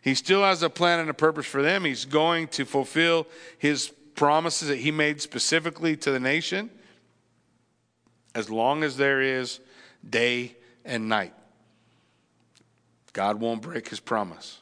He 0.00 0.14
still 0.14 0.42
has 0.42 0.62
a 0.62 0.70
plan 0.70 1.00
and 1.00 1.10
a 1.10 1.14
purpose 1.14 1.46
for 1.46 1.62
them. 1.62 1.84
He's 1.84 2.04
going 2.04 2.48
to 2.48 2.64
fulfill 2.64 3.26
his 3.58 3.92
promises 4.14 4.68
that 4.68 4.78
he 4.78 4.90
made 4.90 5.20
specifically 5.20 5.96
to 5.96 6.10
the 6.10 6.20
nation 6.20 6.70
as 8.34 8.50
long 8.50 8.82
as 8.82 8.96
there 8.96 9.20
is 9.20 9.60
day 10.08 10.56
and 10.84 11.08
night. 11.08 11.34
God 13.12 13.40
won't 13.40 13.62
break 13.62 13.88
his 13.88 14.00
promise. 14.00 14.58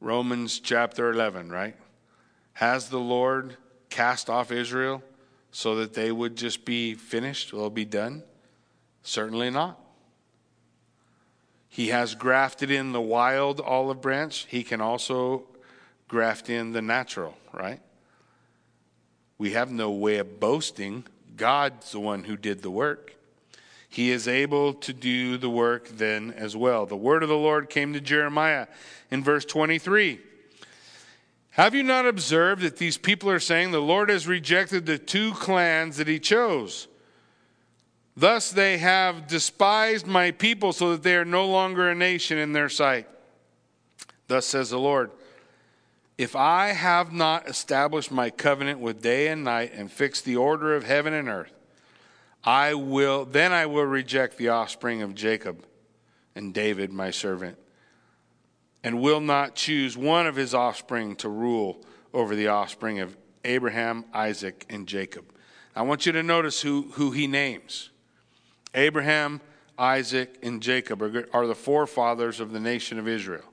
Romans 0.00 0.60
chapter 0.60 1.10
11, 1.10 1.50
right? 1.50 1.76
Has 2.54 2.88
the 2.88 2.98
Lord 2.98 3.56
cast 3.90 4.30
off 4.30 4.50
Israel 4.50 5.02
so 5.50 5.76
that 5.76 5.92
they 5.92 6.10
would 6.10 6.36
just 6.36 6.64
be 6.64 6.94
finished? 6.94 7.52
Will 7.52 7.70
be 7.70 7.84
done? 7.84 8.22
Certainly 9.02 9.50
not. 9.50 9.78
He 11.68 11.88
has 11.88 12.14
grafted 12.14 12.70
in 12.70 12.92
the 12.92 13.00
wild 13.00 13.60
olive 13.60 14.00
branch. 14.00 14.46
He 14.48 14.62
can 14.62 14.80
also 14.80 15.44
graft 16.08 16.50
in 16.50 16.72
the 16.72 16.82
natural, 16.82 17.36
right? 17.52 17.80
We 19.40 19.54
have 19.54 19.72
no 19.72 19.90
way 19.90 20.18
of 20.18 20.38
boasting. 20.38 21.04
God's 21.36 21.90
the 21.90 21.98
one 21.98 22.22
who 22.22 22.36
did 22.36 22.62
the 22.62 22.70
work 22.70 23.16
he 23.90 24.12
is 24.12 24.28
able 24.28 24.72
to 24.74 24.92
do 24.92 25.36
the 25.36 25.50
work 25.50 25.88
then 25.88 26.32
as 26.36 26.56
well. 26.56 26.86
The 26.86 26.96
word 26.96 27.24
of 27.24 27.28
the 27.28 27.36
Lord 27.36 27.68
came 27.68 27.92
to 27.92 28.00
Jeremiah 28.00 28.68
in 29.10 29.24
verse 29.24 29.44
23. 29.44 30.20
Have 31.50 31.74
you 31.74 31.82
not 31.82 32.06
observed 32.06 32.62
that 32.62 32.76
these 32.76 32.96
people 32.96 33.28
are 33.28 33.40
saying 33.40 33.72
the 33.72 33.80
Lord 33.80 34.08
has 34.08 34.28
rejected 34.28 34.86
the 34.86 34.96
two 34.96 35.32
clans 35.32 35.96
that 35.96 36.06
he 36.06 36.20
chose? 36.20 36.86
Thus 38.16 38.52
they 38.52 38.78
have 38.78 39.26
despised 39.26 40.06
my 40.06 40.30
people 40.30 40.72
so 40.72 40.92
that 40.92 41.02
they 41.02 41.16
are 41.16 41.24
no 41.24 41.46
longer 41.46 41.90
a 41.90 41.94
nation 41.94 42.38
in 42.38 42.52
their 42.52 42.68
sight. 42.68 43.08
Thus 44.28 44.46
says 44.46 44.70
the 44.70 44.78
Lord 44.78 45.10
If 46.20 46.36
I 46.36 46.72
have 46.72 47.14
not 47.14 47.48
established 47.48 48.10
my 48.10 48.28
covenant 48.28 48.78
with 48.78 49.00
day 49.00 49.28
and 49.28 49.42
night 49.42 49.72
and 49.74 49.90
fixed 49.90 50.26
the 50.26 50.36
order 50.36 50.76
of 50.76 50.84
heaven 50.84 51.14
and 51.14 51.30
earth, 51.30 51.54
I 52.44 52.74
will 52.74 53.24
then 53.24 53.54
I 53.54 53.64
will 53.64 53.86
reject 53.86 54.36
the 54.36 54.50
offspring 54.50 55.00
of 55.00 55.14
Jacob 55.14 55.64
and 56.34 56.52
David 56.52 56.92
my 56.92 57.10
servant 57.10 57.56
and 58.84 59.00
will 59.00 59.22
not 59.22 59.54
choose 59.54 59.96
one 59.96 60.26
of 60.26 60.36
his 60.36 60.52
offspring 60.52 61.16
to 61.16 61.30
rule 61.30 61.82
over 62.12 62.36
the 62.36 62.48
offspring 62.48 63.00
of 63.00 63.16
Abraham, 63.42 64.04
Isaac, 64.12 64.66
and 64.68 64.86
Jacob. 64.86 65.24
I 65.74 65.80
want 65.80 66.04
you 66.04 66.12
to 66.12 66.22
notice 66.22 66.60
who, 66.60 66.90
who 66.96 67.12
he 67.12 67.28
names 67.28 67.88
Abraham, 68.74 69.40
Isaac, 69.78 70.36
and 70.42 70.60
Jacob 70.60 71.00
are, 71.00 71.26
are 71.32 71.46
the 71.46 71.54
forefathers 71.54 72.40
of 72.40 72.52
the 72.52 72.60
nation 72.60 72.98
of 72.98 73.08
Israel. 73.08 73.49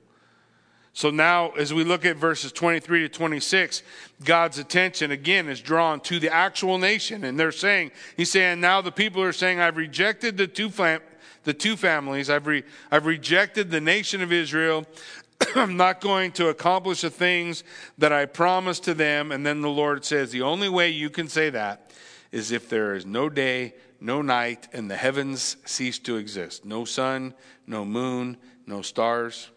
So 0.98 1.10
now, 1.10 1.50
as 1.50 1.72
we 1.72 1.84
look 1.84 2.04
at 2.04 2.16
verses 2.16 2.50
23 2.50 3.02
to 3.02 3.08
26, 3.08 3.84
God's 4.24 4.58
attention 4.58 5.12
again 5.12 5.48
is 5.48 5.60
drawn 5.60 6.00
to 6.00 6.18
the 6.18 6.28
actual 6.28 6.76
nation. 6.76 7.22
And 7.22 7.38
they're 7.38 7.52
saying, 7.52 7.92
He's 8.16 8.32
saying, 8.32 8.60
now 8.60 8.80
the 8.80 8.90
people 8.90 9.22
are 9.22 9.32
saying, 9.32 9.60
I've 9.60 9.76
rejected 9.76 10.36
the 10.36 10.48
two, 10.48 10.70
fam- 10.70 11.02
the 11.44 11.54
two 11.54 11.76
families, 11.76 12.28
I've, 12.28 12.48
re- 12.48 12.64
I've 12.90 13.06
rejected 13.06 13.70
the 13.70 13.80
nation 13.80 14.22
of 14.22 14.32
Israel. 14.32 14.86
I'm 15.54 15.76
not 15.76 16.00
going 16.00 16.32
to 16.32 16.48
accomplish 16.48 17.02
the 17.02 17.10
things 17.10 17.62
that 17.98 18.12
I 18.12 18.26
promised 18.26 18.82
to 18.86 18.94
them. 18.94 19.30
And 19.30 19.46
then 19.46 19.60
the 19.60 19.70
Lord 19.70 20.04
says, 20.04 20.32
The 20.32 20.42
only 20.42 20.68
way 20.68 20.88
you 20.88 21.10
can 21.10 21.28
say 21.28 21.48
that 21.50 21.92
is 22.32 22.50
if 22.50 22.68
there 22.68 22.96
is 22.96 23.06
no 23.06 23.28
day, 23.28 23.74
no 24.00 24.20
night, 24.20 24.66
and 24.72 24.90
the 24.90 24.96
heavens 24.96 25.58
cease 25.64 26.00
to 26.00 26.16
exist. 26.16 26.64
No 26.64 26.84
sun, 26.84 27.34
no 27.68 27.84
moon, 27.84 28.36
no 28.66 28.82
stars. 28.82 29.50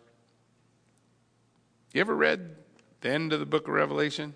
You 1.94 2.00
ever 2.00 2.16
read 2.16 2.56
the 3.02 3.10
end 3.10 3.34
of 3.34 3.40
the 3.40 3.46
book 3.46 3.68
of 3.68 3.74
Revelation? 3.74 4.34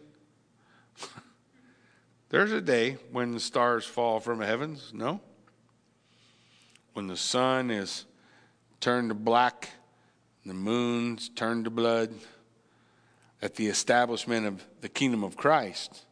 There's 2.30 2.51
a 2.51 2.60
day 2.60 2.97
when 3.12 3.32
the 3.32 3.39
stars 3.39 3.86
fall 3.86 4.20
from 4.20 4.39
the 4.39 4.45
heavens, 4.45 4.91
no? 4.93 5.22
When 6.93 7.08
the 7.08 7.16
sun 7.16 7.72
is 7.72 8.06
turned 8.82 9.10
to 9.10 9.16
black, 9.16 9.70
the 10.45 10.53
moon's 10.53 11.30
turned 11.30 11.64
to 11.64 11.70
blood, 11.70 12.14
at 13.41 13.56
the 13.56 13.68
establishment 13.68 14.45
of 14.45 14.66
the 14.82 14.89
kingdom 14.89 15.24
of 15.24 15.38
Christ. 15.38 16.03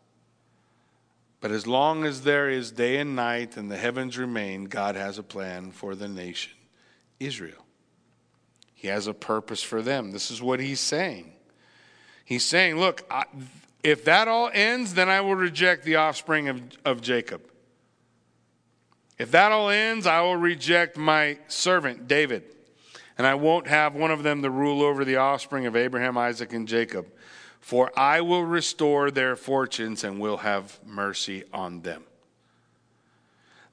But 1.41 1.51
as 1.51 1.67
long 1.67 2.05
as 2.05 2.21
there 2.21 2.49
is 2.49 2.71
day 2.71 2.99
and 2.99 3.15
night 3.15 3.57
and 3.57 3.69
the 3.69 3.77
heavens 3.77 4.17
remain, 4.17 4.65
God 4.65 4.95
has 4.95 5.17
a 5.17 5.23
plan 5.23 5.71
for 5.71 5.93
the 5.93 6.07
nation, 6.07 6.53
Israel. 7.19 7.62
He 8.83 8.89
has 8.89 9.07
a 9.07 9.13
purpose 9.13 9.63
for 9.63 9.81
them. 9.81 10.11
This 10.11 10.29
is 10.29 10.41
what 10.41 10.59
he's 10.59 10.81
saying. 10.81 11.31
He's 12.25 12.43
saying, 12.43 12.81
Look, 12.81 13.05
I, 13.09 13.23
if 13.81 14.03
that 14.03 14.27
all 14.27 14.51
ends, 14.53 14.93
then 14.93 15.07
I 15.07 15.21
will 15.21 15.35
reject 15.35 15.85
the 15.85 15.95
offspring 15.95 16.49
of, 16.49 16.61
of 16.83 16.99
Jacob. 16.99 17.41
If 19.17 19.31
that 19.31 19.53
all 19.53 19.69
ends, 19.69 20.05
I 20.05 20.19
will 20.19 20.35
reject 20.35 20.97
my 20.97 21.37
servant 21.47 22.09
David, 22.09 22.43
and 23.17 23.25
I 23.25 23.35
won't 23.35 23.67
have 23.67 23.95
one 23.95 24.11
of 24.11 24.21
them 24.21 24.41
to 24.41 24.49
rule 24.49 24.81
over 24.81 25.05
the 25.05 25.15
offspring 25.15 25.65
of 25.65 25.77
Abraham, 25.77 26.17
Isaac, 26.17 26.51
and 26.51 26.67
Jacob. 26.67 27.07
For 27.61 27.89
I 27.97 28.19
will 28.19 28.43
restore 28.43 29.11
their 29.11 29.37
fortunes 29.37 30.03
and 30.03 30.19
will 30.19 30.37
have 30.37 30.77
mercy 30.85 31.45
on 31.53 31.83
them. 31.83 32.03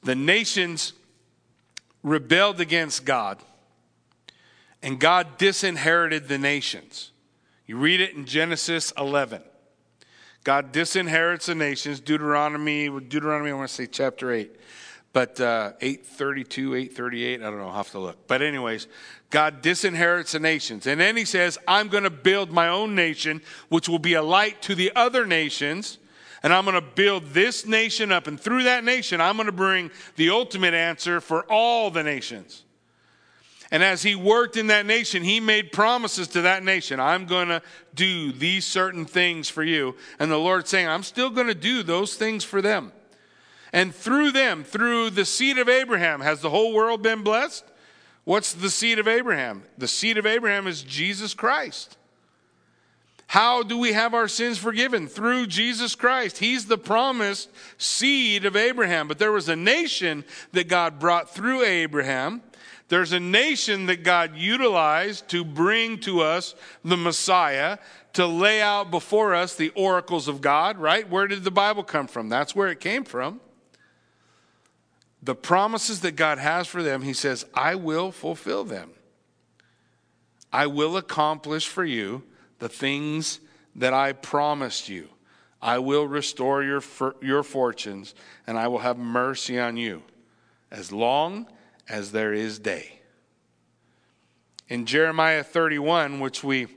The 0.04 0.14
nations 0.14 0.92
rebelled 2.04 2.60
against 2.60 3.04
God 3.04 3.42
and 4.82 4.98
God 4.98 5.38
disinherited 5.38 6.28
the 6.28 6.38
nations. 6.38 7.12
You 7.66 7.76
read 7.76 8.00
it 8.00 8.14
in 8.14 8.24
Genesis 8.24 8.92
11. 8.98 9.42
God 10.42 10.72
disinherits 10.72 11.46
the 11.46 11.54
nations. 11.54 12.00
Deuteronomy, 12.00 12.88
Deuteronomy, 12.88 13.50
I 13.50 13.54
want 13.54 13.68
to 13.68 13.74
say 13.74 13.86
chapter 13.86 14.32
8. 14.32 14.56
But 15.12 15.40
uh, 15.40 15.72
832, 15.80 16.74
838, 16.74 17.40
I 17.40 17.44
don't 17.44 17.58
know, 17.58 17.66
I'll 17.66 17.74
have 17.74 17.90
to 17.90 17.98
look. 17.98 18.26
But, 18.28 18.42
anyways, 18.42 18.86
God 19.28 19.62
disinherits 19.62 20.32
the 20.32 20.40
nations. 20.40 20.86
And 20.86 21.00
then 21.00 21.16
he 21.16 21.24
says, 21.24 21.58
I'm 21.66 21.88
going 21.88 22.04
to 22.04 22.10
build 22.10 22.52
my 22.52 22.68
own 22.68 22.94
nation, 22.94 23.42
which 23.68 23.88
will 23.88 23.98
be 23.98 24.14
a 24.14 24.22
light 24.22 24.62
to 24.62 24.74
the 24.74 24.92
other 24.94 25.26
nations. 25.26 25.98
And 26.42 26.52
I'm 26.52 26.64
going 26.64 26.74
to 26.74 26.80
build 26.80 27.30
this 27.30 27.66
nation 27.66 28.12
up. 28.12 28.28
And 28.28 28.40
through 28.40 28.62
that 28.64 28.84
nation, 28.84 29.20
I'm 29.20 29.36
going 29.36 29.46
to 29.46 29.52
bring 29.52 29.90
the 30.16 30.30
ultimate 30.30 30.74
answer 30.74 31.20
for 31.20 31.44
all 31.50 31.90
the 31.90 32.02
nations. 32.02 32.64
And 33.70 33.84
as 33.84 34.02
he 34.02 34.16
worked 34.16 34.56
in 34.56 34.66
that 34.66 34.86
nation, 34.86 35.22
he 35.22 35.38
made 35.38 35.70
promises 35.70 36.26
to 36.28 36.42
that 36.42 36.64
nation. 36.64 36.98
I'm 36.98 37.26
going 37.26 37.48
to 37.48 37.62
do 37.94 38.32
these 38.32 38.64
certain 38.64 39.04
things 39.04 39.48
for 39.48 39.62
you. 39.62 39.94
And 40.18 40.30
the 40.30 40.38
Lord 40.38 40.66
saying, 40.66 40.88
I'm 40.88 41.04
still 41.04 41.30
going 41.30 41.46
to 41.46 41.54
do 41.54 41.82
those 41.82 42.16
things 42.16 42.42
for 42.42 42.60
them. 42.60 42.92
And 43.72 43.94
through 43.94 44.32
them, 44.32 44.64
through 44.64 45.10
the 45.10 45.24
seed 45.24 45.58
of 45.58 45.68
Abraham, 45.68 46.20
has 46.20 46.40
the 46.40 46.50
whole 46.50 46.74
world 46.74 47.02
been 47.02 47.22
blessed? 47.22 47.64
What's 48.24 48.52
the 48.52 48.70
seed 48.70 48.98
of 48.98 49.06
Abraham? 49.06 49.62
The 49.78 49.88
seed 49.88 50.18
of 50.18 50.26
Abraham 50.26 50.66
is 50.66 50.82
Jesus 50.82 51.32
Christ. 51.32 51.96
How 53.28 53.62
do 53.62 53.78
we 53.78 53.92
have 53.92 54.12
our 54.12 54.26
sins 54.26 54.58
forgiven? 54.58 55.06
Through 55.06 55.46
Jesus 55.46 55.94
Christ. 55.94 56.38
He's 56.38 56.66
the 56.66 56.76
promised 56.76 57.48
seed 57.78 58.44
of 58.44 58.56
Abraham. 58.56 59.06
But 59.06 59.20
there 59.20 59.30
was 59.30 59.48
a 59.48 59.54
nation 59.54 60.24
that 60.50 60.66
God 60.66 60.98
brought 60.98 61.30
through 61.30 61.62
Abraham 61.62 62.42
there's 62.90 63.12
a 63.12 63.20
nation 63.20 63.86
that 63.86 64.02
God 64.02 64.36
utilized 64.36 65.28
to 65.28 65.44
bring 65.44 66.00
to 66.00 66.20
us 66.20 66.56
the 66.84 66.96
Messiah, 66.96 67.78
to 68.14 68.26
lay 68.26 68.60
out 68.60 68.90
before 68.90 69.32
us 69.32 69.54
the 69.54 69.70
oracles 69.70 70.26
of 70.26 70.40
God, 70.40 70.76
right? 70.76 71.08
Where 71.08 71.28
did 71.28 71.44
the 71.44 71.52
Bible 71.52 71.84
come 71.84 72.08
from? 72.08 72.28
That's 72.28 72.54
where 72.54 72.66
it 72.66 72.80
came 72.80 73.04
from. 73.04 73.40
The 75.22 75.36
promises 75.36 76.00
that 76.00 76.16
God 76.16 76.38
has 76.38 76.66
for 76.66 76.82
them, 76.82 77.02
He 77.02 77.12
says, 77.12 77.46
I 77.54 77.76
will 77.76 78.10
fulfill 78.10 78.64
them. 78.64 78.90
I 80.52 80.66
will 80.66 80.96
accomplish 80.96 81.68
for 81.68 81.84
you 81.84 82.24
the 82.58 82.68
things 82.68 83.38
that 83.76 83.94
I 83.94 84.14
promised 84.14 84.88
you. 84.88 85.10
I 85.62 85.78
will 85.78 86.08
restore 86.08 86.64
your, 86.64 86.82
your 87.22 87.44
fortunes 87.44 88.16
and 88.48 88.58
I 88.58 88.66
will 88.66 88.78
have 88.78 88.98
mercy 88.98 89.60
on 89.60 89.76
you 89.76 90.02
as 90.72 90.90
long 90.90 91.46
as 91.90 92.12
there 92.12 92.32
is 92.32 92.58
day. 92.60 93.00
In 94.68 94.86
Jeremiah 94.86 95.42
31, 95.42 96.20
which 96.20 96.44
we 96.44 96.68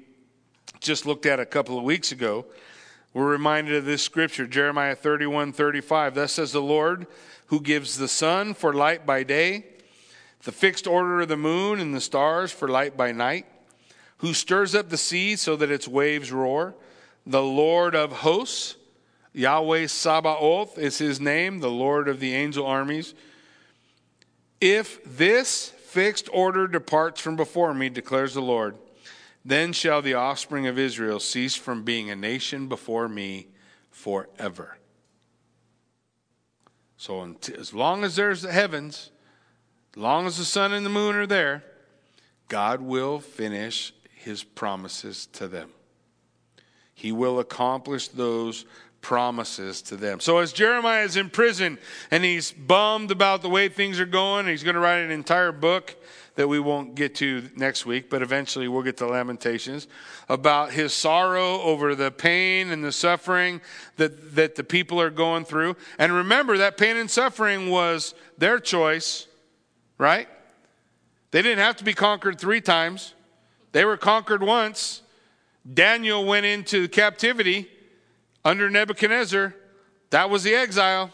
just 0.80 1.06
looked 1.06 1.28
at 1.28 1.40
a 1.40 1.46
couple 1.46 1.78
of 1.78 1.84
weeks 1.84 2.12
ago, 2.12 2.46
we're 3.14 3.30
reminded 3.30 3.76
of 3.76 3.86
this 3.86 4.02
scripture, 4.02 4.48
Jeremiah 4.48 4.96
31 4.96 5.54
35. 5.54 6.16
Thus 6.16 6.32
says 6.34 6.52
the 6.52 6.62
Lord, 6.62 7.06
who 7.48 7.62
gives 7.62 7.98
the 7.98 8.08
sun 8.08 8.56
for 8.56 8.74
light 8.74 9.06
by 9.06 9.22
day, 9.22 9.66
the 10.44 10.52
fixed 10.52 10.88
order 10.88 11.22
of 11.22 11.28
the 11.28 11.38
moon 11.38 11.80
and 11.80 11.94
the 11.94 12.02
stars 12.02 12.52
for 12.52 12.68
light 12.68 12.98
by 12.98 13.12
night, 13.12 13.46
who 14.18 14.34
stirs 14.34 14.74
up 14.74 14.90
the 14.90 14.98
sea 14.98 15.36
so 15.36 15.56
that 15.56 15.70
its 15.70 15.88
waves 15.88 16.32
roar, 16.32 16.74
the 17.28 17.44
Lord 17.44 17.96
of 17.96 18.12
hosts, 18.12 18.78
Yahweh 19.32 19.86
Sabaoth 19.86 20.80
is 20.80 20.98
his 20.98 21.22
name, 21.22 21.60
the 21.60 21.70
Lord 21.70 22.08
of 22.08 22.20
the 22.20 22.34
angel 22.34 22.66
armies. 22.66 23.14
If 24.64 25.04
this 25.04 25.68
fixed 25.68 26.30
order 26.32 26.70
departs 26.70 27.20
from 27.20 27.36
before 27.36 27.74
me, 27.74 27.90
declares 27.90 28.34
the 28.34 28.42
Lord, 28.42 28.78
then 29.44 29.74
shall 29.74 30.02
the 30.02 30.14
offspring 30.14 30.68
of 30.68 30.80
Israel 30.80 31.20
cease 31.20 31.54
from 31.54 31.84
being 31.84 32.10
a 32.10 32.16
nation 32.16 32.70
before 32.70 33.10
me 33.10 33.48
forever. 33.92 34.78
So, 36.96 37.36
as 37.60 37.74
long 37.74 38.06
as 38.06 38.16
there's 38.16 38.44
the 38.44 38.54
heavens, 38.54 39.12
as 39.98 40.02
long 40.02 40.28
as 40.28 40.38
the 40.38 40.46
sun 40.46 40.72
and 40.72 40.86
the 40.86 40.90
moon 40.90 41.18
are 41.18 41.28
there, 41.28 41.66
God 42.48 42.80
will 42.80 43.20
finish 43.20 43.94
his 44.16 44.46
promises 44.46 45.26
to 45.34 45.50
them. 45.50 45.72
He 46.94 47.12
will 47.12 47.42
accomplish 47.42 48.08
those 48.08 48.64
promises 49.04 49.84
to 49.84 49.96
them. 49.96 50.20
So 50.20 50.40
as 50.40 50.52
Jeremiah 50.52 51.04
is 51.04 51.18
in 51.18 51.30
prison 51.30 51.78
and 52.10 52.24
he's 52.24 52.52
bummed 52.52 53.12
about 53.12 53.44
the 53.44 53.50
way 53.50 53.70
things 53.70 54.00
are 54.00 54.06
going, 54.08 54.48
he's 54.48 54.64
going 54.64 54.74
to 54.74 54.80
write 54.80 55.00
an 55.00 55.12
entire 55.12 55.52
book 55.52 55.96
that 56.36 56.48
we 56.48 56.60
won't 56.60 56.96
get 56.96 57.14
to 57.16 57.48
next 57.56 57.86
week, 57.86 58.10
but 58.10 58.24
eventually 58.24 58.68
we'll 58.68 58.82
get 58.82 58.98
to 58.98 59.06
Lamentations 59.06 59.88
about 60.30 60.72
his 60.72 60.92
sorrow 60.94 61.62
over 61.62 61.94
the 61.94 62.10
pain 62.10 62.72
and 62.72 62.84
the 62.84 62.92
suffering 62.92 63.62
that, 63.98 64.34
that 64.34 64.56
the 64.56 64.64
people 64.64 65.00
are 65.00 65.12
going 65.12 65.46
through. 65.46 65.76
And 66.00 66.12
remember 66.12 66.58
that 66.58 66.78
pain 66.78 66.98
and 66.98 67.12
suffering 67.12 67.70
was 67.70 68.16
their 68.40 68.58
choice, 68.58 69.28
right? 70.00 70.28
They 71.30 71.44
didn't 71.44 71.60
have 71.60 71.76
to 71.76 71.84
be 71.84 71.94
conquered 71.94 72.40
three 72.40 72.62
times. 72.62 73.14
They 73.74 73.86
were 73.86 73.98
conquered 73.98 74.42
once. 74.42 75.02
Daniel 75.72 76.26
went 76.26 76.46
into 76.46 76.88
captivity 76.88 77.70
under 78.46 78.70
Nebuchadnezzar, 78.70 79.54
that 80.10 80.30
was 80.30 80.44
the 80.44 80.54
exile. 80.54 81.12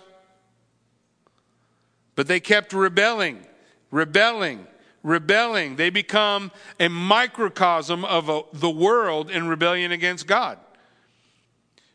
But 2.16 2.28
they 2.28 2.40
kept 2.40 2.74
rebelling, 2.74 3.46
rebelling, 3.92 4.68
rebelling. 5.04 5.78
They 5.78 5.90
become 5.90 6.52
a 6.80 6.90
microcosm 6.90 8.04
of 8.04 8.30
a, 8.30 8.42
the 8.54 8.70
world 8.70 9.30
in 9.30 9.48
rebellion 9.48 9.92
against 9.92 10.28
God. 10.28 10.58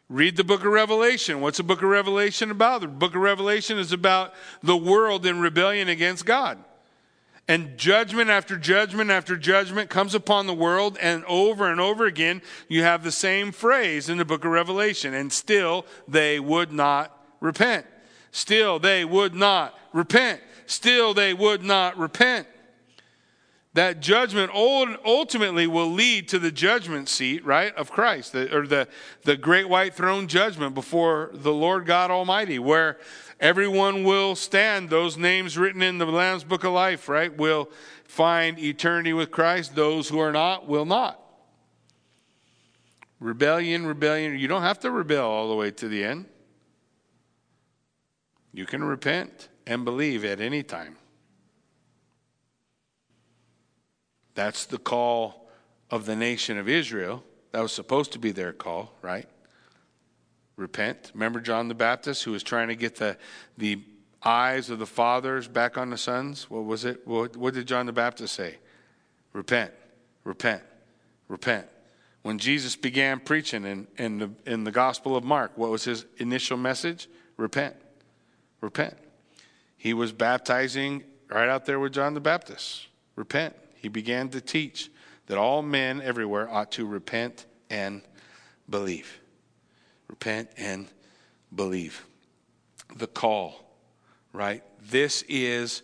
Read 0.08 0.36
the 0.36 0.44
book 0.44 0.60
of 0.60 0.72
Revelation. 0.72 1.40
What's 1.40 1.58
the 1.58 1.62
book 1.62 1.82
of 1.82 1.88
Revelation 1.88 2.50
about? 2.50 2.82
The 2.82 2.88
book 2.88 3.14
of 3.14 3.20
Revelation 3.20 3.78
is 3.78 3.92
about 3.92 4.34
the 4.62 4.76
world 4.76 5.26
in 5.26 5.40
rebellion 5.40 5.88
against 5.88 6.24
God. 6.26 6.58
And 7.46 7.76
judgment 7.76 8.30
after 8.30 8.56
judgment 8.56 9.10
after 9.10 9.36
judgment 9.36 9.90
comes 9.90 10.14
upon 10.14 10.46
the 10.46 10.54
world, 10.54 10.96
and 11.00 11.24
over 11.26 11.70
and 11.70 11.78
over 11.78 12.06
again, 12.06 12.40
you 12.68 12.82
have 12.82 13.04
the 13.04 13.12
same 13.12 13.52
phrase 13.52 14.08
in 14.08 14.16
the 14.16 14.24
book 14.24 14.44
of 14.44 14.50
Revelation, 14.50 15.12
and 15.12 15.30
still 15.30 15.84
they 16.08 16.40
would 16.40 16.72
not 16.72 17.22
repent. 17.40 17.84
Still 18.30 18.78
they 18.78 19.04
would 19.04 19.34
not 19.34 19.78
repent. 19.92 20.40
Still 20.66 21.12
they 21.12 21.34
would 21.34 21.62
not 21.62 21.98
repent. 21.98 22.46
That 23.74 24.00
judgment 24.00 24.52
ultimately 24.54 25.66
will 25.66 25.90
lead 25.90 26.28
to 26.28 26.38
the 26.38 26.52
judgment 26.52 27.08
seat, 27.08 27.44
right, 27.44 27.74
of 27.74 27.90
Christ, 27.90 28.34
or 28.34 28.66
the, 28.68 28.86
the 29.24 29.36
great 29.36 29.68
white 29.68 29.94
throne 29.94 30.28
judgment 30.28 30.74
before 30.74 31.30
the 31.32 31.52
Lord 31.52 31.84
God 31.84 32.12
Almighty, 32.12 32.60
where 32.60 32.98
Everyone 33.40 34.04
will 34.04 34.36
stand. 34.36 34.90
Those 34.90 35.16
names 35.16 35.58
written 35.58 35.82
in 35.82 35.98
the 35.98 36.06
Lamb's 36.06 36.44
Book 36.44 36.64
of 36.64 36.72
Life, 36.72 37.08
right, 37.08 37.36
will 37.36 37.68
find 38.04 38.58
eternity 38.58 39.12
with 39.12 39.30
Christ. 39.30 39.74
Those 39.74 40.08
who 40.08 40.18
are 40.18 40.32
not 40.32 40.68
will 40.68 40.84
not. 40.84 41.20
Rebellion, 43.20 43.86
rebellion. 43.86 44.38
You 44.38 44.48
don't 44.48 44.62
have 44.62 44.80
to 44.80 44.90
rebel 44.90 45.28
all 45.28 45.48
the 45.48 45.56
way 45.56 45.70
to 45.72 45.88
the 45.88 46.04
end. 46.04 46.26
You 48.52 48.66
can 48.66 48.84
repent 48.84 49.48
and 49.66 49.84
believe 49.84 50.24
at 50.24 50.40
any 50.40 50.62
time. 50.62 50.96
That's 54.34 54.66
the 54.66 54.78
call 54.78 55.48
of 55.90 56.06
the 56.06 56.16
nation 56.16 56.58
of 56.58 56.68
Israel. 56.68 57.24
That 57.52 57.60
was 57.60 57.72
supposed 57.72 58.12
to 58.12 58.18
be 58.18 58.32
their 58.32 58.52
call, 58.52 58.92
right? 59.00 59.28
Repent. 60.56 61.10
Remember 61.14 61.40
John 61.40 61.68
the 61.68 61.74
Baptist 61.74 62.24
who 62.24 62.32
was 62.32 62.42
trying 62.42 62.68
to 62.68 62.76
get 62.76 62.96
the, 62.96 63.16
the 63.58 63.82
eyes 64.22 64.70
of 64.70 64.78
the 64.78 64.86
fathers 64.86 65.48
back 65.48 65.76
on 65.76 65.90
the 65.90 65.98
sons? 65.98 66.48
What 66.50 66.64
was 66.64 66.84
it? 66.84 67.06
What, 67.06 67.36
what 67.36 67.54
did 67.54 67.66
John 67.66 67.86
the 67.86 67.92
Baptist 67.92 68.34
say? 68.34 68.56
Repent, 69.32 69.72
repent, 70.22 70.62
repent. 71.28 71.66
When 72.22 72.38
Jesus 72.38 72.76
began 72.76 73.20
preaching 73.20 73.64
in, 73.64 73.86
in, 73.98 74.18
the, 74.18 74.30
in 74.46 74.64
the 74.64 74.70
Gospel 74.70 75.16
of 75.16 75.24
Mark, 75.24 75.52
what 75.56 75.70
was 75.70 75.84
his 75.84 76.06
initial 76.16 76.56
message? 76.56 77.08
Repent, 77.36 77.74
repent. 78.60 78.94
He 79.76 79.92
was 79.92 80.12
baptizing 80.12 81.04
right 81.28 81.48
out 81.48 81.66
there 81.66 81.78
with 81.78 81.92
John 81.92 82.14
the 82.14 82.20
Baptist. 82.20 82.86
Repent. 83.16 83.54
He 83.76 83.88
began 83.88 84.30
to 84.30 84.40
teach 84.40 84.90
that 85.26 85.36
all 85.36 85.60
men 85.60 86.00
everywhere 86.00 86.48
ought 86.48 86.72
to 86.72 86.86
repent 86.86 87.44
and 87.68 88.00
believe 88.70 89.20
repent 90.14 90.48
and 90.56 90.86
believe. 91.52 92.06
The 92.94 93.08
call, 93.08 93.76
right? 94.32 94.62
This 94.80 95.24
is 95.28 95.82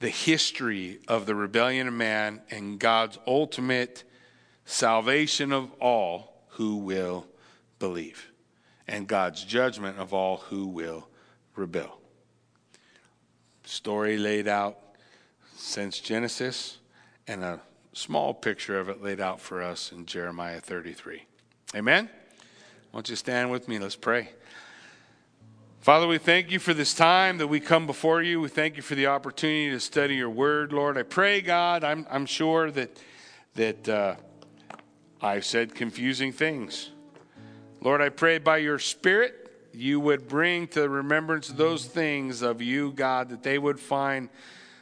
the 0.00 0.10
history 0.10 0.98
of 1.08 1.24
the 1.24 1.34
rebellion 1.34 1.88
of 1.88 1.94
man 1.94 2.42
and 2.50 2.78
God's 2.78 3.18
ultimate 3.26 4.04
salvation 4.66 5.50
of 5.50 5.72
all 5.80 6.42
who 6.48 6.76
will 6.76 7.26
believe, 7.78 8.30
and 8.86 9.06
God's 9.06 9.42
judgment 9.42 9.98
of 9.98 10.12
all 10.12 10.36
who 10.50 10.66
will 10.66 11.08
rebel. 11.56 12.00
Story 13.64 14.18
laid 14.18 14.46
out 14.46 14.76
since 15.56 16.00
Genesis, 16.00 16.80
and 17.26 17.42
a 17.42 17.60
small 17.94 18.34
picture 18.34 18.78
of 18.78 18.90
it 18.90 19.02
laid 19.02 19.20
out 19.20 19.40
for 19.40 19.62
us 19.62 19.90
in 19.90 20.04
Jeremiah 20.04 20.60
33. 20.60 21.24
Amen? 21.74 22.10
Won't 22.94 23.10
you 23.10 23.16
stand 23.16 23.50
with 23.50 23.66
me? 23.66 23.80
Let's 23.80 23.96
pray. 23.96 24.28
Father, 25.80 26.06
we 26.06 26.18
thank 26.18 26.52
you 26.52 26.60
for 26.60 26.72
this 26.72 26.94
time 26.94 27.38
that 27.38 27.48
we 27.48 27.58
come 27.58 27.88
before 27.88 28.22
you. 28.22 28.40
We 28.40 28.48
thank 28.48 28.76
you 28.76 28.84
for 28.84 28.94
the 28.94 29.08
opportunity 29.08 29.68
to 29.70 29.80
study 29.80 30.14
your 30.14 30.30
word, 30.30 30.72
Lord. 30.72 30.96
I 30.96 31.02
pray, 31.02 31.40
God, 31.40 31.82
I'm, 31.82 32.06
I'm 32.08 32.24
sure 32.24 32.70
that, 32.70 32.96
that 33.56 33.88
uh, 33.88 34.14
I've 35.20 35.44
said 35.44 35.74
confusing 35.74 36.30
things. 36.30 36.90
Lord, 37.80 38.00
I 38.00 38.10
pray 38.10 38.38
by 38.38 38.58
your 38.58 38.78
Spirit 38.78 39.50
you 39.72 39.98
would 39.98 40.28
bring 40.28 40.68
to 40.68 40.88
remembrance 40.88 41.48
those 41.48 41.86
things 41.86 42.42
of 42.42 42.62
you, 42.62 42.92
God, 42.92 43.28
that 43.30 43.42
they 43.42 43.58
would 43.58 43.80
find 43.80 44.28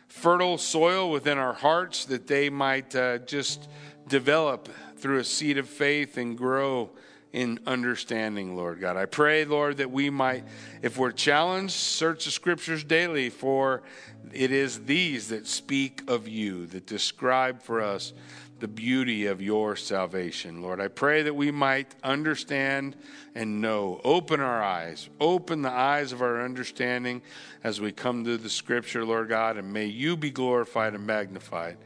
fertile 0.09 0.59
soil 0.59 1.11
within 1.11 1.39
our 1.39 1.55
hearts, 1.55 2.05
that 2.05 2.27
they 2.27 2.51
might 2.51 2.95
uh, 2.95 3.17
just 3.21 3.71
develop 4.07 4.69
through 4.99 5.17
a 5.17 5.25
seed 5.25 5.57
of 5.57 5.67
faith 5.67 6.19
and 6.19 6.37
grow 6.37 6.91
in 7.33 7.59
understanding, 7.67 8.57
Lord 8.57 8.81
God. 8.81 8.97
I 8.97 9.07
pray, 9.07 9.45
Lord, 9.45 9.79
that 9.79 9.91
we 9.91 10.11
might, 10.11 10.45
if 10.83 10.99
we're 10.99 11.13
challenged, 11.13 11.75
search 11.75 12.27
the 12.27 12.31
scriptures 12.31 12.85
daily, 12.85 13.31
for 13.31 13.83
it 14.33 14.51
is 14.51 14.85
these 14.85 15.29
that 15.29 15.47
speak 15.47 16.03
of 16.09 16.29
you, 16.29 16.67
that 16.67 16.87
describe 16.87 17.63
for 17.63 17.81
us 17.81 18.13
the 18.61 18.69
beauty 18.69 19.27
of 19.27 19.43
your 19.43 19.75
salvation, 19.75 20.63
Lord. 20.63 20.81
I 20.81 20.87
pray 20.87 21.23
that 21.23 21.35
we 21.35 21.51
might 21.51 21.93
understand 22.05 22.95
and 23.35 23.61
know. 23.61 24.01
Open 24.05 24.41
our 24.41 24.63
eyes, 24.63 25.09
open 25.19 25.63
the 25.63 25.71
eyes 25.71 26.13
of 26.13 26.23
our 26.23 26.45
understanding 26.45 27.23
as 27.65 27.81
we 27.81 27.91
come 27.91 28.25
to 28.25 28.37
the 28.37 28.49
scripture, 28.49 29.05
Lord 29.05 29.29
God, 29.29 29.57
and 29.57 29.73
may 29.73 29.87
you 29.87 30.17
be 30.17 30.31
glorified 30.31 30.95
and 30.95 31.05
magnified 31.05 31.77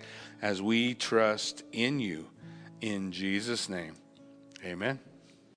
as 0.43 0.61
we 0.61 0.93
trust 0.93 1.63
in 1.73 1.99
you. 1.99 2.29
In 2.83 3.11
Jesus' 3.11 3.71
name, 3.71 3.95
amen. 4.63 5.06